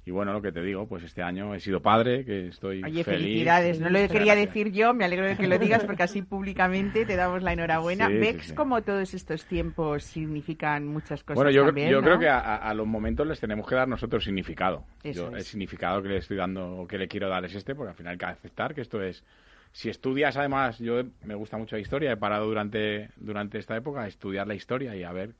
y 0.03 0.09
bueno, 0.09 0.33
lo 0.33 0.41
que 0.41 0.51
te 0.51 0.63
digo, 0.63 0.87
pues 0.87 1.03
este 1.03 1.21
año 1.21 1.53
he 1.53 1.59
sido 1.59 1.79
padre, 1.79 2.25
que 2.25 2.47
estoy 2.47 2.83
Oye, 2.83 3.03
feliz. 3.03 3.21
felicidades. 3.21 3.79
No 3.79 3.89
lo 3.89 4.07
quería 4.07 4.35
decir 4.35 4.71
yo, 4.71 4.95
me 4.95 5.05
alegro 5.05 5.27
de 5.27 5.37
que 5.37 5.47
lo 5.47 5.59
digas 5.59 5.83
porque 5.85 6.01
así 6.01 6.23
públicamente 6.23 7.05
te 7.05 7.15
damos 7.15 7.43
la 7.43 7.53
enhorabuena. 7.53 8.09
¿Ves 8.09 8.51
cómo 8.53 8.81
todos 8.81 9.13
estos 9.13 9.45
tiempos 9.45 10.03
significan 10.03 10.87
muchas 10.87 11.23
cosas 11.23 11.35
Bueno, 11.35 11.51
yo, 11.51 11.65
también, 11.65 11.91
yo 11.91 12.01
creo 12.01 12.17
que 12.17 12.27
a, 12.27 12.73
los 12.73 12.87
momentos 12.87 13.27
les 13.27 13.39
tenemos 13.39 13.67
que 13.67 13.75
dar 13.75 13.87
nosotros 13.87 14.23
significado. 14.23 14.85
yo, 15.03 15.29
El 15.35 15.43
significado 15.43 16.01
que 16.01 16.09
le 16.09 16.17
estoy 16.17 16.37
dando, 16.37 16.77
o 16.77 16.87
que 16.87 16.97
le 16.97 17.07
quiero 17.07 17.29
dar 17.29 17.45
es 17.45 17.53
este, 17.53 17.75
porque 17.75 17.91
al 17.91 17.95
final 17.95 18.13
hay 18.13 18.17
que 18.17 18.25
aceptar 18.25 18.73
que 18.73 18.81
esto 18.81 19.01
es... 19.03 19.23
Si 19.71 19.87
estudias, 19.87 20.35
además, 20.35 20.79
yo 20.79 21.01
me 21.23 21.35
gusta 21.35 21.57
mucho 21.57 21.75
la 21.77 21.81
historia, 21.81 22.11
he 22.11 22.17
parado 22.17 22.45
durante, 22.45 23.09
durante 23.15 23.57
esta 23.57 23.77
época 23.77 24.01
a 24.01 24.07
estudiar 24.07 24.45
la 24.45 24.55
historia 24.55 24.95
y 24.95 25.03
a 25.03 25.11
ver 25.13 25.33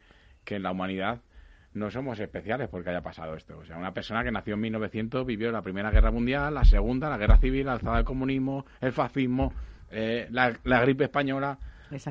que 0.45 0.55
en 0.55 0.63
la 0.63 0.71
humanidad 0.71 1.19
no 1.73 1.91
somos 1.91 2.19
especiales 2.19 2.69
porque 2.69 2.89
haya 2.89 3.01
pasado 3.01 3.35
esto. 3.35 3.57
O 3.59 3.65
sea, 3.65 3.77
una 3.77 3.93
persona 3.93 4.23
que 4.23 4.31
nació 4.31 4.55
en 4.55 4.61
1900 4.61 5.25
vivió 5.25 5.51
la 5.51 5.61
Primera 5.61 5.91
Guerra 5.91 6.11
Mundial, 6.11 6.53
la 6.53 6.65
Segunda, 6.65 7.09
la 7.09 7.17
Guerra 7.17 7.37
Civil, 7.37 7.65
la 7.65 7.73
alzada 7.73 7.97
del 7.97 8.05
comunismo, 8.05 8.65
el 8.81 8.91
fascismo, 8.91 9.53
eh, 9.91 10.27
la, 10.31 10.53
la 10.63 10.81
gripe 10.81 11.05
española. 11.05 11.57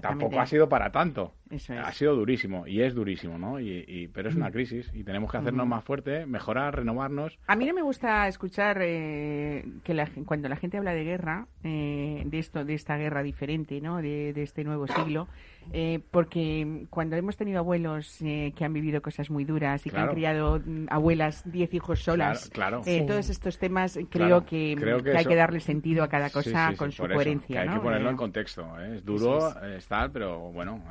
Tampoco 0.00 0.40
ha 0.40 0.46
sido 0.46 0.68
para 0.68 0.92
tanto. 0.92 1.32
Ha 1.50 1.92
sido 1.92 2.14
durísimo 2.14 2.66
y 2.66 2.82
es 2.82 2.94
durísimo, 2.94 3.38
¿no? 3.38 3.58
Y, 3.58 4.10
pero 4.12 4.28
es 4.28 4.34
una 4.34 4.50
mm. 4.50 4.52
crisis 4.52 4.90
y 4.92 5.04
tenemos 5.04 5.30
que 5.30 5.38
hacernos 5.38 5.66
más 5.66 5.82
fuertes, 5.82 6.26
mejorar, 6.26 6.76
renovarnos. 6.76 7.38
A 7.46 7.56
mí 7.56 7.66
no 7.66 7.74
me 7.74 7.82
gusta 7.82 8.28
escuchar 8.28 8.78
eh, 8.82 9.64
que 9.82 10.06
cuando 10.26 10.48
la 10.48 10.56
gente 10.56 10.76
habla 10.76 10.92
de 10.92 11.04
guerra, 11.04 11.46
eh, 11.64 12.22
de 12.26 12.38
esto, 12.38 12.64
de 12.64 12.74
esta 12.74 12.96
guerra 12.98 13.22
diferente, 13.22 13.80
¿no? 13.80 14.02
De, 14.02 14.30
este 14.36 14.64
nuevo 14.64 14.86
siglo, 14.86 15.28
eh, 15.72 16.00
porque 16.10 16.86
cuando 16.90 17.16
hemos 17.16 17.36
tenido 17.36 17.58
abuelos 17.58 18.18
que 18.18 18.64
han 18.64 18.72
vivido 18.72 19.02
cosas 19.02 19.30
muy 19.30 19.44
duras 19.44 19.86
y 19.86 19.90
que 19.90 19.96
han 19.98 20.08
criado 20.08 20.60
mm, 20.64 20.86
abuelas, 20.90 21.42
diez 21.50 21.72
hijos 21.74 22.02
solas, 22.02 22.50
claro, 22.50 22.82
todos 23.06 23.30
estos 23.30 23.58
temas 23.58 23.98
creo, 24.10 24.44
que, 24.44 24.76
hay 25.16 25.24
que 25.24 25.36
darle 25.36 25.60
sentido 25.60 26.02
a 26.02 26.08
cada 26.08 26.30
cosa 26.30 26.72
con 26.76 26.92
su 26.92 27.06
coherencia. 27.06 27.62
hay 27.62 27.68
que 27.68 27.80
ponerlo 27.80 28.10
en 28.10 28.16
contexto. 28.16 28.80
Es 28.80 29.04
duro, 29.04 29.54
es 29.62 29.86
tal, 29.86 30.10
pero 30.10 30.52
bueno 30.52 30.82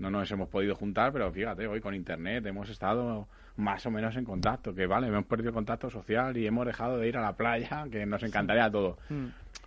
no 0.00 0.10
nos 0.10 0.30
hemos 0.30 0.48
podido 0.48 0.74
juntar, 0.74 1.12
pero 1.12 1.30
fíjate, 1.30 1.66
hoy 1.66 1.80
con 1.80 1.94
Internet 1.94 2.44
hemos 2.46 2.68
estado 2.70 3.28
más 3.56 3.84
o 3.84 3.90
menos 3.90 4.16
en 4.16 4.24
contacto, 4.24 4.74
que 4.74 4.86
vale, 4.86 5.08
hemos 5.08 5.26
perdido 5.26 5.52
contacto 5.52 5.90
social 5.90 6.36
y 6.36 6.46
hemos 6.46 6.66
dejado 6.66 6.98
de 6.98 7.08
ir 7.08 7.16
a 7.18 7.20
la 7.20 7.36
playa, 7.36 7.84
que 7.90 8.06
nos 8.06 8.22
encantaría 8.22 8.70
todo. 8.70 8.96
Mm. 9.10 9.26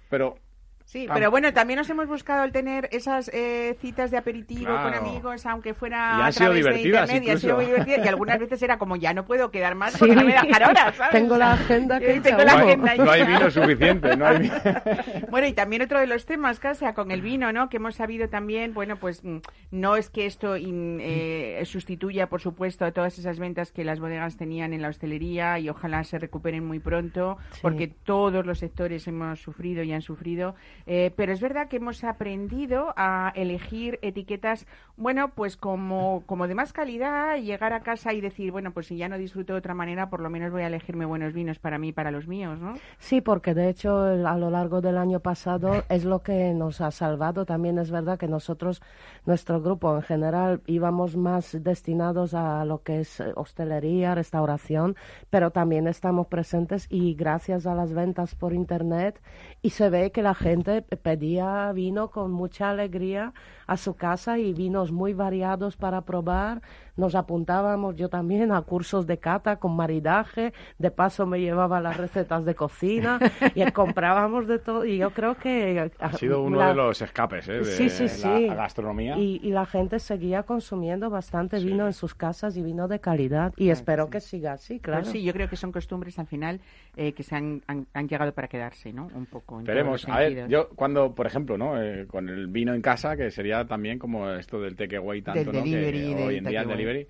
Pero 0.09 0.39
Sí, 0.85 1.07
pero 1.11 1.31
bueno, 1.31 1.53
también 1.53 1.79
nos 1.79 1.89
hemos 1.89 2.07
buscado 2.07 2.43
el 2.43 2.51
tener 2.51 2.87
esas 2.91 3.29
eh, 3.33 3.75
citas 3.81 4.11
de 4.11 4.17
aperitivo 4.17 4.71
con 4.83 4.93
amigos, 4.93 5.45
aunque 5.45 5.73
fuera 5.73 6.17
y 6.19 6.21
a 6.21 6.31
sido 6.31 6.53
divertidas 6.53 7.09
de 7.09 7.15
internet, 7.15 7.39
sido 7.39 7.55
muy 7.55 7.65
divertidas, 7.65 8.05
y 8.05 8.07
algunas 8.07 8.39
veces 8.39 8.61
era 8.61 8.77
como 8.77 8.95
ya 8.95 9.13
no 9.13 9.25
puedo 9.25 9.49
quedar 9.49 9.75
más 9.75 9.97
porque 9.97 10.15
no 10.15 10.23
me 10.23 10.33
dejan 10.33 10.63
horas, 10.63 10.95
¿sabes? 10.97 11.11
Tengo 11.11 11.37
la 11.37 11.53
agenda 11.53 11.99
que 11.99 12.19
tengo 12.19 12.43
la 12.43 12.53
agenda 12.53 12.95
no, 12.95 13.11
hay 13.11 13.23
vino 13.25 13.49
suficiente, 13.49 14.15
no 14.15 14.25
hay 14.25 14.51
Bueno, 15.29 15.47
y 15.47 15.53
también 15.53 15.81
otro 15.81 15.99
de 15.99 16.07
los 16.07 16.25
temas, 16.25 16.59
Casa, 16.59 16.93
con 16.93 17.11
el 17.11 17.21
vino, 17.21 17.51
¿no? 17.51 17.69
Que 17.69 17.77
hemos 17.77 17.95
sabido 17.95 18.29
también, 18.29 18.73
bueno, 18.73 18.97
pues 18.97 19.23
mm, 19.23 19.37
no 19.71 19.95
es 19.95 20.09
que 20.09 20.25
esto 20.25 20.55
eh, 20.57 21.61
sustituya, 21.65 22.27
por 22.27 22.41
supuesto, 22.41 22.85
a 22.85 22.91
todas 22.91 23.17
esas 23.17 23.39
ventas 23.39 23.71
que 23.71 23.83
las 23.83 23.99
bodegas 23.99 24.37
tenían 24.37 24.73
en 24.73 24.81
la 24.81 24.89
hostelería 24.89 25.57
y 25.59 25.69
ojalá 25.69 26.03
se 26.03 26.19
recuperen 26.19 26.65
muy 26.65 26.79
pronto, 26.79 27.37
porque 27.61 27.87
todos 27.87 28.45
los 28.45 28.59
sectores 28.59 29.07
hemos 29.07 29.41
sufrido 29.41 29.83
y 29.83 29.93
han 29.93 30.01
sufrido, 30.01 30.55
eh, 30.85 31.11
pero 31.15 31.33
es 31.33 31.41
verdad 31.41 31.67
que 31.67 31.77
hemos 31.77 32.03
aprendido 32.03 32.93
a 32.95 33.31
elegir 33.35 33.99
etiquetas, 34.01 34.65
bueno, 34.97 35.29
pues 35.29 35.57
como, 35.57 36.23
como 36.25 36.47
de 36.47 36.55
más 36.55 36.73
calidad 36.73 37.37
llegar 37.37 37.73
a 37.73 37.81
casa 37.81 38.13
y 38.13 38.21
decir, 38.21 38.51
bueno, 38.51 38.71
pues 38.71 38.87
si 38.87 38.97
ya 38.97 39.09
no 39.09 39.17
disfruto 39.17 39.53
de 39.53 39.59
otra 39.59 39.73
manera, 39.73 40.09
por 40.09 40.19
lo 40.19 40.29
menos 40.29 40.51
voy 40.51 40.63
a 40.63 40.67
elegirme 40.67 41.05
buenos 41.05 41.33
vinos 41.33 41.59
para 41.59 41.77
mí 41.77 41.89
y 41.89 41.93
para 41.93 42.11
los 42.11 42.27
míos, 42.27 42.59
¿no? 42.59 42.75
Sí, 42.97 43.21
porque 43.21 43.53
de 43.53 43.69
hecho 43.69 44.03
a 44.03 44.37
lo 44.37 44.49
largo 44.49 44.81
del 44.81 44.97
año 44.97 45.19
pasado 45.19 45.83
es 45.89 46.05
lo 46.05 46.19
que 46.19 46.53
nos 46.53 46.81
ha 46.81 46.91
salvado. 46.91 47.45
También 47.45 47.77
es 47.77 47.91
verdad 47.91 48.17
que 48.17 48.27
nosotros, 48.27 48.81
nuestro 49.25 49.61
grupo 49.61 49.95
en 49.95 50.01
general, 50.01 50.61
íbamos 50.65 51.15
más 51.15 51.57
destinados 51.63 52.33
a 52.33 52.65
lo 52.65 52.83
que 52.83 53.01
es 53.01 53.21
hostelería, 53.35 54.15
restauración, 54.15 54.95
pero 55.29 55.51
también 55.51 55.87
estamos 55.87 56.27
presentes 56.27 56.87
y 56.89 57.13
gracias 57.13 57.65
a 57.65 57.75
las 57.75 57.93
ventas 57.93 58.35
por 58.35 58.53
Internet 58.53 59.21
y 59.61 59.71
se 59.71 59.89
ve 59.89 60.11
que 60.11 60.21
la 60.21 60.33
gente 60.33 60.62
pedía 60.63 61.71
vino 61.73 62.09
con 62.09 62.31
mucha 62.31 62.69
alegría 62.69 63.33
a 63.67 63.77
su 63.77 63.95
casa 63.95 64.39
y 64.39 64.53
vinos 64.53 64.91
muy 64.91 65.13
variados 65.13 65.77
para 65.77 66.01
probar. 66.01 66.61
Nos 66.95 67.15
apuntábamos 67.15 67.95
yo 67.95 68.09
también 68.09 68.51
a 68.51 68.61
cursos 68.61 69.07
de 69.07 69.17
cata 69.17 69.57
con 69.57 69.75
maridaje, 69.75 70.53
de 70.77 70.91
paso 70.91 71.25
me 71.25 71.39
llevaba 71.41 71.81
las 71.81 71.97
recetas 71.97 72.45
de 72.45 72.53
cocina 72.53 73.19
y 73.55 73.63
comprábamos 73.71 74.47
de 74.47 74.59
todo 74.59 74.85
y 74.85 74.97
yo 74.97 75.09
creo 75.09 75.35
que... 75.35 75.91
Ha 75.99 76.13
sido 76.13 76.43
uno 76.43 76.65
de 76.67 76.75
los 76.75 77.01
escapes 77.01 77.47
¿eh? 77.49 77.61
de 77.61 78.47
la 78.47 78.55
gastronomía. 78.55 79.17
Y, 79.17 79.53
la 79.53 79.65
gente 79.67 79.99
seguía 79.99 80.43
consumiendo 80.43 81.11
bastante 81.11 81.59
vino 81.59 81.85
en 81.85 81.93
sus 81.93 82.15
casas 82.15 82.57
y 82.57 82.63
vino 82.63 82.87
de 82.87 82.99
calidad 82.99 83.53
y 83.55 83.69
espero 83.69 84.09
que 84.09 84.19
siga 84.19 84.53
así, 84.53 84.79
claro. 84.79 85.01
Pues 85.01 85.11
sí, 85.11 85.23
yo 85.23 85.31
creo 85.31 85.47
que 85.47 85.55
son 85.55 85.71
costumbres 85.71 86.17
al 86.17 86.25
final 86.25 86.59
eh, 86.95 87.13
que 87.13 87.21
se 87.21 87.35
han, 87.35 87.61
han, 87.67 88.07
llegado 88.07 88.31
para 88.33 88.47
quedarse, 88.47 88.91
¿no? 88.91 89.09
Un 89.13 89.27
poco. 89.27 89.59
Esperemos. 89.59 90.07
A 90.09 90.19
ver, 90.19 90.47
yo 90.47 90.69
cuando, 90.69 91.13
por 91.13 91.27
ejemplo, 91.27 91.57
¿no? 91.57 91.81
Eh, 91.81 92.07
con 92.07 92.29
el 92.29 92.47
vino 92.47 92.73
en 92.73 92.81
casa, 92.81 93.15
que 93.15 93.29
sería 93.29 93.65
también 93.65 93.99
como 93.99 94.29
esto 94.31 94.59
del 94.59 94.75
takeaway 94.75 95.21
tanto, 95.21 95.51
¿no? 95.51 95.63
que 95.63 96.15
hoy 96.27 96.37
en 96.37 96.45
día 96.45 96.61
el 96.61 96.82
delivery. 96.85 97.07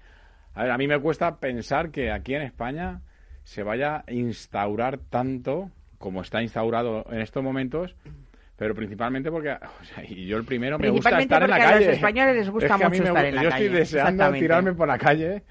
A 0.53 0.63
ver, 0.63 0.71
a 0.71 0.78
mí 0.78 0.88
me 0.88 0.99
cuesta 0.99 1.39
pensar 1.39 1.91
que 1.91 2.11
aquí 2.11 2.36
en 2.36 2.43
España 2.43 3.01
se 3.43 3.63
vaya 3.63 4.03
a 4.07 4.11
instaurar 4.11 4.97
tanto 4.97 5.71
como 5.97 6.21
está 6.21 6.41
instaurado 6.41 7.05
en 7.09 7.21
estos 7.21 7.43
momentos 7.43 7.95
pero 8.55 8.76
principmente 8.76 9.32
porque 9.32 9.51
o 9.51 9.84
sea, 9.84 10.03
y 10.07 10.26
yo 10.26 10.38
el 10.38 10.45
primero 10.45 10.78
me 10.78 10.89
gusta 10.89 11.19
estar 11.19 11.43
en 11.43 11.49
la 11.49 11.57
calle. 11.57 11.86
A 11.86 11.88
los 11.88 11.95
españoles 11.95 12.36
les 12.36 12.49
gusta 12.49 12.78
mucho 12.78 13.03
estar 13.03 13.26
en 13.26 13.36
la 13.36 13.43
yo 13.43 13.49
calle. 13.49 13.65
Yo 13.65 13.69
estoy 13.69 13.80
deseando 13.80 14.32
tirarme 14.32 14.74
por 14.74 14.88
la 14.88 14.97
calle 14.97 15.43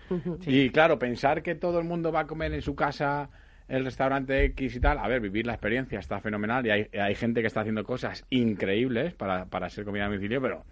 y 0.47 0.71
claro, 0.71 0.99
pensar 0.99 1.43
que 1.43 1.55
todo 1.55 1.79
el 1.79 1.85
mundo 1.85 2.13
va 2.13 2.21
a 2.21 2.27
comer 2.27 2.55
en 2.55 2.63
su 2.63 2.75
casa 2.75 3.29
el 3.69 3.85
restaurante 3.85 4.45
X 4.45 4.77
y 4.77 4.81
tal, 4.81 4.99
a 4.99 5.09
ver, 5.09 5.21
vivir 5.21 5.47
la 5.47 5.55
experiencia 5.55 5.99
está 5.99 6.21
fenomenal 6.21 6.67
y 6.67 6.71
hay, 6.71 6.89
hay 6.93 7.15
gente 7.15 7.41
que 7.41 7.47
está 7.47 7.61
haciendo 7.61 7.85
cosas 7.85 8.25
increíbles 8.29 9.15
para, 9.15 9.47
para 9.47 9.69
ser 9.71 9.85
comida 9.85 10.05
a 10.05 10.09
domicilio, 10.09 10.41
pero 10.43 10.65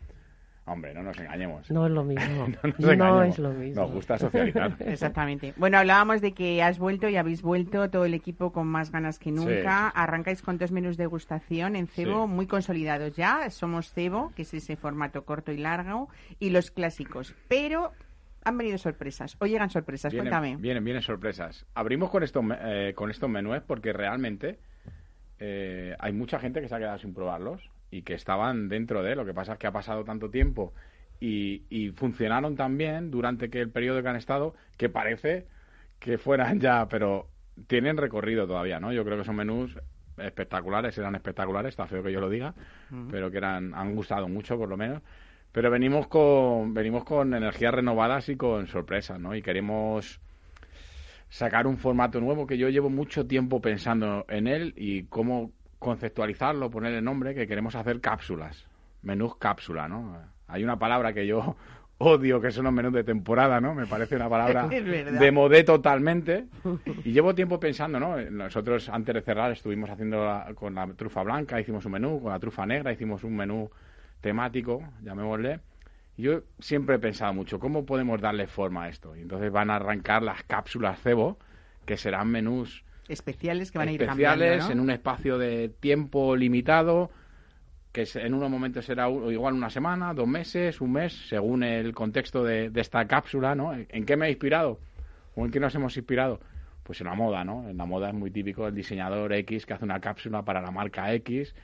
Hombre, 0.66 0.94
no 0.94 1.02
nos 1.02 1.18
engañemos. 1.18 1.70
No 1.70 1.86
es 1.86 1.92
lo 1.92 2.04
mismo. 2.04 2.46
no, 2.78 3.22
es 3.22 3.38
lo 3.38 3.50
mismo. 3.50 3.82
Nos 3.82 3.92
gusta 3.92 4.18
socializar. 4.18 4.76
Exactamente. 4.80 5.52
Bueno, 5.56 5.78
hablábamos 5.78 6.20
de 6.20 6.32
que 6.32 6.62
has 6.62 6.78
vuelto 6.78 7.08
y 7.08 7.16
habéis 7.16 7.42
vuelto 7.42 7.90
todo 7.90 8.04
el 8.04 8.14
equipo 8.14 8.52
con 8.52 8.68
más 8.68 8.92
ganas 8.92 9.18
que 9.18 9.32
nunca. 9.32 9.88
Arrancáis 9.88 10.42
con 10.42 10.58
dos 10.58 10.70
menús 10.70 10.96
de 10.96 11.04
degustación 11.04 11.76
en 11.76 11.88
cebo 11.88 12.26
muy 12.26 12.46
consolidados 12.46 13.16
ya. 13.16 13.48
Somos 13.50 13.92
cebo, 13.92 14.32
que 14.36 14.42
es 14.42 14.54
ese 14.54 14.76
formato 14.76 15.24
corto 15.24 15.50
y 15.50 15.56
largo, 15.56 16.08
y 16.38 16.50
los 16.50 16.70
clásicos. 16.70 17.34
Pero 17.48 17.92
han 18.44 18.56
venido 18.56 18.78
sorpresas. 18.78 19.36
O 19.40 19.46
llegan 19.46 19.70
sorpresas, 19.70 20.14
cuéntame. 20.14 20.56
Vienen, 20.56 20.84
vienen 20.84 21.02
sorpresas. 21.02 21.66
Abrimos 21.74 22.11
con 22.11 22.22
estos, 22.22 22.44
eh, 22.62 22.92
con 22.94 23.11
estos 23.11 23.28
menús 23.28 23.61
porque 23.66 23.92
realmente 23.92 24.58
eh, 25.38 25.96
hay 25.98 26.12
mucha 26.12 26.38
gente 26.38 26.61
que 26.61 26.68
se 26.68 26.74
ha 26.74 26.78
quedado 26.78 26.98
sin 26.98 27.12
probarlos 27.12 27.70
y 27.91 28.03
que 28.03 28.14
estaban 28.14 28.68
dentro 28.68 29.03
de. 29.03 29.16
Lo 29.16 29.24
que 29.24 29.34
pasa 29.34 29.55
es 29.55 29.59
que 29.59 29.66
ha 29.66 29.72
pasado 29.72 30.05
tanto 30.05 30.30
tiempo 30.30 30.72
y, 31.20 31.62
y 31.68 31.91
funcionaron 31.91 32.57
tan 32.57 32.76
bien 32.76 33.11
durante 33.11 33.51
que 33.51 33.61
el 33.61 33.70
periodo 33.70 34.03
que 34.03 34.09
han 34.09 34.16
estado 34.16 34.55
que 34.76 34.88
parece 34.88 35.47
que 35.99 36.18
fueran 36.18 36.61
ya, 36.61 36.88
pero 36.88 37.28
tienen 37.66 37.97
recorrido 37.97 38.47
todavía, 38.47 38.80
¿no? 38.80 38.93
Yo 38.93 39.05
creo 39.05 39.18
que 39.18 39.24
son 39.24 39.36
menús 39.36 39.76
espectaculares, 40.16 40.97
eran 40.99 41.14
espectaculares, 41.14 41.70
está 41.70 41.86
feo 41.86 42.03
que 42.03 42.12
yo 42.12 42.20
lo 42.20 42.28
diga, 42.28 42.55
pero 43.11 43.30
que 43.30 43.38
eran, 43.38 43.74
han 43.74 43.95
gustado 43.95 44.28
mucho 44.28 44.57
por 44.57 44.68
lo 44.68 44.76
menos. 44.76 45.03
Pero 45.53 45.70
venimos 45.70 46.07
con, 46.07 46.74
venimos 46.74 47.05
con 47.05 47.34
energías 47.34 47.74
renovadas 47.74 48.28
y 48.28 48.36
con 48.36 48.66
sorpresas, 48.66 49.18
¿no? 49.18 49.34
Y 49.34 49.43
queremos 49.43 50.20
sacar 51.28 51.66
un 51.66 51.76
formato 51.76 52.20
nuevo 52.20 52.47
que 52.47 52.59
yo 52.59 52.68
llevo 52.68 52.91
mucho 52.91 53.26
tiempo 53.26 53.61
pensando 53.61 54.24
en 54.28 54.47
él 54.47 54.74
y 54.76 55.05
cómo 55.05 55.53
conceptualizarlo, 55.81 56.70
ponerle 56.70 57.03
nombre, 57.03 57.35
que 57.35 57.49
queremos 57.49 57.74
hacer 57.74 58.01
cápsulas, 58.01 58.66
menús 59.03 59.37
cápsula, 59.37 59.89
¿no? 59.89 60.16
Hay 60.47 60.62
una 60.62 60.78
palabra 60.78 61.12
que 61.12 61.26
yo 61.26 61.57
odio, 61.99 62.41
que 62.41 62.53
son 62.53 62.64
los 62.64 62.72
menús 62.72 62.93
de 62.93 63.03
temporada, 63.03 63.61
¿no? 63.61 63.74
Me 63.74 63.87
parece 63.87 64.14
una 64.14 64.28
palabra 64.28 64.68
de 64.68 65.33
modé 65.33 65.64
totalmente. 65.64 66.47
Y 67.05 67.12
llevo 67.12 67.35
tiempo 67.35 67.59
pensando, 67.59 67.99
¿no? 67.99 68.20
Nosotros 68.20 68.89
antes 68.91 69.14
de 69.14 69.22
cerrar 69.22 69.51
estuvimos 69.51 69.91
haciendo 69.91 70.45
con 70.55 70.74
la 70.74 70.87
trufa 70.89 71.22
blanca, 71.22 71.59
hicimos 71.59 71.85
un 71.87 71.93
menú, 71.93 72.20
con 72.22 72.31
la 72.31 72.39
trufa 72.39 72.66
negra 72.66 72.93
hicimos 72.93 73.24
un 73.24 73.35
menú 73.35 73.70
temático, 74.20 74.83
llamémosle. 75.03 75.61
Y 76.18 76.22
yo 76.22 76.43
siempre 76.59 76.97
he 76.97 76.99
pensado 76.99 77.33
mucho, 77.33 77.59
¿cómo 77.59 77.87
podemos 77.87 78.20
darle 78.20 78.47
forma 78.47 78.85
a 78.85 78.89
esto? 78.91 79.16
Y 79.16 79.22
entonces 79.22 79.51
van 79.51 79.70
a 79.70 79.76
arrancar 79.76 80.22
las 80.22 80.43
cápsulas 80.43 81.01
cebo, 81.01 81.39
que 81.87 81.97
serán 81.97 82.28
menús 82.28 82.85
especiales 83.11 83.70
que 83.70 83.78
van 83.78 83.88
a 83.88 83.92
ir 83.92 84.02
especiales 84.02 84.68
en 84.70 84.80
un 84.80 84.90
espacio 84.90 85.38
de 85.38 85.68
tiempo 85.68 86.36
limitado 86.36 87.11
que 87.92 88.06
en 88.14 88.34
unos 88.34 88.50
momentos 88.50 88.84
será 88.84 89.11
igual 89.11 89.54
una 89.54 89.70
semana, 89.70 90.14
dos 90.14 90.28
meses, 90.28 90.80
un 90.80 90.92
mes, 90.92 91.12
según 91.28 91.64
el 91.64 91.92
contexto 91.92 92.44
de, 92.44 92.70
esta 92.76 93.04
cápsula, 93.06 93.54
¿no? 93.54 93.72
¿En 93.74 94.06
qué 94.06 94.16
me 94.16 94.26
he 94.26 94.30
inspirado? 94.30 94.78
¿O 95.34 95.44
en 95.44 95.50
qué 95.50 95.58
nos 95.58 95.74
hemos 95.74 95.96
inspirado? 95.96 96.40
Pues 96.84 97.00
en 97.00 97.08
la 97.08 97.14
moda, 97.14 97.44
¿no? 97.44 97.68
En 97.68 97.76
la 97.76 97.86
moda 97.86 98.08
es 98.08 98.14
muy 98.14 98.30
típico 98.30 98.66
el 98.66 98.74
diseñador 98.74 99.32
X 99.32 99.66
que 99.66 99.74
hace 99.74 99.84
una 99.84 100.00
cápsula 100.00 100.44
para 100.44 100.61
la 100.61 100.70
marca 100.70 101.12
X, 101.14 101.54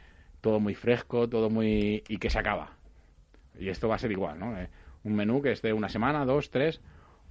todo 0.40 0.59
muy 0.59 0.74
fresco, 0.74 1.28
todo 1.28 1.49
muy... 1.49 2.03
y 2.09 2.18
que 2.18 2.30
se 2.30 2.38
acaba. 2.38 2.72
Y 3.59 3.68
esto 3.68 3.88
va 3.88 3.94
a 3.94 3.99
ser 3.99 4.11
igual, 4.11 4.38
¿no? 4.38 4.59
Eh, 4.59 4.68
un 5.05 5.14
menú 5.14 5.40
que 5.40 5.53
esté 5.53 5.72
una 5.72 5.88
semana, 5.88 6.24
dos, 6.24 6.51
tres, 6.51 6.80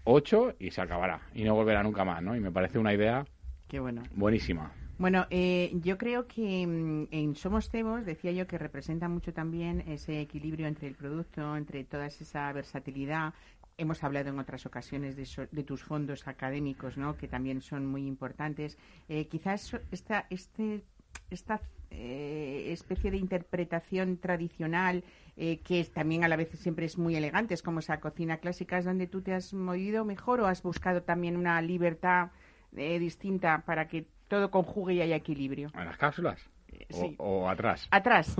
ocho 0.05 0.55
y 0.57 0.71
se 0.71 0.81
acabará. 0.81 1.19
Y 1.33 1.43
no 1.43 1.53
volverá 1.53 1.83
nunca 1.83 2.05
más, 2.05 2.23
¿no? 2.23 2.35
Y 2.35 2.39
me 2.39 2.51
parece 2.51 2.79
una 2.79 2.93
idea 2.93 3.25
Qué 3.67 3.79
bueno. 3.79 4.03
Buenísima. 4.15 4.71
Bueno, 4.97 5.27
eh, 5.29 5.71
yo 5.81 5.97
creo 5.97 6.25
que 6.25 6.65
mm, 6.65 7.07
en 7.11 7.35
Somos 7.35 7.69
Cebos 7.69 8.05
decía 8.05 8.31
yo 8.31 8.47
que 8.47 8.57
representa 8.57 9.09
mucho 9.09 9.33
también 9.33 9.81
ese 9.87 10.21
equilibrio 10.21 10.67
entre 10.67 10.87
el 10.87 10.95
producto, 10.95 11.57
entre 11.57 11.83
toda 11.83 12.05
esa 12.05 12.51
versatilidad. 12.53 13.33
Hemos 13.77 14.05
hablado 14.05 14.29
en 14.29 14.39
otras 14.39 14.65
ocasiones 14.65 15.17
de, 15.17 15.63
tus 15.63 15.83
fondos 15.83 16.29
académicos, 16.29 16.95
¿no? 16.95 17.17
que 17.17 17.27
también 17.27 17.61
son 17.61 17.85
muy 17.85 18.07
importantes. 18.07 18.77
Eh, 19.09 19.27
quizás 19.27 19.75
esta, 19.91 20.27
este, 20.29 20.81
esta 21.29 21.59
eh, 21.91 22.69
especie 22.71 23.11
de 23.11 23.17
interpretación 23.17 24.17
tradicional 24.17 25.03
que 25.35 25.85
también 25.93 26.23
a 26.23 26.29
la 26.29 26.37
vez 26.37 26.49
siempre 26.57 26.85
es 26.85 26.97
muy 26.97 27.17
elegante, 27.17 27.53
es 27.53 27.61
como 27.61 27.79
esa 27.79 27.99
cocina 27.99 28.37
clásica, 28.37 28.77
es 28.77 28.85
donde 28.85 29.05
tú 29.05 29.21
te 29.21 29.33
has 29.33 29.53
movido 29.53 30.05
mejor 30.05 30.39
o 30.39 30.47
has 30.47 30.63
buscado 30.63 31.03
también 31.03 31.35
una 31.35 31.61
libertad 31.61 32.29
eh, 32.77 32.99
distinta 32.99 33.63
para 33.65 33.87
que 33.87 34.05
todo 34.27 34.51
conjugue 34.51 34.95
y 34.95 35.01
haya 35.01 35.15
equilibrio. 35.15 35.71
¿En 35.73 35.85
las 35.85 35.97
cápsulas? 35.97 36.49
Eh, 36.71 37.15
¿O, 37.17 37.47
atrás? 37.47 37.87
Atrás. 37.91 38.35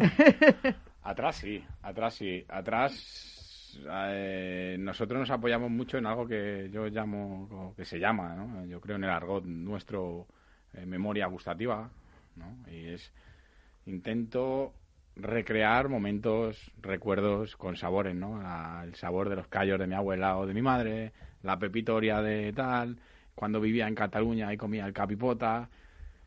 atrás 1.04 1.36
sí, 1.36 1.64
atrás 1.82 2.16
sí. 2.16 2.46
Atrás 2.50 3.82
eh, 3.88 4.78
nosotros 4.80 5.20
nos 5.20 5.30
apoyamos 5.30 5.70
mucho 5.70 5.98
en 5.98 6.06
algo 6.06 6.28
que 6.28 6.70
yo 6.72 6.88
llamo, 6.88 7.74
que 7.76 7.86
se 7.86 8.00
llama, 8.00 8.36
¿no? 8.36 8.66
yo 8.66 8.80
creo 8.82 8.96
en 8.96 9.04
el 9.04 9.10
argot 9.10 9.44
nuestro, 9.46 10.28
memoria 10.86 11.28
gustativa, 11.28 11.90
¿no? 12.36 12.58
Y 12.70 12.88
es, 12.88 13.14
intento 13.86 14.74
recrear 15.16 15.88
momentos, 15.90 16.72
recuerdos 16.82 17.56
con 17.56 17.78
sabores, 17.78 18.16
¿no? 18.16 18.42
el 18.84 18.96
sabor 18.96 19.30
de 19.30 19.38
los 19.38 19.48
callos 19.48 19.80
de 19.80 19.88
mi 19.88 19.96
abuela 19.96 20.38
o 20.38 20.46
de 20.46 20.54
mi 20.54 20.62
madre, 20.62 21.14
la 21.42 21.58
pepitoria 21.58 22.22
de 22.22 22.52
tal, 22.54 22.98
cuando 23.36 23.60
vivía 23.60 23.88
en 23.88 23.96
Cataluña 23.96 24.52
y 24.54 24.58
comía 24.58 24.86
el 24.86 24.94
capipota, 24.94 25.70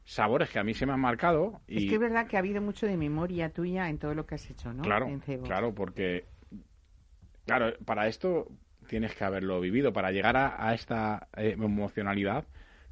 sabores 0.05 0.51
que 0.51 0.59
a 0.59 0.65
mí 0.65 0.75
se 0.75 0.87
me 0.87 0.93
han 0.93 1.01
marcado. 1.01 1.61
Y... 1.67 1.85
Es 1.85 1.89
que 1.89 1.95
es 1.95 2.01
verdad 2.01 2.27
que 2.27 2.37
ha 2.37 2.41
habido 2.41 2.61
mucho 2.61 2.87
de 2.87 2.97
memoria 2.97 3.51
tuya 3.51 3.89
en 3.89 3.99
todo 3.99 4.15
lo 4.15 4.27
que 4.27 4.37
has 4.37 4.51
hecho, 4.51 4.73
¿no? 4.73 4.83
Claro, 4.83 5.09
claro, 5.45 5.75
porque, 5.75 6.27
claro, 7.47 7.75
para 7.85 8.07
esto 8.07 8.49
tienes 8.87 9.15
que 9.15 9.25
haberlo 9.25 9.61
vivido, 9.61 9.93
para 9.93 10.11
llegar 10.11 10.37
a, 10.37 10.73
esta 10.75 11.29
eh, 11.37 11.53
emocionalidad, 11.53 12.45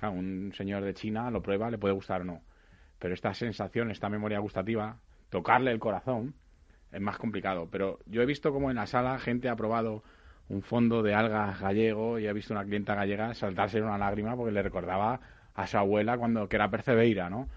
un 0.02 0.52
señor 0.54 0.84
de 0.84 0.94
China 0.94 1.30
lo 1.30 1.42
prueba, 1.42 1.70
le 1.70 1.78
puede 1.78 1.94
gustar 1.94 2.20
o 2.20 2.24
no, 2.24 2.42
pero 2.98 3.14
esta 3.14 3.34
sensación, 3.34 3.90
esta 3.90 4.08
memoria 4.08 4.38
gustativa, 4.38 4.98
tocarle 5.30 5.72
el 5.72 5.78
corazón, 5.78 6.34
es 6.92 7.00
más 7.00 7.18
complicado. 7.18 7.68
Pero 7.70 7.98
yo 8.06 8.22
he 8.22 8.26
visto 8.26 8.52
como 8.52 8.70
en 8.70 8.76
la 8.76 8.86
sala 8.86 9.18
gente 9.18 9.48
ha 9.48 9.56
probado 9.56 10.02
un 10.48 10.62
fondo 10.62 11.02
de 11.02 11.14
algas 11.14 11.60
gallego 11.60 12.18
y 12.18 12.26
he 12.26 12.32
visto 12.32 12.54
una 12.54 12.64
clienta 12.64 12.94
gallega 12.94 13.34
saltarse 13.34 13.82
una 13.82 13.98
lágrima 13.98 14.36
porque 14.36 14.52
le 14.52 14.62
recordaba 14.62 15.20
a 15.54 15.66
su 15.66 15.76
abuela 15.78 16.18
cuando 16.18 16.48
que 16.48 16.56
era 16.56 16.70
Percebeira, 16.70 17.28
¿no? 17.30 17.48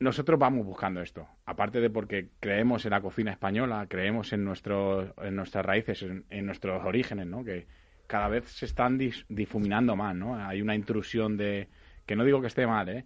Nosotros 0.00 0.38
vamos 0.38 0.64
buscando 0.64 1.02
esto, 1.02 1.26
aparte 1.44 1.80
de 1.80 1.90
porque 1.90 2.28
creemos 2.38 2.84
en 2.84 2.92
la 2.92 3.00
cocina 3.00 3.32
española, 3.32 3.86
creemos 3.88 4.32
en, 4.32 4.44
nuestros 4.44 5.10
en 5.20 5.34
nuestras 5.34 5.66
raíces, 5.66 6.02
en, 6.30 6.46
nuestros 6.46 6.84
orígenes, 6.84 7.26
¿no? 7.26 7.42
Que 7.44 7.66
cada 8.06 8.28
vez 8.28 8.44
se 8.48 8.64
están 8.64 8.96
difuminando 9.28 9.96
más, 9.96 10.14
¿no? 10.14 10.36
Hay 10.36 10.62
una 10.62 10.76
intrusión 10.76 11.36
de, 11.36 11.68
que 12.06 12.14
no 12.14 12.24
digo 12.24 12.40
que 12.40 12.46
esté 12.46 12.64
mal, 12.64 12.88
¿eh? 12.88 13.04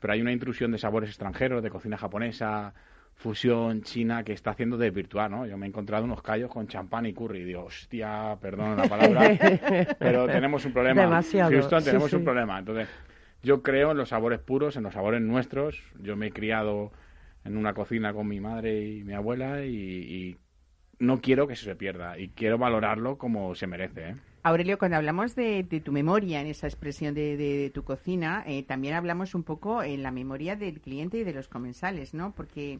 Pero 0.00 0.12
hay 0.12 0.20
una 0.20 0.32
intrusión 0.32 0.70
de 0.70 0.76
sabores 0.76 1.08
extranjeros, 1.08 1.62
de 1.62 1.70
cocina 1.70 1.96
japonesa, 1.96 2.74
fusión 3.14 3.82
china 3.82 4.24
que 4.24 4.32
está 4.32 4.50
haciendo 4.50 4.76
desvirtuar, 4.76 5.30
¿no? 5.30 5.46
Yo 5.46 5.56
me 5.56 5.66
he 5.66 5.68
encontrado 5.68 6.04
unos 6.04 6.22
callos 6.22 6.50
con 6.50 6.66
champán 6.66 7.06
y 7.06 7.12
curry 7.12 7.40
y 7.40 7.44
digo, 7.44 7.64
hostia, 7.64 8.36
perdón 8.40 8.76
la 8.76 8.88
palabra, 8.88 9.30
pero 9.98 10.26
tenemos 10.26 10.64
un 10.64 10.72
problema. 10.72 11.02
Demasiado. 11.02 11.50
Houston, 11.50 11.84
tenemos 11.84 12.12
un 12.12 12.24
problema. 12.24 12.58
Entonces, 12.58 12.88
yo 13.42 13.62
creo 13.62 13.92
en 13.92 13.96
los 13.96 14.08
sabores 14.08 14.40
puros, 14.40 14.76
en 14.76 14.82
los 14.82 14.94
sabores 14.94 15.20
nuestros. 15.20 15.82
Yo 16.00 16.16
me 16.16 16.28
he 16.28 16.32
criado 16.32 16.92
en 17.44 17.56
una 17.56 17.74
cocina 17.74 18.12
con 18.12 18.26
mi 18.26 18.40
madre 18.40 18.84
y 18.84 19.04
mi 19.04 19.12
abuela 19.12 19.64
y, 19.64 20.36
no 21.00 21.20
quiero 21.20 21.48
que 21.48 21.56
se 21.56 21.74
pierda 21.74 22.18
y 22.18 22.28
quiero 22.28 22.56
valorarlo 22.56 23.18
como 23.18 23.54
se 23.54 23.66
merece. 23.66 24.10
¿eh? 24.10 24.16
Aurelio, 24.46 24.78
cuando 24.78 24.98
hablamos 24.98 25.34
de, 25.34 25.64
tu 25.82 25.90
memoria 25.90 26.42
en 26.42 26.46
esa 26.46 26.66
expresión 26.66 27.14
de, 27.14 27.70
tu 27.72 27.82
cocina, 27.82 28.44
eh, 28.46 28.62
también 28.62 28.92
hablamos 28.92 29.34
un 29.34 29.42
poco 29.42 29.82
en 29.82 30.02
la 30.02 30.10
memoria 30.10 30.54
del 30.54 30.82
cliente 30.82 31.16
y 31.16 31.24
de 31.24 31.32
los 31.32 31.48
comensales, 31.48 32.12
¿no? 32.12 32.34
Porque 32.34 32.78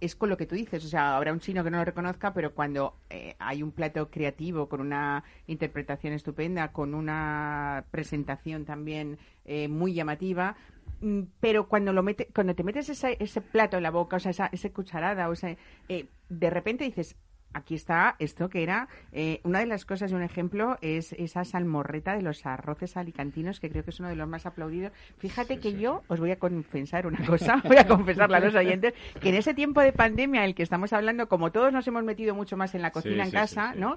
es 0.00 0.16
con 0.16 0.28
lo 0.28 0.36
que 0.36 0.44
tú 0.44 0.56
dices, 0.56 0.84
o 0.84 0.88
sea, 0.88 1.16
habrá 1.16 1.32
un 1.32 1.38
chino 1.38 1.62
que 1.62 1.70
no 1.70 1.78
lo 1.78 1.84
reconozca, 1.84 2.34
pero 2.34 2.52
cuando 2.52 2.96
eh, 3.10 3.36
hay 3.38 3.62
un 3.62 3.70
plato 3.70 4.10
creativo 4.10 4.68
con 4.68 4.80
una 4.80 5.22
interpretación 5.46 6.14
estupenda, 6.14 6.72
con 6.72 6.94
una 6.94 7.84
presentación 7.92 8.64
también 8.64 9.18
eh, 9.44 9.68
muy 9.68 9.94
llamativa, 9.94 10.56
mm, 11.00 11.20
pero 11.38 11.68
cuando 11.68 11.92
lo 11.92 12.02
mete, 12.02 12.26
cuando 12.34 12.56
te 12.56 12.64
metes 12.64 12.88
ese, 12.88 13.16
ese 13.20 13.40
plato 13.40 13.76
en 13.76 13.84
la 13.84 13.92
boca, 13.92 14.16
o 14.16 14.18
sea, 14.18 14.50
esa, 14.50 14.70
cucharada, 14.70 15.28
o 15.28 15.36
sea, 15.36 15.56
de 15.88 16.50
repente 16.50 16.82
dices, 16.82 17.14
aquí 17.54 17.74
está 17.74 18.16
esto 18.18 18.48
que 18.48 18.62
era 18.62 18.88
eh, 19.12 19.40
una 19.44 19.60
de 19.60 19.66
las 19.66 19.84
cosas 19.84 20.10
y 20.10 20.14
un 20.14 20.22
ejemplo 20.22 20.78
es 20.80 21.12
esa 21.12 21.44
salmorreta 21.44 22.14
de 22.14 22.22
los 22.22 22.44
arroces 22.46 22.96
alicantinos 22.96 23.60
que 23.60 23.70
creo 23.70 23.84
que 23.84 23.90
es 23.90 24.00
uno 24.00 24.08
de 24.08 24.16
los 24.16 24.28
más 24.28 24.46
aplaudidos. 24.46 24.92
Fíjate 25.18 25.58
que 25.58 25.74
yo 25.74 26.02
os 26.08 26.20
voy 26.20 26.30
a 26.30 26.38
confesar 26.38 27.06
una 27.06 27.24
cosa 27.24 27.62
voy 27.64 27.76
a 27.76 27.86
confesarla 27.86 28.38
a 28.38 28.40
los 28.40 28.54
oyentes 28.54 28.94
que 29.20 29.30
en 29.30 29.36
ese 29.36 29.54
tiempo 29.54 29.80
de 29.80 29.92
pandemia 29.92 30.40
en 30.40 30.46
el 30.46 30.54
que 30.54 30.62
estamos 30.62 30.92
hablando 30.92 31.28
como 31.28 31.52
todos 31.52 31.72
nos 31.72 31.86
hemos 31.86 32.04
metido 32.04 32.34
mucho 32.34 32.56
más 32.56 32.74
en 32.74 32.82
la 32.82 32.90
cocina 32.90 33.24
en 33.24 33.30
casa 33.30 33.74
no 33.74 33.96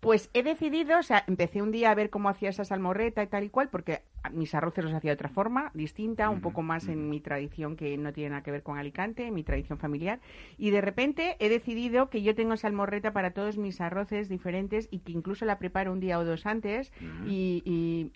pues 0.00 0.30
he 0.32 0.42
decidido, 0.42 0.98
o 0.98 1.02
sea, 1.02 1.24
empecé 1.26 1.60
un 1.60 1.70
día 1.70 1.90
a 1.90 1.94
ver 1.94 2.08
cómo 2.08 2.30
hacía 2.30 2.48
esa 2.48 2.64
salmorreta 2.64 3.22
y 3.22 3.26
tal 3.26 3.44
y 3.44 3.50
cual, 3.50 3.68
porque 3.68 4.00
mis 4.32 4.54
arroces 4.54 4.84
los 4.84 4.94
hacía 4.94 5.10
de 5.10 5.14
otra 5.14 5.28
forma, 5.28 5.70
distinta, 5.74 6.30
un 6.30 6.40
poco 6.40 6.62
más 6.62 6.88
en 6.88 7.10
mi 7.10 7.20
tradición 7.20 7.76
que 7.76 7.96
no 7.98 8.12
tiene 8.12 8.30
nada 8.30 8.42
que 8.42 8.50
ver 8.50 8.62
con 8.62 8.78
Alicante, 8.78 9.30
mi 9.30 9.42
tradición 9.44 9.78
familiar. 9.78 10.20
Y 10.56 10.70
de 10.70 10.80
repente 10.80 11.36
he 11.38 11.50
decidido 11.50 12.08
que 12.08 12.22
yo 12.22 12.34
tengo 12.34 12.56
salmorreta 12.56 13.12
para 13.12 13.32
todos 13.32 13.58
mis 13.58 13.80
arroces 13.80 14.30
diferentes 14.30 14.88
y 14.90 15.00
que 15.00 15.12
incluso 15.12 15.44
la 15.44 15.58
preparo 15.58 15.92
un 15.92 16.00
día 16.00 16.18
o 16.18 16.24
dos 16.24 16.46
antes. 16.46 16.92
Y, 17.26 18.10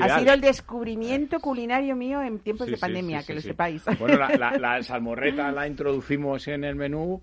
ha 0.00 0.18
sido 0.18 0.32
el 0.32 0.40
descubrimiento 0.40 1.38
culinario 1.40 1.96
mío 1.96 2.22
en 2.22 2.38
tiempos 2.38 2.66
de 2.66 2.78
pandemia, 2.78 3.22
que 3.24 3.34
lo 3.34 3.40
sepáis. 3.42 3.84
Bueno, 3.98 4.16
la, 4.16 4.56
la 4.58 4.82
salmorreta 4.82 5.52
la 5.52 5.66
introducimos 5.66 6.48
en 6.48 6.64
el 6.64 6.76
menú 6.76 7.22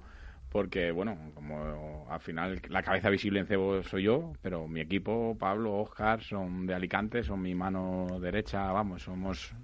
porque, 0.51 0.91
bueno, 0.91 1.17
como 1.33 2.05
al 2.09 2.19
final 2.19 2.61
la 2.67 2.83
cabeza 2.83 3.09
visible 3.09 3.39
en 3.39 3.47
Cebo 3.47 3.83
soy 3.83 4.03
yo, 4.03 4.33
pero 4.41 4.67
mi 4.67 4.81
equipo, 4.81 5.37
Pablo, 5.39 5.77
Oscar, 5.79 6.21
son 6.21 6.67
de 6.67 6.73
Alicante, 6.73 7.23
son 7.23 7.41
mi 7.41 7.55
mano 7.55 8.19
derecha, 8.19 8.69
vamos, 8.71 9.03
somos 9.03 9.55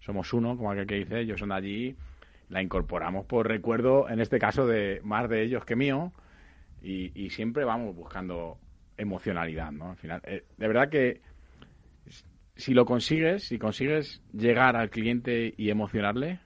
somos 0.00 0.32
uno, 0.32 0.56
como 0.56 0.72
aquel 0.72 0.86
que 0.86 0.96
dice, 0.96 1.20
ellos 1.20 1.38
son 1.38 1.50
de 1.50 1.54
allí, 1.54 1.96
la 2.48 2.60
incorporamos 2.60 3.24
por 3.26 3.46
recuerdo, 3.46 4.08
en 4.08 4.20
este 4.20 4.40
caso, 4.40 4.66
de 4.66 5.00
más 5.04 5.28
de 5.28 5.42
ellos 5.42 5.64
que 5.64 5.76
mío, 5.76 6.12
y, 6.82 7.30
siempre 7.30 7.64
vamos 7.64 7.94
buscando 7.94 8.58
emocionalidad, 8.96 9.70
¿no? 9.70 9.90
Al 9.90 9.96
final, 9.96 10.22
eh, 10.24 10.44
de 10.56 10.68
verdad 10.68 10.88
que 10.88 11.20
si 12.56 12.74
lo 12.74 12.84
consigues, 12.84 13.44
si 13.44 13.58
consigues 13.58 14.22
llegar 14.32 14.74
al 14.76 14.90
cliente 14.90 15.54
y 15.56 15.70
emocionarle, 15.70 16.40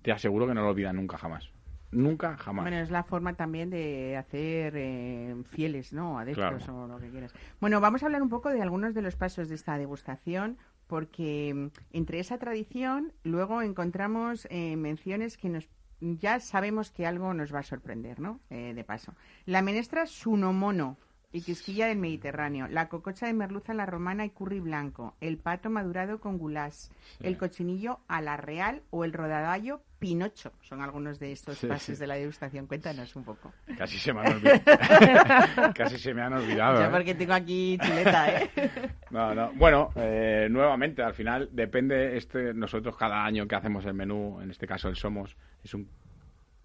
te 0.00 0.12
aseguro 0.12 0.46
que 0.46 0.54
no 0.54 0.62
lo 0.62 0.70
olvidas 0.70 0.94
nunca 0.94 1.18
jamás. 1.18 1.51
Nunca, 1.92 2.36
jamás. 2.38 2.64
Bueno, 2.64 2.78
es 2.78 2.90
la 2.90 3.04
forma 3.04 3.34
también 3.34 3.68
de 3.68 4.16
hacer 4.16 4.74
eh, 4.76 5.36
fieles, 5.50 5.92
¿no? 5.92 6.18
Adeptos 6.18 6.68
o 6.68 6.86
lo 6.86 6.98
que 6.98 7.10
quieras. 7.10 7.34
Bueno, 7.60 7.80
vamos 7.80 8.02
a 8.02 8.06
hablar 8.06 8.22
un 8.22 8.30
poco 8.30 8.48
de 8.48 8.62
algunos 8.62 8.94
de 8.94 9.02
los 9.02 9.14
pasos 9.14 9.48
de 9.50 9.54
esta 9.54 9.76
degustación, 9.76 10.56
porque 10.86 11.52
mm, 11.54 11.66
entre 11.92 12.18
esa 12.18 12.38
tradición 12.38 13.12
luego 13.22 13.60
encontramos 13.60 14.46
eh, 14.50 14.76
menciones 14.76 15.36
que 15.36 15.50
nos 15.50 15.68
ya 16.02 16.40
sabemos 16.40 16.90
que 16.90 17.06
algo 17.06 17.32
nos 17.32 17.54
va 17.54 17.60
a 17.60 17.62
sorprender, 17.62 18.18
¿no? 18.18 18.40
Eh, 18.50 18.72
de 18.74 18.84
paso. 18.84 19.14
La 19.46 19.62
menestra 19.62 20.06
sunomono, 20.06 20.96
y 21.32 21.42
quisquilla 21.42 21.86
del 21.86 21.98
Mediterráneo, 21.98 22.68
la 22.68 22.88
cococha 22.88 23.26
de 23.26 23.32
merluza 23.32 23.72
a 23.72 23.74
la 23.74 23.86
romana 23.86 24.24
y 24.24 24.30
curry 24.30 24.60
blanco, 24.60 25.14
el 25.20 25.38
pato 25.38 25.70
madurado 25.70 26.20
con 26.20 26.38
gulás, 26.38 26.90
el 27.20 27.38
cochinillo 27.38 28.00
a 28.08 28.20
la 28.20 28.36
real 28.36 28.82
o 28.90 29.04
el 29.04 29.12
rodadallo 29.12 29.82
pinocho. 29.98 30.52
Son 30.60 30.82
algunos 30.82 31.20
de 31.20 31.30
estos 31.30 31.64
pases 31.64 32.00
de 32.00 32.08
la 32.08 32.16
degustación. 32.16 32.66
Cuéntanos 32.66 33.14
un 33.14 33.22
poco. 33.22 33.52
Casi 33.78 33.98
se 33.98 34.12
me 34.12 34.20
han 34.20 34.34
olvidado. 34.34 34.60
Casi 35.76 35.96
se 35.96 36.12
me 36.12 36.22
han 36.22 36.32
olvidado. 36.32 36.80
Ya 36.80 36.88
¿eh? 36.88 36.90
porque 36.90 37.14
tengo 37.14 37.34
aquí 37.34 37.78
chuleta, 37.80 38.42
¿eh? 38.42 38.50
no, 39.10 39.32
no. 39.32 39.52
Bueno, 39.52 39.90
eh, 39.94 40.48
nuevamente, 40.50 41.02
al 41.02 41.14
final 41.14 41.48
depende, 41.52 42.16
este 42.16 42.52
nosotros 42.52 42.96
cada 42.96 43.24
año 43.24 43.46
que 43.46 43.54
hacemos 43.54 43.86
el 43.86 43.94
menú, 43.94 44.40
en 44.40 44.50
este 44.50 44.66
caso 44.66 44.88
el 44.88 44.96
Somos, 44.96 45.36
es 45.62 45.72
un 45.72 45.88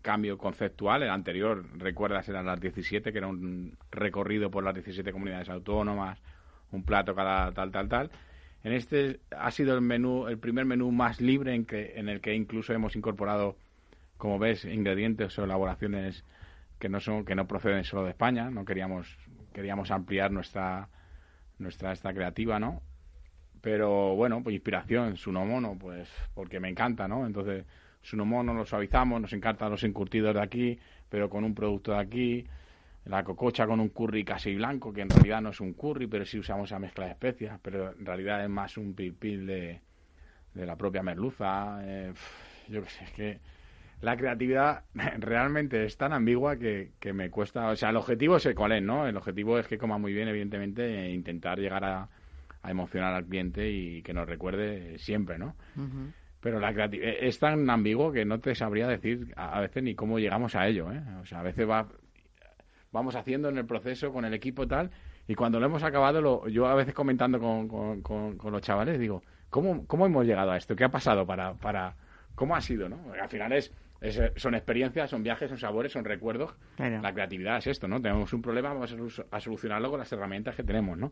cambio 0.08 0.38
conceptual. 0.38 1.03
El 1.03 1.10
anterior, 1.10 1.66
recuerdas, 1.78 2.30
eran 2.30 2.45
las 2.45 2.62
17, 2.62 3.12
que 3.12 3.18
era 3.18 3.28
un 3.28 3.78
recorrido 3.91 4.49
por 4.49 4.64
las 4.64 4.74
17 4.74 5.12
comunidades 5.12 5.49
autónomas, 5.49 6.18
un 6.72 6.84
plato 6.84 7.14
cada 7.14 7.51
tal, 7.51 7.72
tal, 7.72 7.89
tal. 7.89 8.10
En 8.64 8.72
este 8.72 9.20
ha 9.32 9.51
sido 9.51 9.76
el 9.76 9.82
menú, 9.82 10.30
el 10.30 10.38
primer 10.38 10.64
menú 10.64 10.93
más 10.93 11.20
libre 11.20 11.53
en, 11.53 11.66
que, 11.66 11.99
en 11.99 12.08
el 12.08 12.22
que 12.22 12.34
incluso 12.34 12.72
hemos 12.72 12.95
incorporado, 12.95 13.58
como 14.16 14.39
ves, 14.39 14.64
ingredientes 14.64 15.38
o 15.39 15.43
elaboraciones 15.43 16.24
que 16.80 16.88
no 16.88 17.01
son, 17.01 17.26
que 17.26 17.36
no 17.36 17.45
proceden 17.45 17.84
solo 17.84 18.05
de 18.05 18.12
España. 18.12 18.49
No 18.49 18.64
queríamos, 18.64 19.14
queríamos 19.51 19.91
ampliar 19.91 20.32
nuestra, 20.32 20.88
nuestra 21.60 21.91
esta 21.91 22.14
creativa, 22.14 22.62
¿no? 22.62 22.82
Pero 23.60 24.16
bueno, 24.16 24.41
pues 24.41 24.53
inspiración, 24.53 25.18
Sunomono, 25.18 25.76
pues 25.78 26.08
porque 26.34 26.62
me 26.62 26.70
encanta, 26.70 27.10
¿no? 27.10 27.28
Entonces 27.28 27.66
Sunomono 28.02 28.54
lo 28.54 28.66
suavizamos, 28.66 29.22
nos 29.22 29.34
encantan 29.34 29.72
los 29.72 29.84
encurtidos 29.84 30.34
de 30.34 30.41
aquí, 30.41 30.80
pero 31.10 31.30
con 31.30 31.43
un 31.43 31.54
producto 31.54 31.91
de 31.91 32.00
aquí. 32.00 32.45
La 33.06 33.24
cococha 33.24 33.66
con 33.66 33.80
un 33.80 33.89
curry 33.89 34.26
casi 34.26 34.56
blanco, 34.56 34.91
que 34.91 35.02
en 35.02 35.10
realidad 35.10 35.41
no 35.41 35.50
es 35.50 35.62
un 35.62 35.74
curry, 35.74 36.08
pero 36.08 36.26
sí 36.26 36.39
usamos 36.39 36.70
esa 36.70 36.80
mezcla 36.80 37.06
de 37.06 37.12
especias, 37.12 37.58
pero 37.62 37.93
en 37.93 38.06
realidad 38.06 38.43
es 38.43 38.50
más 38.50 38.76
un 38.78 38.93
pil 38.93 39.48
de, 39.48 39.80
de 40.54 40.66
la 40.66 40.76
propia 40.76 41.04
merluza. 41.04 41.80
Eh, 41.84 42.14
yo 42.68 42.84
qué 42.84 42.89
sé, 42.89 43.04
es 43.06 43.12
que 43.12 43.39
la 44.02 44.18
creatividad 44.18 44.84
realmente 45.20 45.86
es 45.86 45.98
tan 45.98 46.12
ambigua 46.12 46.58
que, 46.58 46.91
que, 47.00 47.14
me 47.14 47.30
cuesta. 47.30 47.70
O 47.70 47.76
sea, 47.76 47.91
el 47.91 47.95
objetivo 47.95 48.38
es 48.38 48.45
el 48.45 48.56
cuál 48.56 48.74
es, 48.74 48.84
¿no? 48.84 49.08
El 49.08 49.16
objetivo 49.16 49.58
es 49.58 49.68
que 49.68 49.78
coma 49.78 49.98
muy 49.98 50.14
bien, 50.14 50.28
evidentemente, 50.28 51.06
e 51.06 51.14
intentar 51.14 51.60
llegar 51.60 51.86
a, 51.86 52.10
a 52.62 52.72
emocionar 52.72 53.14
al 53.14 53.26
cliente 53.26 53.70
y 53.70 54.02
que 54.02 54.14
nos 54.14 54.28
recuerde 54.28 54.98
siempre, 55.00 55.38
¿no? 55.38 55.56
Pero 56.48 56.62
la 56.62 56.72
creatividad 56.72 57.14
es 57.20 57.39
tan 57.39 57.70
ambiguo 57.70 58.10
que 58.10 58.24
no 58.24 58.39
te 58.39 58.56
sabría 58.56 58.88
decir 58.88 59.34
a, 59.36 59.60
veces 59.60 59.84
ni 59.84 59.95
cómo 59.95 60.18
llegamos 60.18 60.56
a 60.56 60.66
ello, 60.66 60.89
¿eh? 60.93 61.04
O 61.22 61.26
sea, 61.26 61.41
a 61.41 61.43
veces 61.43 61.70
va, 61.70 61.89
vamos 62.93 63.18
haciendo 63.18 63.50
en 63.50 63.58
el 63.58 63.66
proceso 63.66 64.14
con 64.14 64.24
el 64.24 64.34
equipo 64.34 64.66
tal, 64.66 64.89
y 65.28 65.36
cuando 65.36 65.60
lo 65.60 65.66
hemos 65.66 65.84
acabado, 65.84 66.22
lo, 66.22 66.48
yo 66.48 66.66
a 66.68 66.76
veces 66.76 66.93
comentando 66.93 67.38
con, 67.38 68.02
con, 68.02 68.38
los 68.50 68.62
chavales, 68.62 68.98
digo, 68.98 69.24
¿cómo, 69.50 69.86
¿cómo 69.88 70.06
hemos 70.06 70.26
llegado 70.26 70.52
a 70.52 70.56
esto? 70.56 70.74
¿Qué 70.74 70.86
ha 70.86 70.89
pasado 70.89 71.26
para, 71.26 71.54
para 71.56 71.98
cómo 72.34 72.56
ha 72.56 72.62
sido, 72.62 72.88
no? 72.88 73.12
al 73.22 73.28
final 73.28 73.52
es, 73.52 73.74
son 74.38 74.56
experiencias, 74.56 75.10
son 75.10 75.24
viajes, 75.24 75.50
son 75.50 75.58
sabores, 75.58 75.91
son 75.91 76.06
recuerdos. 76.06 76.56
La 76.78 77.12
creatividad 77.12 77.58
es 77.58 77.68
esto, 77.68 77.89
¿no? 77.89 78.02
Tenemos 78.02 78.32
un 78.32 78.41
problema, 78.41 78.70
vamos 78.70 78.95
a 79.32 79.39
solucionarlo 79.41 79.89
con 79.89 80.00
las 80.00 80.14
herramientas 80.14 80.56
que 80.56 80.64
tenemos, 80.64 80.98
¿no? 80.98 81.12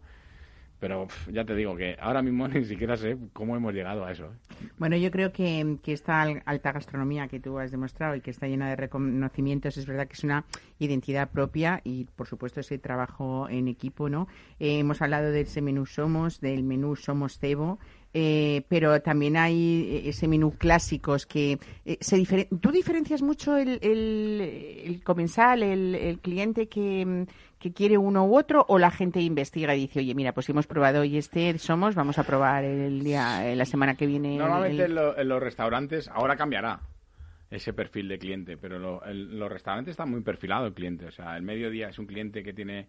Pero 0.80 1.08
ya 1.32 1.46
te 1.46 1.56
digo 1.56 1.76
que 1.76 1.96
ahora 2.00 2.22
mismo 2.22 2.48
ni 2.50 2.66
siquiera 2.66 2.98
sé 2.98 3.18
cómo 3.34 3.56
hemos 3.56 3.74
llegado 3.74 4.06
a 4.06 4.12
eso. 4.12 4.26
¿eh? 4.26 4.68
Bueno, 4.78 4.98
yo 4.98 5.12
creo 5.12 5.32
que, 5.32 5.78
que, 5.82 5.94
esta 5.94 6.22
alta 6.22 6.72
gastronomía 6.72 7.28
que 7.28 7.40
tú 7.40 7.58
has 7.60 7.72
demostrado 7.72 8.16
y 8.16 8.22
que 8.22 8.32
está 8.32 8.48
llena 8.48 8.70
de 8.70 8.76
reconocimientos, 8.76 9.78
es 9.78 9.86
verdad 9.86 10.08
que 10.08 10.14
es 10.14 10.24
una 10.24 10.46
identidad 10.80 11.30
propia 11.30 11.82
y, 11.84 12.06
por 12.16 12.28
supuesto, 12.28 12.60
ese 12.60 12.78
trabajo 12.78 13.48
en 13.50 13.68
equipo, 13.68 14.10
¿no? 14.10 14.28
Eh, 14.60 14.80
hemos 14.80 15.02
hablado 15.02 15.32
de 15.32 15.42
ese 15.42 15.62
menú 15.62 15.86
Somos, 15.86 16.42
del 16.42 16.64
menú 16.64 16.96
Somos 16.96 17.40
Cebo, 17.40 17.80
eh, 18.18 18.64
pero 18.70 19.02
también 19.02 19.36
hay 19.36 20.04
ese 20.06 20.28
menú 20.28 20.52
clásicos 20.58 21.26
que 21.26 21.60
se 22.00 22.48
tú 22.62 22.72
diferencias 22.72 23.22
mucho 23.22 23.58
el, 23.58 23.78
el, 23.82 25.04
comensal, 25.04 25.62
el, 25.62 25.96
el 25.96 26.20
cliente 26.20 26.68
que, 26.68 27.26
que 27.60 27.74
quiere 27.74 27.98
uno 27.98 28.26
u 28.26 28.38
otro 28.38 28.64
o 28.68 28.78
la 28.78 28.92
gente 28.92 29.20
investiga 29.20 29.76
y 29.76 29.82
dice, 29.82 30.00
oye, 30.00 30.14
mira, 30.14 30.34
pues 30.34 30.48
hemos 30.50 30.68
probado 30.68 31.02
hoy 31.02 31.18
este 31.18 31.58
Somos, 31.58 31.96
vamos 31.96 32.20
a 32.20 32.24
probar 32.24 32.64
el 32.64 33.04
día, 33.04 33.52
eh, 33.52 33.56
la 33.56 33.66
semana 33.66 33.96
que 33.96 34.06
viene. 34.06 34.38
Normalmente 34.38 34.86
en, 34.86 35.28
los 35.28 35.42
restaurantes, 35.42 36.08
ahora 36.10 36.36
cambiará 36.36 36.80
ese 37.50 37.74
perfil 37.74 38.08
de 38.08 38.20
cliente, 38.20 38.56
pero 38.56 39.04
en 39.06 39.40
los 39.40 39.52
restaurantes 39.52 39.94
está 39.94 40.06
muy 40.06 40.22
perfilado 40.22 40.68
el 40.68 40.74
cliente. 40.74 41.08
O 41.08 41.12
sea, 41.12 41.36
el 41.38 41.44
mediodía 41.44 41.90
es 41.90 41.98
un 41.98 42.06
cliente 42.06 42.44
que 42.44 42.54
tiene 42.54 42.88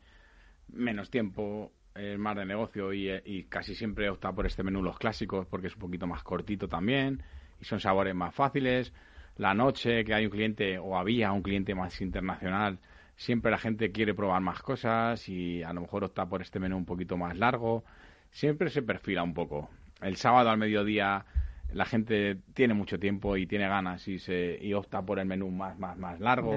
menos 0.69 1.11
tiempo, 1.11 1.73
es 1.99 2.19
más 2.19 2.37
de 2.37 2.45
negocio 2.45 2.93
y, 2.93 3.11
y 3.25 3.45
casi 3.45 3.75
siempre 3.75 4.09
opta 4.11 4.33
por 4.33 4.47
este 4.47 4.63
menú 4.63 4.83
los 4.83 4.99
clásicos 4.99 5.47
porque 5.47 5.69
es 5.69 5.75
un 5.75 5.81
poquito 5.81 6.07
más 6.07 6.23
cortito 6.23 6.69
también 6.69 7.23
y 7.61 7.65
son 7.65 7.81
sabores 7.81 8.15
más 8.15 8.35
fáciles. 8.35 8.93
La 9.37 9.55
noche 9.55 10.05
que 10.05 10.15
hay 10.15 10.25
un 10.25 10.31
cliente 10.31 10.79
o 10.79 10.97
había 10.97 11.33
un 11.33 11.43
cliente 11.43 11.75
más 11.75 12.01
internacional, 12.01 12.79
siempre 13.17 13.51
la 13.51 13.59
gente 13.59 13.93
quiere 13.93 14.15
probar 14.15 14.41
más 14.41 14.63
cosas 14.63 15.29
y 15.29 15.63
a 15.63 15.73
lo 15.73 15.83
mejor 15.83 16.05
opta 16.05 16.27
por 16.27 16.43
este 16.43 16.59
menú 16.59 16.77
un 16.77 16.87
poquito 16.87 17.17
más 17.17 17.37
largo. 17.37 17.85
Siempre 18.31 18.71
se 18.71 18.83
perfila 18.83 19.23
un 19.23 19.35
poco. 19.35 19.71
El 20.01 20.17
sábado 20.17 20.51
al 20.51 20.59
mediodía 20.59 21.25
la 21.73 21.85
gente 21.85 22.39
tiene 22.55 22.75
mucho 22.75 22.99
tiempo 22.99 23.37
y 23.37 23.47
tiene 23.47 23.69
ganas 23.69 24.07
y 24.09 24.19
se 24.19 24.59
y 24.61 24.73
opta 24.73 25.03
por 25.03 25.19
el 25.19 25.27
menú 25.27 25.51
más 25.51 25.79
más 25.79 25.97
más 25.99 26.21
largo. 26.21 26.53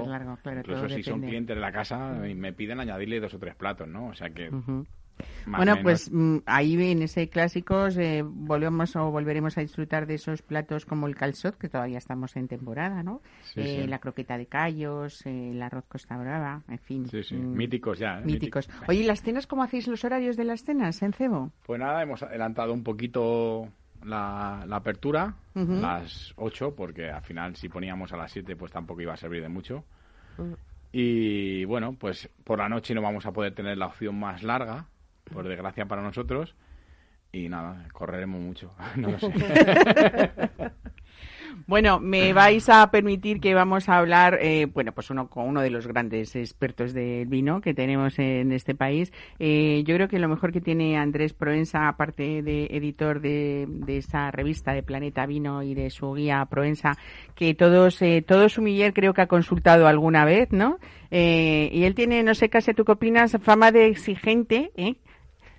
Incluso 0.60 0.88
si 0.88 1.02
son 1.02 1.20
clientes 1.22 1.56
de 1.56 1.60
la 1.60 1.72
casa 1.72 2.12
me 2.34 2.52
piden 2.52 2.80
añadirle 2.80 3.20
dos 3.20 3.34
o 3.34 3.38
tres 3.38 3.54
platos, 3.54 3.88
¿no? 3.88 4.08
O 4.08 4.14
sea 4.14 4.30
que 4.30 4.50
bueno, 5.46 5.76
pues 5.82 6.10
mm, 6.12 6.38
ahí 6.46 6.90
en 6.90 7.02
ese 7.02 7.28
clásicos 7.28 7.96
eh, 7.96 8.22
volvemos 8.24 8.94
o 8.96 9.10
volveremos 9.10 9.56
a 9.58 9.60
disfrutar 9.60 10.06
de 10.06 10.14
esos 10.14 10.42
platos 10.42 10.84
como 10.84 11.06
el 11.06 11.14
calzot, 11.14 11.56
que 11.56 11.68
todavía 11.68 11.98
estamos 11.98 12.36
en 12.36 12.48
temporada, 12.48 13.02
¿no? 13.02 13.20
Eh, 13.56 13.86
la 13.88 13.98
croqueta 13.98 14.38
de 14.38 14.46
callos, 14.46 15.24
eh, 15.26 15.50
el 15.50 15.62
arroz 15.62 15.84
costa 15.86 16.16
brava, 16.16 16.62
en 16.68 16.78
fin. 16.78 17.08
Sí, 17.08 17.22
sí, 17.22 17.36
mm, 17.36 17.56
míticos 17.56 17.98
ya. 17.98 18.20
Míticos. 18.20 18.68
Oye, 18.88 19.00
¿y 19.00 19.04
las 19.04 19.22
cenas 19.22 19.46
cómo 19.46 19.62
hacéis 19.62 19.86
los 19.88 20.04
horarios 20.04 20.36
de 20.36 20.44
las 20.44 20.64
cenas 20.64 21.02
en 21.02 21.12
Cebo? 21.12 21.52
Pues 21.66 21.80
nada, 21.80 22.02
hemos 22.02 22.22
adelantado 22.22 22.72
un 22.72 22.82
poquito 22.82 23.68
la, 24.04 24.62
apertura, 24.70 25.34
las 25.54 26.32
8, 26.36 26.74
porque 26.74 27.10
al 27.10 27.22
final 27.22 27.56
si 27.56 27.68
poníamos 27.68 28.12
a 28.12 28.16
las 28.16 28.32
7 28.32 28.56
pues 28.56 28.72
tampoco 28.72 29.00
iba 29.00 29.12
a 29.12 29.16
servir 29.16 29.42
de 29.42 29.48
mucho. 29.48 29.84
Y 30.92 31.64
bueno, 31.66 31.94
pues 31.98 32.28
por 32.44 32.58
la 32.58 32.68
noche 32.68 32.94
no 32.94 33.02
vamos 33.02 33.26
a 33.26 33.32
poder 33.32 33.54
tener 33.54 33.78
la 33.78 33.86
opción 33.86 34.18
más 34.18 34.42
larga, 34.42 34.86
por 35.32 35.48
desgracia 35.48 35.86
para 35.86 36.02
nosotros. 36.02 36.54
Y 37.32 37.48
nada, 37.48 37.86
correremos 37.92 38.40
mucho. 38.40 38.74
Bueno, 41.66 42.00
me 42.00 42.32
vais 42.32 42.68
a 42.68 42.90
permitir 42.90 43.40
que 43.40 43.54
vamos 43.54 43.88
a 43.88 43.98
hablar, 43.98 44.38
eh, 44.40 44.66
bueno, 44.66 44.92
pues 44.92 45.10
uno 45.10 45.28
con 45.28 45.46
uno 45.46 45.60
de 45.60 45.70
los 45.70 45.86
grandes 45.86 46.34
expertos 46.36 46.92
del 46.92 47.26
vino 47.26 47.60
que 47.60 47.74
tenemos 47.74 48.18
en 48.18 48.52
este 48.52 48.74
país. 48.74 49.12
Eh, 49.38 49.82
yo 49.86 49.94
creo 49.94 50.08
que 50.08 50.18
lo 50.18 50.28
mejor 50.28 50.52
que 50.52 50.60
tiene 50.60 50.96
Andrés 50.96 51.32
Proensa, 51.32 51.88
aparte 51.88 52.42
de 52.42 52.66
editor 52.70 53.20
de, 53.20 53.66
de 53.68 53.98
esa 53.98 54.30
revista 54.30 54.72
de 54.72 54.82
Planeta 54.82 55.26
Vino 55.26 55.62
y 55.62 55.74
de 55.74 55.90
su 55.90 56.12
guía 56.14 56.44
Proensa, 56.46 56.96
que 57.34 57.54
todos, 57.54 58.00
eh, 58.02 58.24
todo 58.26 58.48
su 58.48 58.62
miller 58.62 58.92
creo 58.92 59.14
que 59.14 59.22
ha 59.22 59.26
consultado 59.26 59.86
alguna 59.86 60.24
vez, 60.24 60.52
¿no? 60.52 60.78
y 61.12 61.82
él 61.82 61.96
tiene, 61.96 62.22
no 62.22 62.36
sé, 62.36 62.48
casi 62.48 62.72
tú 62.72 62.84
qué 62.84 62.92
opinas, 62.92 63.36
fama 63.42 63.72
de 63.72 63.88
exigente, 63.88 64.70
¿eh? 64.76 64.94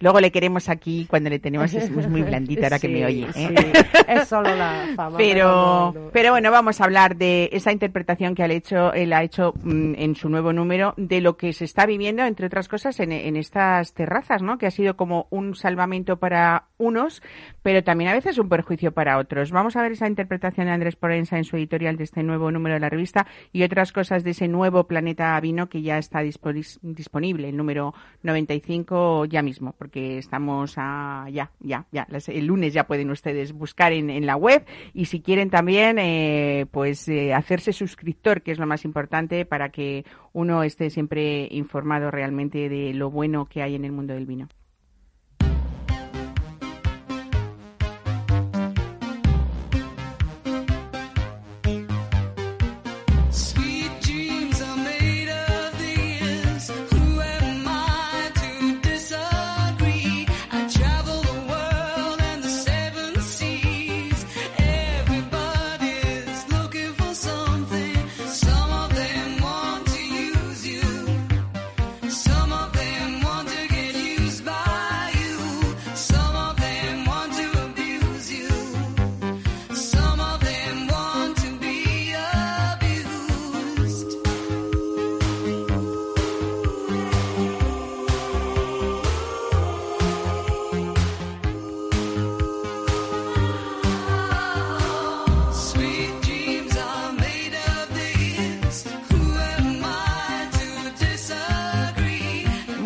Luego 0.02 0.20
le 0.20 0.32
queremos 0.32 0.68
aquí 0.70 1.06
cuando 1.10 1.30
le 1.30 1.40
tenemos, 1.40 1.74
es 1.74 1.90
muy 2.10 2.24
blandita 2.24 2.66
ahora 2.66 2.80
que 2.80 2.90
me 2.90 3.06
oye. 3.06 3.28
¿eh? 3.36 3.74
es 4.08 4.28
solo 4.28 4.56
la 4.56 4.88
fama. 4.96 5.18
Pero, 5.18 5.94
pero 6.12 6.32
bueno, 6.32 6.52
vamos 6.52 6.82
a 6.82 6.86
hablar 6.86 7.16
de 7.16 7.50
esa 7.54 7.72
interpretación 7.72 8.36
que 8.36 8.44
él, 8.44 8.52
hecho, 8.52 8.94
él 8.94 9.14
ha 9.14 9.24
hecho 9.24 9.54
mm, 9.64 9.94
en 9.98 10.16
su 10.16 10.30
nuevo 10.30 10.54
número 10.54 10.94
de 10.98 11.22
lo 11.22 11.38
que 11.38 11.54
se 11.54 11.66
está 11.66 11.86
viviendo, 11.86 12.24
entre 12.24 12.48
otras 12.48 12.68
cosas, 12.68 13.00
en, 13.00 13.12
en 13.12 13.38
estas 13.38 13.94
terrazas, 13.94 14.42
¿no? 14.42 14.58
Que 14.58 14.68
ha 14.68 14.72
sido 14.72 14.98
como 14.98 15.28
un 15.30 15.56
salvamento 15.56 16.18
para 16.18 16.66
unos, 16.78 17.22
pero 17.62 17.84
también 17.84 18.10
a 18.10 18.14
veces 18.14 18.38
un 18.38 18.50
perjuicio 18.50 18.92
para 18.92 19.18
otros. 19.18 19.52
Vamos 19.52 19.76
a 19.76 19.82
ver 19.82 19.94
esa 19.94 20.08
interpretación 20.08 20.66
de 20.66 20.74
Andrés 20.74 20.96
Porensa 20.96 21.38
en 21.38 21.44
su 21.44 21.58
editorial 21.58 21.98
de 21.98 22.04
este 22.04 22.24
nuevo 22.24 22.52
número 22.52 22.76
de 22.76 22.80
la 22.82 22.90
revista 22.90 23.28
y 23.52 23.64
otras 23.64 23.92
cosas 23.92 24.24
de 24.24 24.32
ese 24.32 24.48
nuevo 24.48 24.86
Planeta 24.86 25.40
Vino 25.40 25.70
que 25.70 25.82
ya 25.82 25.98
está 25.98 26.22
disponible, 26.22 27.50
el 27.50 27.58
número 27.58 27.94
95 28.24 29.26
ya 29.26 29.42
mismo, 29.42 29.74
porque 29.78 29.91
estamos 29.96 30.74
a, 30.78 31.28
ya, 31.32 31.52
ya, 31.60 31.86
ya, 31.92 32.08
el 32.28 32.46
lunes 32.46 32.74
ya 32.74 32.88
pueden 32.88 33.10
ustedes 33.10 33.54
buscar 33.54 33.94
en, 33.94 34.26
la 34.26 34.36
web 34.36 34.66
y 34.94 35.06
si 35.06 35.22
quieren 35.22 35.50
también, 35.50 35.98
eh, 36.00 36.66
pues 36.72 37.08
eh, 37.08 37.34
hacerse 37.34 37.74
suscriptor, 37.74 38.42
que 38.42 38.52
es 38.52 38.60
lo 38.60 38.68
más 38.68 38.86
importante 38.86 39.46
para 39.46 39.70
que 39.70 40.06
uno 40.34 40.64
esté 40.64 40.90
siempre 40.90 41.48
informado 41.52 42.12
realmente 42.12 42.70
de 42.70 42.94
lo 42.94 43.10
bueno 43.10 43.46
que 43.46 43.62
hay 43.62 43.76
en 43.76 43.86
el 43.86 43.92
mundo 43.92 44.14
del 44.14 44.26
vino. 44.26 44.48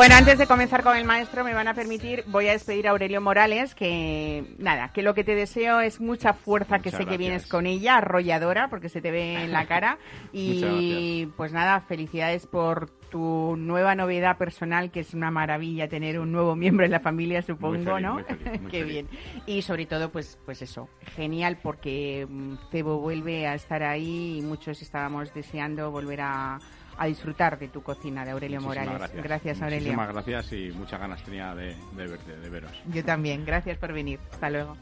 Bueno, 0.06 0.18
antes 0.18 0.38
de 0.38 0.46
comenzar 0.46 0.84
con 0.84 0.96
el 0.96 1.04
maestro, 1.04 1.44
me 1.44 1.56
van 1.56 1.68
a 1.68 1.74
permitir, 1.74 2.26
voy 2.28 2.48
a 2.48 2.52
despedir 2.52 2.88
a 2.88 2.92
Aurelio 2.92 3.22
Morales, 3.22 3.74
que 3.74 4.54
nada, 4.60 4.90
que 4.94 5.02
lo 5.02 5.16
que 5.16 5.24
te 5.24 5.34
deseo 5.34 5.80
es 5.80 6.00
mucha 6.00 6.34
fuerza, 6.34 6.78
que 6.78 6.92
sé 6.92 7.08
que 7.08 7.18
vienes 7.18 7.48
con 7.48 7.66
ella, 7.66 7.98
arrolladora, 7.98 8.70
porque 8.70 8.88
se 8.88 9.02
te 9.02 9.10
ve 9.10 9.46
en 9.46 9.52
la 9.52 9.66
cara. 9.66 9.98
y 10.32 11.26
pues 11.36 11.54
nada, 11.54 11.82
felicidades 11.82 12.46
por 12.46 12.92
tu 13.10 13.56
nueva 13.58 13.96
novedad 13.96 14.38
personal, 14.38 14.92
que 14.92 15.00
es 15.00 15.14
una 15.14 15.32
maravilla 15.32 15.88
tener 15.88 16.20
un 16.20 16.32
nuevo 16.32 16.56
miembro 16.56 16.86
en 16.86 16.92
la 16.92 17.00
familia, 17.00 17.42
supongo, 17.42 18.00
¿no? 18.00 18.18
Qué 18.70 18.84
bien. 18.84 19.08
Y 19.48 19.64
sobre 19.64 19.86
todo, 19.86 20.12
pues, 20.12 20.38
pues 20.46 20.62
eso, 20.62 20.88
genial, 21.16 21.58
porque 21.64 22.28
mm, 22.30 22.56
Cebo 22.72 23.00
vuelve 23.00 23.48
a 23.48 23.56
estar 23.56 23.82
ahí 23.82 24.38
y 24.38 24.42
muchos 24.42 24.82
estábamos 24.82 25.34
deseando 25.34 25.90
volver 25.90 26.22
a 26.22 26.60
a 26.98 27.06
disfrutar 27.08 27.60
de 27.60 27.68
tu 27.68 27.82
cocina, 27.82 28.26
de 28.26 28.32
Aurelio 28.32 28.62
Morales. 28.62 29.12
Gracias, 29.16 29.62
Aurelio. 29.62 29.94
Muchísimas 29.94 30.14
gracias 30.14 30.54
y 30.54 30.72
muchas 30.72 31.00
ganas 31.00 31.24
tenía 31.24 31.54
de, 31.56 31.76
verte, 31.94 32.38
de 32.38 32.50
veros. 32.50 32.72
Yo 32.88 33.04
también. 33.04 33.46
Gracias 33.46 33.78
por 33.78 33.94
venir. 33.94 34.20
Hasta 34.32 34.50
luego. 34.50 34.78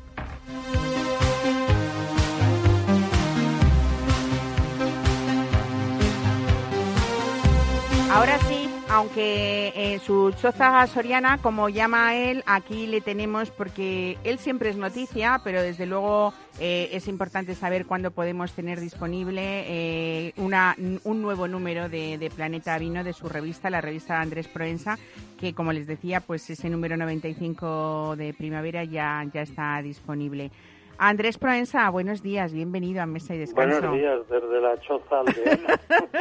Ahora 8.12 8.38
sí, 8.48 8.63
aunque 8.94 9.74
en 9.76 10.00
su 10.02 10.32
choza 10.40 10.86
soriana, 10.86 11.40
como 11.40 11.68
llama 11.68 12.16
él, 12.16 12.44
aquí 12.46 12.86
le 12.86 13.02
tenemos 13.02 13.50
porque 13.50 14.20
él 14.24 14.38
siempre 14.38 14.70
es 14.70 14.78
noticia, 14.78 15.42
pero 15.44 15.64
desde 15.64 15.88
luego 15.88 16.32
eh, 16.60 16.90
es 16.92 17.08
importante 17.08 17.56
saber 17.56 17.88
cuándo 17.88 18.12
podemos 18.12 18.54
tener 18.54 18.80
disponible 18.80 19.42
eh, 19.66 20.34
una, 20.38 20.76
un 21.06 21.22
nuevo 21.24 21.48
número 21.48 21.90
de, 21.90 22.20
de, 22.20 22.30
Planeta 22.30 22.78
Vino 22.78 23.04
de 23.04 23.14
su 23.14 23.28
revista, 23.28 23.72
la 23.72 23.82
revista 23.82 24.22
Andrés 24.22 24.48
Proensa, 24.48 25.00
que 25.40 25.56
como 25.56 25.74
les 25.74 25.88
decía, 25.88 26.22
pues 26.22 26.48
ese 26.52 26.70
número 26.70 26.96
95 26.96 28.16
de 28.16 28.36
primavera 28.36 28.84
ya, 28.84 29.26
ya 29.34 29.42
está 29.42 29.82
disponible. 29.82 30.52
Andrés 30.98 31.38
Proensa, 31.38 31.90
buenos 31.90 32.22
días, 32.22 32.54
bienvenido 32.54 33.02
a 33.02 33.06
Mesa 33.06 33.34
y 33.34 33.40
Descanso. 33.40 33.80
Buenos 33.80 33.98
días, 33.98 34.30
desde 34.30 34.62
la 34.62 34.80
choza 34.80 35.20
aldeana. 35.20 35.80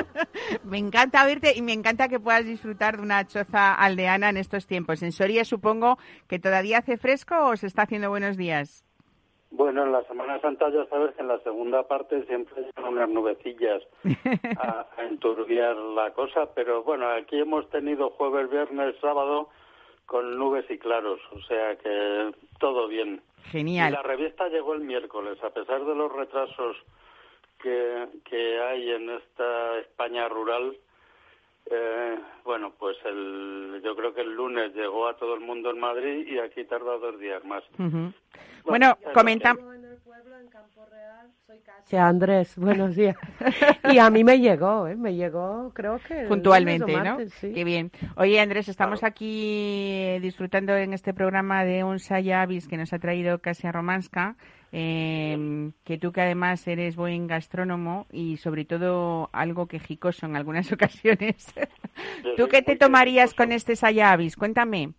me 0.64 0.79
encanta 0.79 1.27
verte 1.27 1.53
y 1.55 1.62
me 1.62 1.73
encanta 1.73 2.09
que 2.09 2.18
puedas 2.18 2.45
disfrutar 2.45 2.97
de 2.97 3.03
una 3.03 3.27
choza 3.27 3.75
aldeana 3.75 4.31
en 4.31 4.39
estos 4.39 4.66
tiempos. 4.66 5.03
En 5.03 5.12
Soria 5.12 5.45
supongo 5.45 5.99
que 6.27 6.39
todavía 6.39 6.79
hace 6.79 6.97
fresco 6.97 7.35
o 7.47 7.57
se 7.57 7.66
está 7.66 7.83
haciendo 7.83 8.09
buenos 8.09 8.37
días. 8.37 8.85
Bueno, 9.51 9.85
en 9.85 9.93
la 9.93 10.03
Semana 10.05 10.41
Santa 10.41 10.70
ya 10.70 10.87
sabes 10.87 11.14
que 11.14 11.20
en 11.20 11.29
la 11.29 11.39
segunda 11.41 11.87
parte 11.87 12.25
siempre 12.25 12.66
hay 12.75 12.85
unas 12.85 13.09
nubecillas 13.11 13.83
a, 14.59 14.87
a 14.97 15.05
enturbiar 15.05 15.77
la 15.77 16.11
cosa, 16.12 16.49
pero 16.55 16.83
bueno, 16.83 17.07
aquí 17.11 17.39
hemos 17.39 17.68
tenido 17.68 18.11
jueves, 18.11 18.51
viernes, 18.51 18.95
sábado 19.03 19.51
con 20.12 20.36
nubes 20.38 20.70
y 20.70 20.78
claros, 20.78 21.18
o 21.32 21.40
sea 21.40 21.74
que 21.76 22.34
todo 22.60 22.86
bien. 22.86 23.22
Genial. 23.50 23.88
Y 23.88 23.96
la 23.96 24.02
revista 24.02 24.46
llegó 24.48 24.74
el 24.74 24.82
miércoles, 24.82 25.42
a 25.42 25.48
pesar 25.48 25.86
de 25.86 25.94
los 25.94 26.12
retrasos 26.12 26.76
que, 27.58 28.08
que 28.22 28.60
hay 28.60 28.90
en 28.90 29.08
esta 29.08 29.78
España 29.78 30.28
rural. 30.28 30.76
Eh, 31.70 32.18
bueno, 32.44 32.72
pues 32.78 32.96
el, 33.04 33.80
yo 33.84 33.94
creo 33.94 34.14
que 34.14 34.22
el 34.22 34.34
lunes 34.34 34.74
llegó 34.74 35.08
a 35.08 35.16
todo 35.16 35.34
el 35.34 35.40
mundo 35.40 35.70
en 35.70 35.78
Madrid 35.78 36.26
y 36.26 36.38
aquí 36.38 36.64
tarda 36.64 36.98
dos 36.98 37.18
días 37.18 37.44
más. 37.44 37.62
Bueno, 38.64 38.98
comentamos 39.14 39.72
en 40.42 40.48
Campo 40.48 40.84
Real, 40.90 41.30
soy 41.46 41.60
casi 41.60 41.96
Andrés, 41.96 42.56
buenos 42.56 42.96
días. 42.96 43.16
y 43.92 43.98
a 43.98 44.10
mí 44.10 44.24
me 44.24 44.40
llegó, 44.40 44.88
¿eh? 44.88 44.96
me 44.96 45.14
llegó, 45.14 45.70
creo 45.74 46.00
que 46.06 46.24
puntualmente, 46.26 46.96
¿no? 47.00 47.18
Qué 47.40 47.64
bien. 47.64 47.92
Oye, 48.16 48.40
Andrés, 48.40 48.68
estamos 48.68 49.04
aquí 49.04 50.18
disfrutando 50.20 50.76
en 50.76 50.92
este 50.94 51.14
programa 51.14 51.64
de 51.64 51.84
un 51.84 51.98
Sayavis 51.98 52.66
que 52.66 52.76
nos 52.76 52.92
ha 52.92 52.98
traído 52.98 53.38
casi 53.38 53.66
a 53.66 53.72
Romanska. 53.72 54.36
Eh, 54.75 55.70
que 55.85 55.99
tú 55.99 56.12
que 56.12 56.23
además 56.23 56.66
eres 56.66 56.97
buen 56.97 57.27
gastrónomo 57.27 58.07
y 58.11 58.39
sobre 58.39 58.64
todo 58.64 59.29
algo 59.35 59.66
quejicoso 59.66 60.25
en 60.25 60.35
algunas 60.35 60.73
ocasiones. 60.73 61.55
¿Tú 62.37 62.49
qué 62.49 62.62
te 62.62 62.77
tomarías 62.77 63.35
con 63.35 63.53
este 63.53 63.77
Sayavis? 63.77 64.37
Cuéntame. 64.37 64.95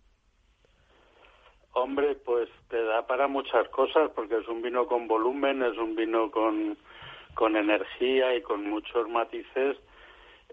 Hombre, 1.72 2.14
pues 2.24 2.48
te 2.68 2.80
da 2.84 3.04
para 3.04 3.26
muchas 3.26 3.68
cosas 3.70 4.10
porque 4.14 4.38
es 4.38 4.46
un 4.46 4.62
vino 4.62 4.86
con 4.86 5.08
volumen, 5.08 5.60
es 5.64 5.76
un 5.76 5.96
vino 5.96 6.30
con, 6.30 6.78
con 7.34 7.56
energía 7.56 8.36
y 8.36 8.42
con 8.42 8.70
muchos 8.70 9.08
matices 9.08 9.76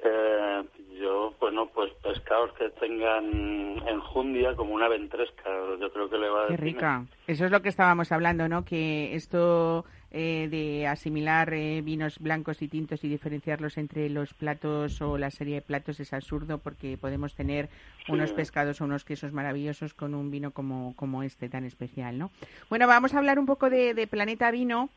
eh, 0.04 0.64
yo, 1.00 1.34
bueno, 1.40 1.68
pues 1.74 1.92
pescados 2.04 2.54
que 2.54 2.70
tengan 2.80 3.78
enjundia 3.88 4.56
como 4.56 4.74
una 4.74 4.88
ventresca, 4.88 5.50
yo 5.80 5.92
creo 5.92 6.10
que 6.10 6.18
le 6.18 6.30
va 6.30 6.46
a 6.46 6.48
Qué 6.48 6.58
rica. 6.58 7.06
Eso 7.28 7.46
es 7.46 7.52
lo 7.52 7.62
que 7.62 7.70
estábamos 7.70 8.12
hablando, 8.12 8.48
¿no? 8.48 8.64
Que 8.64 9.16
esto 9.16 9.86
eh, 10.12 10.48
de 10.50 10.88
asimilar 10.88 11.54
eh, 11.54 11.82
vinos 11.82 12.20
blancos 12.20 12.62
y 12.62 12.68
tintos 12.68 13.04
y 13.04 13.10
diferenciarlos 13.10 13.78
entre 13.78 14.10
los 14.10 14.34
platos 14.34 15.02
o 15.02 15.18
la 15.18 15.32
serie 15.32 15.56
de 15.56 15.62
platos 15.62 16.00
es 16.00 16.14
absurdo 16.14 16.58
porque 16.58 16.98
podemos 16.98 17.34
tener 17.34 17.70
unos 18.10 18.34
pescados 18.34 18.82
o 18.82 18.86
unos 18.86 19.06
quesos 19.06 19.32
maravillosos 19.32 19.94
con 19.94 20.14
un 20.14 20.30
vino 20.30 20.52
como, 20.52 20.96
como 20.96 21.24
este 21.24 21.48
tan 21.48 21.64
especial, 21.64 22.18
¿no? 22.18 22.30
Bueno, 22.70 22.88
vamos 22.88 23.14
a 23.14 23.20
hablar 23.20 23.40
un 23.40 23.46
poco 23.46 23.70
de, 23.70 23.94
de 23.94 24.06
Planeta 24.08 24.52
Vino 24.52 24.90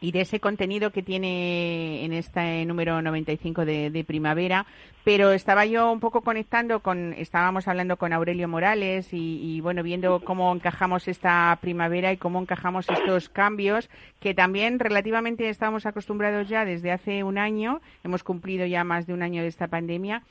y 0.00 0.12
de 0.12 0.20
ese 0.20 0.40
contenido 0.40 0.90
que 0.90 1.02
tiene 1.02 2.04
en 2.04 2.12
este 2.12 2.64
número 2.64 3.02
95 3.02 3.64
de, 3.64 3.90
de, 3.90 4.04
primavera, 4.04 4.66
pero 5.04 5.32
estaba 5.32 5.66
yo 5.66 5.90
un 5.90 6.00
poco 6.00 6.20
conectando 6.20 6.80
con, 6.80 7.14
estábamos 7.14 7.66
hablando 7.66 7.96
con 7.96 8.12
Aurelio 8.12 8.48
Morales 8.48 9.08
y, 9.12 9.60
bueno, 9.60 9.82
viendo 9.82 10.20
cómo 10.20 10.52
encajamos 10.52 11.08
esta 11.08 11.56
primavera 11.60 12.12
y 12.12 12.16
cómo 12.16 12.40
encajamos 12.40 12.88
estos 12.88 13.28
cambios 13.28 13.88
que 14.20 14.34
también 14.34 14.78
relativamente 14.78 15.48
estamos 15.48 15.86
acostumbrados 15.86 16.48
ya 16.48 16.64
desde 16.64 16.92
hace 16.92 17.24
un 17.24 17.38
año, 17.38 17.80
hemos 18.04 18.22
cumplido 18.22 18.66
ya 18.66 18.84
más 18.84 19.06
de 19.06 19.14
un 19.14 19.22
año 19.22 19.42
de 19.42 19.48
esta 19.48 19.66
pandemia. 19.66 20.22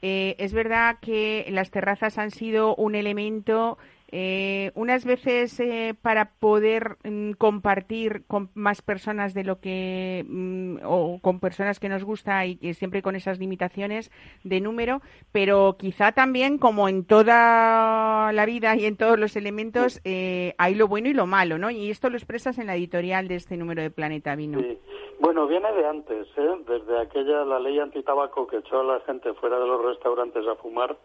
Eh, 0.00 0.36
es 0.38 0.52
verdad 0.52 0.98
que 1.00 1.46
las 1.50 1.70
terrazas 1.70 2.18
han 2.18 2.30
sido 2.30 2.76
un 2.76 2.94
elemento 2.94 3.78
eh, 4.10 4.72
unas 4.74 5.04
veces 5.04 5.60
eh, 5.60 5.94
para 6.00 6.32
poder 6.38 6.96
mm, 7.04 7.32
compartir 7.32 8.24
con 8.26 8.50
más 8.54 8.80
personas 8.80 9.34
de 9.34 9.44
lo 9.44 9.60
que 9.60 10.24
mm, 10.26 10.78
o 10.84 11.18
con 11.20 11.40
personas 11.40 11.78
que 11.78 11.88
nos 11.88 12.04
gusta 12.04 12.46
y 12.46 12.56
que 12.56 12.72
siempre 12.74 13.02
con 13.02 13.16
esas 13.16 13.38
limitaciones 13.38 14.10
de 14.44 14.60
número, 14.60 15.02
pero 15.30 15.76
quizá 15.78 16.12
también 16.12 16.58
como 16.58 16.88
en 16.88 17.04
toda 17.04 18.32
la 18.32 18.46
vida 18.46 18.76
y 18.76 18.86
en 18.86 18.96
todos 18.96 19.18
los 19.18 19.36
elementos 19.36 20.00
eh, 20.04 20.54
hay 20.56 20.74
lo 20.74 20.88
bueno 20.88 21.08
y 21.08 21.14
lo 21.14 21.26
malo, 21.26 21.58
¿no? 21.58 21.70
Y 21.70 21.90
esto 21.90 22.08
lo 22.08 22.16
expresas 22.16 22.58
en 22.58 22.66
la 22.66 22.76
editorial 22.76 23.28
de 23.28 23.34
este 23.34 23.56
número 23.56 23.82
de 23.82 23.90
Planeta 23.90 24.34
Vino. 24.36 24.60
Sí. 24.60 24.78
Bueno, 25.20 25.46
viene 25.48 25.70
de 25.72 25.86
antes, 25.86 26.28
¿eh? 26.36 26.56
desde 26.66 26.98
aquella 27.00 27.44
la 27.44 27.58
ley 27.58 27.78
antitabaco 27.80 28.46
que 28.46 28.58
echó 28.58 28.80
a 28.80 28.84
la 28.84 29.00
gente 29.00 29.34
fuera 29.34 29.58
de 29.58 29.66
los 29.66 29.84
restaurantes 29.84 30.46
a 30.46 30.54
fumar 30.54 30.96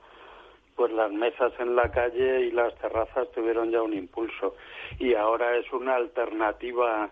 pues 0.76 0.92
las 0.92 1.12
mesas 1.12 1.54
en 1.60 1.76
la 1.76 1.92
calle 1.92 2.42
y 2.42 2.52
las 2.52 2.76
terrazas 2.76 3.32
tuvieron 3.32 3.72
ya 3.72 3.82
un 3.82 3.94
impulso. 3.94 4.56
Y 5.00 5.14
ahora 5.16 5.56
es 5.58 5.72
una 5.72 5.96
alternativa 5.96 7.10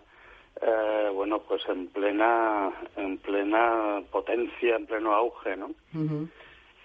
eh, 0.60 1.10
bueno 1.14 1.40
pues 1.40 1.62
en 1.68 1.88
plena 1.88 2.70
en 2.96 3.16
plena 3.18 4.02
potencia 4.10 4.76
en 4.76 4.86
pleno 4.86 5.14
auge 5.14 5.56
no 5.56 5.70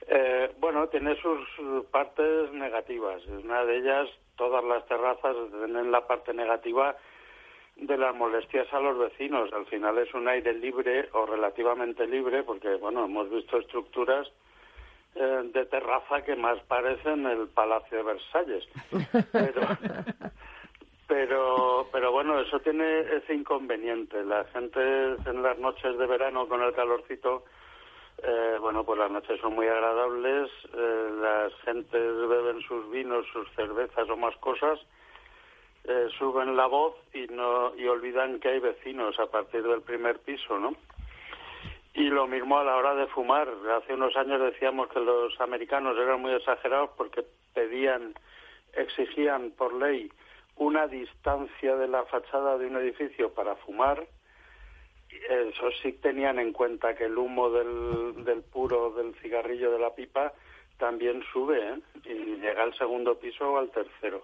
eh, 0.07 0.51
bueno 0.59 0.88
tiene 0.88 1.15
sus 1.17 1.86
partes 1.91 2.51
negativas. 2.53 3.21
Una 3.28 3.65
de 3.65 3.78
ellas 3.78 4.09
todas 4.38 4.63
las 4.63 4.86
terrazas 4.88 5.36
tienen 5.51 5.91
la 5.91 6.07
parte 6.07 6.34
negativa 6.34 6.95
de 7.75 7.97
las 7.97 8.15
molestias 8.15 8.71
a 8.73 8.80
los 8.80 8.97
vecinos. 8.97 9.51
Al 9.51 9.65
final 9.65 9.97
es 9.97 10.13
un 10.13 10.28
aire 10.28 10.53
libre 10.53 11.09
o 11.11 11.25
relativamente 11.25 12.07
libre 12.07 12.43
porque 12.43 12.75
bueno 12.75 13.05
hemos 13.05 13.30
visto 13.30 13.57
estructuras 13.57 14.32
eh, 15.20 15.49
de 15.53 15.65
terraza 15.65 16.22
que 16.24 16.36
más 16.36 16.59
parecen 16.68 17.26
el 17.26 17.47
Palacio 17.47 17.97
de 17.97 18.03
Versalles. 18.03 18.68
Pero, 21.07 21.88
pero, 21.93 22.11
bueno, 22.11 22.38
eso 22.41 22.59
tiene 22.59 22.99
ese 22.99 23.34
inconveniente. 23.34 24.26
La 24.26 24.43
gente 24.45 24.82
en 25.26 25.41
las 25.41 25.57
noches 25.57 25.97
de 25.97 26.05
verano 26.05 26.49
con 26.49 26.61
el 26.61 26.74
calorcito, 26.74 27.45
eh, 28.22 28.57
bueno, 28.59 28.84
pues 28.84 28.99
las 28.99 29.09
noches 29.09 29.39
son 29.39 29.55
muy 29.55 29.68
agradables, 29.68 30.51
eh, 30.74 31.09
las 31.22 31.53
gentes 31.61 32.28
beben 32.28 32.61
sus 32.61 32.91
vinos, 32.91 33.26
sus 33.32 33.49
cervezas 33.53 34.09
o 34.09 34.18
más 34.18 34.36
cosas, 34.38 34.80
eh, 35.86 36.09
suben 36.18 36.57
la 36.57 36.65
voz 36.65 36.95
y 37.13 37.28
no 37.28 37.74
y 37.76 37.88
olvidan 37.88 38.41
que 38.41 38.49
hay 38.49 38.59
vecinos 38.59 39.18
a 39.20 39.28
partir 39.28 39.63
del 39.63 39.82
primer 39.82 40.20
piso, 40.20 40.59
¿no? 40.59 40.76
Y 41.98 42.12
lo 42.12 42.28
mismo 42.28 42.60
a 42.60 42.64
la 42.64 42.76
hora 42.76 42.93
de 42.93 43.08
fumar. 43.08 43.50
Hace 43.76 43.95
unos 43.95 44.16
años 44.16 44.39
decíamos 44.39 44.88
que 44.89 45.00
los 45.00 45.41
americanos 45.41 45.98
eran 45.98 46.22
muy 46.22 46.32
exagerados 46.32 46.91
porque 46.95 47.26
pedían, 47.56 48.14
exigían 48.74 49.50
por 49.50 49.74
ley 49.74 50.12
una 50.58 50.86
distancia 50.86 51.76
de 51.76 51.88
la 51.88 52.06
fachada 52.06 52.60
de 52.60 52.68
un 52.68 52.78
edificio 52.78 53.34
para 53.34 53.56
fumar. 53.56 54.06
Eso 55.10 55.72
sí 55.82 55.93
tenían 55.93 56.38
en 56.38 56.54
cuenta 56.54 56.93
que 56.95 57.06
el 57.06 57.18
humo 57.18 57.50
del, 57.50 58.24
del 58.24 58.43
puro 58.43 58.91
del 58.91 59.16
cigarrillo 59.16 59.72
de 59.72 59.80
la 59.80 59.95
pipa 59.95 60.34
también 60.78 61.24
sube 61.34 61.58
¿eh? 61.58 61.80
y 62.06 62.36
llega 62.36 62.62
al 62.62 62.78
segundo 62.78 63.18
piso 63.18 63.54
o 63.54 63.58
al 63.58 63.72
tercero. 63.72 64.22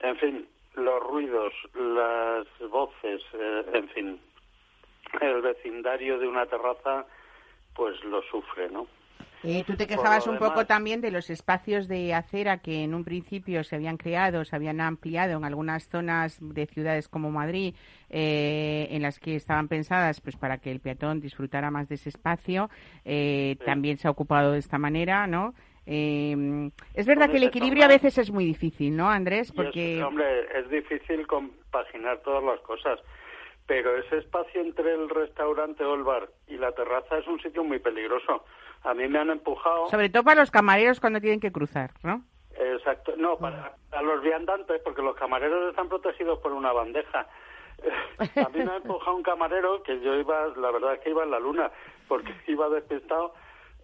En 0.00 0.18
fin, 0.18 0.48
los 0.74 1.02
ruidos, 1.02 1.54
las 1.72 2.46
voces, 2.68 3.22
eh, 3.32 3.64
en 3.72 3.88
fin, 3.88 4.20
el 5.20 5.42
vecindario 5.42 6.18
de 6.18 6.28
una 6.28 6.46
terraza 6.46 7.06
pues 7.74 8.02
lo 8.04 8.22
sufre, 8.22 8.70
¿no? 8.70 8.86
Y 9.46 9.62
tú 9.64 9.76
te 9.76 9.86
quejabas 9.86 10.26
un 10.26 10.38
poco 10.38 10.64
también 10.64 11.02
de 11.02 11.10
los 11.10 11.28
espacios 11.28 11.86
de 11.86 12.14
acera 12.14 12.58
que 12.58 12.82
en 12.82 12.94
un 12.94 13.04
principio 13.04 13.62
se 13.62 13.76
habían 13.76 13.98
creado, 13.98 14.42
se 14.46 14.56
habían 14.56 14.80
ampliado 14.80 15.36
en 15.36 15.44
algunas 15.44 15.86
zonas 15.90 16.38
de 16.40 16.64
ciudades 16.64 17.08
como 17.08 17.30
Madrid, 17.30 17.74
eh, 18.08 18.88
en 18.90 19.02
las 19.02 19.20
que 19.20 19.34
estaban 19.34 19.68
pensadas 19.68 20.22
pues 20.22 20.36
para 20.36 20.56
que 20.56 20.70
el 20.70 20.80
peatón 20.80 21.20
disfrutara 21.20 21.70
más 21.70 21.90
de 21.90 21.96
ese 21.96 22.08
espacio. 22.08 22.70
Eh, 23.04 23.56
También 23.66 23.98
se 23.98 24.08
ha 24.08 24.12
ocupado 24.12 24.52
de 24.52 24.60
esta 24.60 24.78
manera, 24.78 25.26
¿no? 25.26 25.52
Eh, 25.84 26.70
es 26.94 27.06
verdad 27.06 27.28
que 27.28 27.36
el 27.36 27.42
equilibrio 27.42 27.84
a 27.84 27.88
veces 27.88 28.16
es 28.16 28.30
muy 28.30 28.46
difícil, 28.46 28.96
¿no, 28.96 29.10
Andrés? 29.10 29.52
Porque... 29.52 30.02
hombre, 30.02 30.46
es 30.58 30.70
difícil 30.70 31.26
compaginar 31.26 32.22
todas 32.22 32.42
las 32.42 32.60
cosas 32.60 32.98
pero 33.66 33.96
ese 33.96 34.18
espacio 34.18 34.60
entre 34.60 34.92
el 34.92 35.08
restaurante 35.08 35.84
o 35.84 35.94
el 35.94 36.02
bar 36.02 36.28
y 36.46 36.56
la 36.56 36.72
terraza 36.72 37.18
es 37.18 37.26
un 37.26 37.40
sitio 37.40 37.64
muy 37.64 37.78
peligroso. 37.78 38.44
A 38.82 38.92
mí 38.92 39.08
me 39.08 39.18
han 39.18 39.30
empujado. 39.30 39.88
Sobre 39.88 40.10
todo 40.10 40.22
para 40.24 40.40
los 40.40 40.50
camareros 40.50 41.00
cuando 41.00 41.20
tienen 41.20 41.40
que 41.40 41.52
cruzar, 41.52 41.92
¿no? 42.02 42.22
Exacto. 42.56 43.14
No, 43.16 43.38
para 43.38 43.74
los 44.02 44.22
viandantes, 44.22 44.80
porque 44.82 45.02
los 45.02 45.16
camareros 45.16 45.70
están 45.70 45.88
protegidos 45.88 46.38
por 46.40 46.52
una 46.52 46.72
bandeja. 46.72 47.26
A 48.36 48.48
mí 48.50 48.64
me 48.64 48.70
ha 48.70 48.76
empujado 48.76 49.16
un 49.16 49.22
camarero 49.22 49.82
que 49.82 50.00
yo 50.00 50.14
iba, 50.14 50.46
la 50.56 50.70
verdad 50.70 50.94
es 50.94 51.00
que 51.00 51.10
iba 51.10 51.24
en 51.24 51.30
la 51.30 51.40
luna, 51.40 51.70
porque 52.06 52.34
iba 52.46 52.68
despistado 52.68 53.34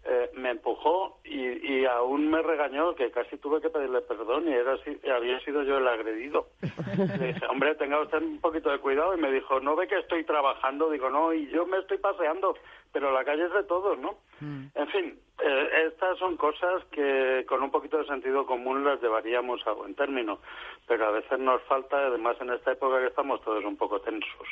eh, 0.04 0.30
me 0.34 0.50
empujó 0.50 1.18
y, 1.24 1.40
y, 1.74 1.84
aún 1.84 2.30
me 2.30 2.40
regañó 2.40 2.94
que 2.94 3.10
casi 3.10 3.36
tuve 3.36 3.60
que 3.60 3.68
pedirle 3.68 4.00
perdón 4.00 4.48
y 4.48 4.52
era 4.52 4.76
había 5.14 5.38
sido 5.40 5.62
yo 5.62 5.76
el 5.76 5.86
agredido. 5.86 6.46
Le 7.18 7.32
dije, 7.34 7.46
hombre, 7.50 7.74
tenga 7.74 8.00
usted 8.00 8.22
un 8.22 8.40
poquito 8.40 8.70
de 8.70 8.78
cuidado 8.78 9.14
y 9.14 9.20
me 9.20 9.30
dijo, 9.30 9.60
no 9.60 9.76
ve 9.76 9.88
que 9.88 9.98
estoy 9.98 10.24
trabajando, 10.24 10.90
digo, 10.90 11.10
no, 11.10 11.34
y 11.34 11.48
yo 11.50 11.66
me 11.66 11.78
estoy 11.78 11.98
paseando, 11.98 12.56
pero 12.92 13.12
la 13.12 13.24
calle 13.24 13.44
es 13.44 13.52
de 13.52 13.64
todos, 13.64 13.98
¿no? 13.98 14.16
Mm. 14.40 14.66
En 14.74 14.88
fin, 14.88 15.18
eh, 15.42 15.68
estas 15.88 16.18
son 16.18 16.36
cosas 16.36 16.82
que 16.92 17.44
con 17.46 17.62
un 17.62 17.70
poquito 17.70 17.98
de 17.98 18.06
sentido 18.06 18.46
común 18.46 18.84
las 18.84 19.02
llevaríamos 19.02 19.66
a 19.66 19.72
buen 19.72 19.94
término, 19.94 20.38
pero 20.86 21.06
a 21.06 21.10
veces 21.10 21.38
nos 21.38 21.62
falta, 21.64 22.06
además 22.06 22.36
en 22.40 22.50
esta 22.50 22.72
época 22.72 23.00
que 23.00 23.08
estamos 23.08 23.42
todos 23.42 23.64
un 23.64 23.76
poco 23.76 24.00
tensos. 24.00 24.48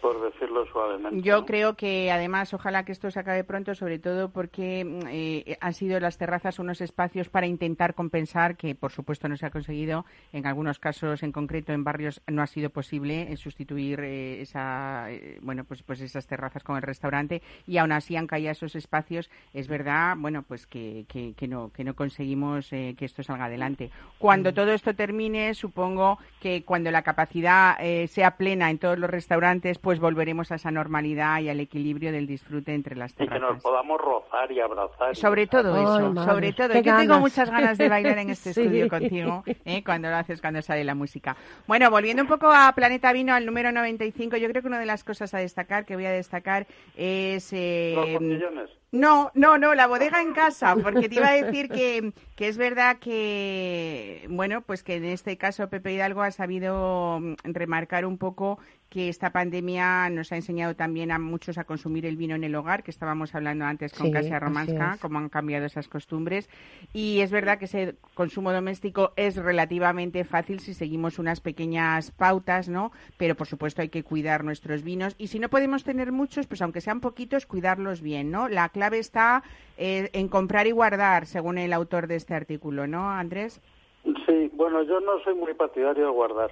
Por 0.00 0.22
decirlo 0.22 0.66
suavemente. 0.66 1.20
Yo 1.22 1.44
creo 1.46 1.74
que 1.74 2.10
además, 2.10 2.52
ojalá 2.54 2.84
que 2.84 2.92
esto 2.92 3.10
se 3.10 3.20
acabe 3.20 3.44
pronto, 3.44 3.74
sobre 3.74 3.98
todo 3.98 4.30
porque 4.30 4.84
mm, 4.84 5.06
eh, 5.08 5.58
han 5.60 5.74
sido 5.74 5.98
las 6.00 6.18
terrazas 6.18 6.58
unos 6.58 6.80
espacios 6.80 7.28
para 7.28 7.46
intentar 7.46 7.94
compensar, 7.94 8.56
que 8.56 8.74
por 8.74 8.92
supuesto 8.92 9.28
no 9.28 9.36
se 9.36 9.46
ha 9.46 9.50
conseguido, 9.50 10.04
en 10.32 10.46
algunos 10.46 10.78
casos 10.78 11.22
en 11.22 11.32
concreto 11.32 11.72
en 11.72 11.84
barrios 11.84 12.22
no 12.26 12.42
ha 12.42 12.46
sido 12.46 12.70
posible 12.70 13.32
eh, 13.32 13.36
sustituir 13.36 14.00
eh, 14.00 14.40
esa, 14.42 15.08
bueno, 15.40 15.64
pues, 15.64 15.82
pues 15.82 16.00
esas 16.00 16.26
terrazas 16.26 16.62
con 16.62 16.76
el 16.76 16.82
restaurante 16.82 17.42
y 17.66 17.78
aún 17.78 17.92
así 17.92 18.16
han 18.16 18.26
caído 18.26 18.52
esos 18.52 18.76
espacios. 18.76 19.30
Es 19.52 19.68
verdad, 19.68 20.14
bueno, 20.16 20.42
pues 20.42 20.66
que, 20.66 21.06
que, 21.08 21.48
no, 21.48 21.72
que 21.72 21.84
no 21.84 21.94
conseguimos 21.94 22.68
que 22.70 22.96
esto 23.00 23.22
salga 23.22 23.46
adelante. 23.46 23.90
Cuando 24.18 24.50
mm. 24.50 24.54
todo 24.54 24.72
esto 24.72 24.94
termine, 24.94 25.54
supongo 25.54 26.18
que 26.40 26.64
cuando 26.64 26.90
la 26.90 27.02
capacidad 27.02 27.76
sea 28.06 28.36
plena 28.36 28.70
en 28.70 28.78
todos 28.78 28.98
los 28.98 29.10
restaurantes, 29.10 29.55
pues 29.80 30.00
volveremos 30.00 30.52
a 30.52 30.56
esa 30.56 30.70
normalidad 30.70 31.40
y 31.40 31.48
al 31.48 31.60
equilibrio 31.60 32.12
del 32.12 32.26
disfrute 32.26 32.74
entre 32.74 32.96
las 32.96 33.14
terrazas. 33.14 33.38
Y 33.38 33.40
que 33.40 33.52
nos 33.52 33.62
podamos 33.62 34.00
rozar 34.00 34.50
y 34.52 34.60
abrazar. 34.60 35.14
Sobre 35.16 35.46
todo 35.46 35.76
eso, 35.76 36.24
sobre 36.24 36.52
todo. 36.52 36.74
Yo 36.80 36.96
tengo 36.96 37.18
muchas 37.18 37.50
ganas 37.50 37.78
de 37.78 37.88
bailar 37.88 38.18
en 38.18 38.30
este 38.30 38.50
estudio 38.50 38.88
contigo, 38.88 39.44
¿eh? 39.64 39.82
cuando 39.84 40.08
lo 40.08 40.16
haces, 40.16 40.40
cuando 40.40 40.62
sale 40.62 40.84
la 40.84 40.94
música. 40.94 41.36
Bueno, 41.66 41.90
volviendo 41.90 42.22
un 42.22 42.28
poco 42.28 42.50
a 42.52 42.72
Planeta 42.74 43.12
Vino, 43.12 43.34
al 43.34 43.46
número 43.46 43.72
95, 43.72 44.36
yo 44.36 44.48
creo 44.48 44.62
que 44.62 44.68
una 44.68 44.78
de 44.78 44.86
las 44.86 45.04
cosas 45.04 45.34
a 45.34 45.38
destacar, 45.38 45.84
que 45.84 45.96
voy 45.96 46.06
a 46.06 46.12
destacar, 46.12 46.66
es... 46.96 47.52
Eh, 47.52 47.92
Los 47.96 48.70
no, 48.92 49.30
no, 49.34 49.58
no, 49.58 49.74
la 49.74 49.86
bodega 49.86 50.22
en 50.22 50.32
casa, 50.32 50.76
porque 50.76 51.08
te 51.08 51.16
iba 51.16 51.28
a 51.28 51.32
decir 51.32 51.68
que, 51.68 52.12
que 52.36 52.48
es 52.48 52.56
verdad 52.56 52.98
que, 52.98 54.26
bueno, 54.30 54.62
pues 54.62 54.82
que 54.82 54.96
en 54.96 55.04
este 55.04 55.36
caso 55.36 55.68
Pepe 55.68 55.92
Hidalgo 55.92 56.22
ha 56.22 56.30
sabido 56.30 57.18
mm, 57.20 57.34
remarcar 57.44 58.06
un 58.06 58.16
poco 58.16 58.58
que 58.88 59.08
esta 59.08 59.30
pandemia 59.30 60.08
nos 60.10 60.30
ha 60.32 60.36
enseñado 60.36 60.76
también 60.76 61.10
a 61.10 61.18
muchos 61.18 61.58
a 61.58 61.64
consumir 61.64 62.06
el 62.06 62.16
vino 62.16 62.34
en 62.34 62.44
el 62.44 62.54
hogar, 62.54 62.82
que 62.82 62.90
estábamos 62.90 63.34
hablando 63.34 63.64
antes 63.64 63.92
con 63.92 64.12
Casia 64.12 64.38
Romanska, 64.38 64.98
cómo 65.00 65.18
han 65.18 65.28
cambiado 65.28 65.66
esas 65.66 65.88
costumbres. 65.88 66.48
Y 66.92 67.20
es 67.20 67.30
verdad 67.30 67.58
que 67.58 67.64
ese 67.64 67.96
consumo 68.14 68.52
doméstico 68.52 69.12
es 69.16 69.36
relativamente 69.36 70.24
fácil 70.24 70.60
si 70.60 70.72
seguimos 70.72 71.18
unas 71.18 71.40
pequeñas 71.40 72.12
pautas, 72.12 72.68
¿no? 72.68 72.92
Pero 73.16 73.34
por 73.34 73.48
supuesto 73.48 73.82
hay 73.82 73.88
que 73.88 74.04
cuidar 74.04 74.44
nuestros 74.44 74.82
vinos. 74.82 75.14
Y 75.18 75.26
si 75.26 75.40
no 75.40 75.48
podemos 75.48 75.82
tener 75.82 76.12
muchos, 76.12 76.46
pues 76.46 76.62
aunque 76.62 76.80
sean 76.80 77.00
poquitos, 77.00 77.44
cuidarlos 77.46 78.00
bien, 78.00 78.30
¿no? 78.30 78.48
La 78.48 78.68
clave 78.76 78.98
está 78.98 79.42
eh, 79.78 80.10
en 80.12 80.28
comprar 80.28 80.66
y 80.66 80.70
guardar, 80.70 81.24
según 81.24 81.56
el 81.56 81.72
autor 81.72 82.08
de 82.08 82.16
este 82.16 82.34
artículo, 82.34 82.86
¿no, 82.86 83.08
Andrés? 83.10 83.62
Sí, 84.04 84.50
bueno, 84.52 84.82
yo 84.82 85.00
no 85.00 85.18
soy 85.24 85.34
muy 85.34 85.54
partidario 85.54 86.04
de 86.04 86.10
guardar. 86.10 86.50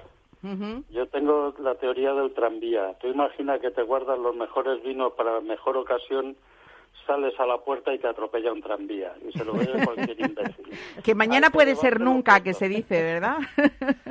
Yo 0.90 1.06
tengo 1.08 1.54
la 1.58 1.74
teoría 1.76 2.12
del 2.12 2.34
tranvía. 2.34 2.94
Tú 3.00 3.08
imaginas 3.08 3.60
que 3.60 3.70
te 3.70 3.82
guardas 3.82 4.18
los 4.18 4.36
mejores 4.36 4.82
vinos 4.82 5.14
para 5.14 5.34
la 5.34 5.40
mejor 5.40 5.78
ocasión, 5.78 6.36
sales 7.06 7.32
a 7.40 7.46
la 7.46 7.58
puerta 7.58 7.94
y 7.94 7.98
te 7.98 8.08
atropella 8.08 8.52
un 8.52 8.60
tranvía. 8.60 9.14
Y 9.26 9.32
se 9.32 9.42
lo 9.42 9.54
ve 9.54 9.66
cualquier 9.84 10.20
imbécil. 10.20 10.66
Que 11.02 11.14
mañana 11.14 11.48
puede 11.48 11.76
ser 11.76 11.98
nunca, 11.98 12.42
que 12.42 12.52
se 12.52 12.68
dice, 12.68 13.02
¿verdad? 13.02 13.38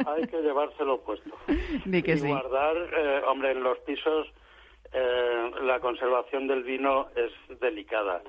Hay 0.07 0.27
que 0.27 0.41
llevárselo 0.41 1.01
puesto. 1.01 1.31
que 1.47 2.13
y 2.13 2.27
guardar, 2.27 2.77
eh, 2.77 3.21
hombre, 3.27 3.51
en 3.51 3.63
los 3.63 3.77
pisos 3.79 4.27
eh, 4.93 5.51
la 5.61 5.79
conservación 5.79 6.47
del 6.47 6.63
vino 6.63 7.07
es 7.15 7.59
delicada. 7.59 8.21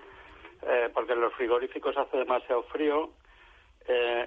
Eh, 0.67 0.89
porque 0.95 1.13
en 1.13 1.21
los 1.21 1.33
frigoríficos 1.35 1.97
hace 1.97 2.17
demasiado 2.17 2.63
frío 2.65 3.11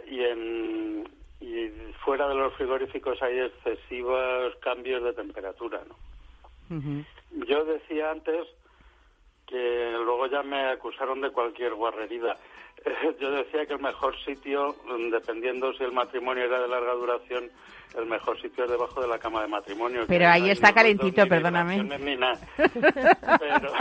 y 0.06 0.24
en 0.24 1.04
y 1.40 1.70
fuera 2.04 2.28
de 2.28 2.36
los 2.36 2.54
frigoríficos 2.54 3.22
hay 3.22 3.40
excesivos 3.40 4.56
cambios 4.62 5.04
de 5.04 5.14
temperatura, 5.14 5.82
¿no? 5.88 5.96
Yo 7.48 7.64
decía 7.64 8.12
antes 8.12 8.48
que 9.46 9.92
luego 10.04 10.28
ya 10.28 10.44
me 10.44 10.72
acusaron 10.72 11.22
de 11.22 11.30
cualquier 11.30 11.76
guarrería. 11.76 12.36
Yo 13.20 13.32
decía 13.32 13.66
que 13.66 13.74
el 13.74 13.80
mejor 13.80 14.16
sitio, 14.24 14.76
dependiendo 15.12 15.74
si 15.74 15.84
el 15.84 15.92
matrimonio 15.92 16.46
era 16.46 16.62
de 16.62 16.68
larga 16.68 16.94
duración, 16.94 17.50
el 17.98 18.06
mejor 18.06 18.40
sitio 18.42 18.66
es 18.66 18.70
debajo 18.70 19.02
de 19.02 19.08
la 19.08 19.20
cama 19.20 19.42
de 19.42 19.48
matrimonio. 19.48 20.06
Pero 20.08 20.28
ahí 20.28 20.50
está 20.50 20.74
calentito, 20.74 21.28
perdóname. 21.28 21.84
Pero, 23.40 23.74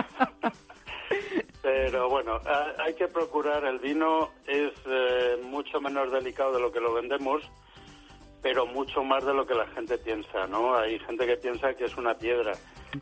pero 1.62 2.08
bueno, 2.08 2.40
hay 2.78 2.94
que 2.94 3.08
procurar, 3.08 3.64
el 3.64 3.78
vino 3.78 4.30
es 4.46 4.72
eh, 4.86 5.36
mucho 5.42 5.80
menos 5.80 6.12
delicado 6.12 6.52
de 6.52 6.60
lo 6.60 6.70
que 6.70 6.80
lo 6.80 6.94
vendemos, 6.94 7.42
pero 8.46 8.64
mucho 8.64 9.02
más 9.02 9.24
de 9.26 9.34
lo 9.34 9.44
que 9.44 9.54
la 9.54 9.66
gente 9.74 9.98
piensa, 9.98 10.46
¿no? 10.46 10.76
Hay 10.76 11.00
gente 11.00 11.26
que 11.26 11.36
piensa 11.36 11.74
que 11.74 11.86
es 11.86 11.96
una 11.96 12.14
piedra 12.14 12.52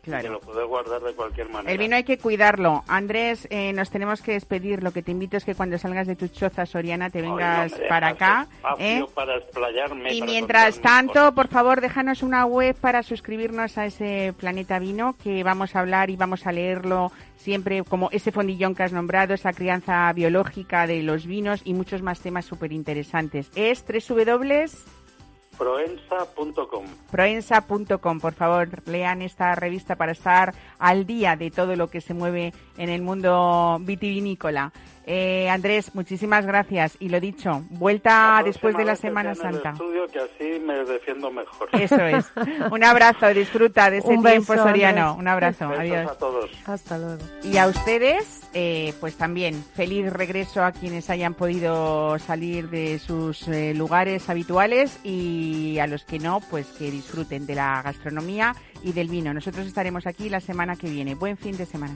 Claro. 0.01 0.23
Que 0.23 0.29
lo 0.29 0.39
puedes 0.41 0.67
guardar 0.67 1.01
de 1.01 1.13
cualquier 1.13 1.47
manera. 1.47 1.71
El 1.71 1.77
vino 1.77 1.95
hay 1.95 2.03
que 2.03 2.17
cuidarlo. 2.17 2.83
Andrés, 2.87 3.47
eh, 3.49 3.71
nos 3.71 3.89
tenemos 3.89 4.21
que 4.21 4.33
despedir. 4.33 4.83
Lo 4.83 4.91
que 4.91 5.01
te 5.01 5.11
invito 5.11 5.37
es 5.37 5.45
que 5.45 5.55
cuando 5.55 5.77
salgas 5.77 6.07
de 6.07 6.17
tu 6.17 6.27
choza 6.27 6.65
soriana 6.65 7.09
te 7.09 7.21
vengas 7.21 7.71
para 7.87 8.09
acá. 8.09 8.47
¿eh? 8.77 9.05
Para 9.13 9.37
explayarme. 9.37 10.13
Y 10.13 10.21
mientras 10.21 10.81
tanto, 10.81 11.33
por 11.33 11.47
favor, 11.47 11.79
déjanos 11.79 12.23
una 12.23 12.45
web 12.45 12.75
para 12.75 13.03
suscribirnos 13.03 13.77
a 13.77 13.85
ese 13.85 14.33
Planeta 14.37 14.79
Vino 14.79 15.15
que 15.23 15.43
vamos 15.43 15.75
a 15.75 15.79
hablar 15.79 16.09
y 16.09 16.17
vamos 16.17 16.45
a 16.45 16.51
leerlo 16.51 17.11
siempre 17.37 17.83
como 17.83 18.09
ese 18.11 18.33
fondillón 18.33 18.75
que 18.75 18.83
has 18.83 18.91
nombrado, 18.91 19.33
esa 19.33 19.53
crianza 19.53 20.11
biológica 20.11 20.87
de 20.87 21.03
los 21.03 21.25
vinos 21.25 21.61
y 21.63 21.73
muchos 21.73 22.01
más 22.01 22.19
temas 22.19 22.43
súper 22.43 22.73
interesantes. 22.73 23.49
Es 23.55 23.85
www 23.87 24.65
Proensa.com. 25.57 26.85
Proensa.com, 27.11 28.19
por 28.19 28.33
favor, 28.33 28.67
lean 28.85 29.21
esta 29.21 29.55
revista 29.55 29.95
para 29.95 30.11
estar 30.11 30.53
al 30.79 31.05
día 31.05 31.35
de 31.35 31.51
todo 31.51 31.75
lo 31.75 31.89
que 31.89 32.01
se 32.01 32.13
mueve 32.13 32.53
en 32.77 32.89
el 32.89 33.01
mundo 33.01 33.77
vitivinícola. 33.81 34.71
Eh, 35.07 35.47
Andrés, 35.49 35.93
muchísimas 35.93 36.45
gracias. 36.45 36.97
Y 36.99 37.09
lo 37.09 37.19
dicho, 37.19 37.63
vuelta 37.69 38.41
después 38.43 38.75
de 38.75 38.85
la 38.85 38.95
Semana 38.95 39.35
Santa. 39.35 39.71
estudio 39.71 40.07
que 40.07 40.19
así 40.19 40.59
me 40.59 40.83
defiendo 40.85 41.29
mejor. 41.31 41.69
Eso 41.73 42.01
es. 42.01 42.25
Un 42.71 42.83
abrazo, 42.83 43.27
disfruta 43.33 43.89
de 43.91 43.99
ese 43.99 44.17
tiempo 44.17 44.55
soriano. 44.55 45.15
Un 45.15 45.27
abrazo, 45.27 45.65
adiós. 45.65 46.09
a 46.09 46.17
todos. 46.17 46.49
Hasta 46.65 46.97
luego. 46.97 47.21
Y 47.43 47.57
a 47.57 47.67
ustedes, 47.67 48.41
eh, 48.53 48.93
pues 48.99 49.15
también 49.15 49.63
feliz 49.75 50.11
regreso 50.11 50.63
a 50.63 50.71
quienes 50.71 51.09
hayan 51.09 51.35
podido 51.35 52.17
salir 52.19 52.69
de 52.69 52.99
sus 52.99 53.47
eh, 53.47 53.73
lugares 53.75 54.29
habituales 54.29 54.99
y 55.03 55.77
a 55.79 55.87
los 55.87 56.03
que 56.03 56.19
no, 56.19 56.41
pues 56.49 56.67
que 56.67 56.89
disfruten 56.89 57.45
de 57.45 57.55
la 57.55 57.81
gastronomía 57.83 58.55
y 58.83 58.93
del 58.93 59.09
vino. 59.09 59.33
Nosotros 59.33 59.67
estaremos 59.67 60.07
aquí 60.07 60.29
la 60.29 60.39
semana 60.39 60.75
que 60.75 60.89
viene. 60.89 61.15
Buen 61.15 61.37
fin 61.37 61.57
de 61.57 61.65
semana. 61.65 61.95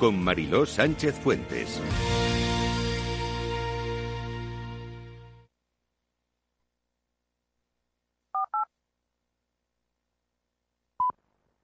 con 0.00 0.18
Mariló 0.24 0.64
Sánchez 0.64 1.14
Fuentes. 1.22 1.78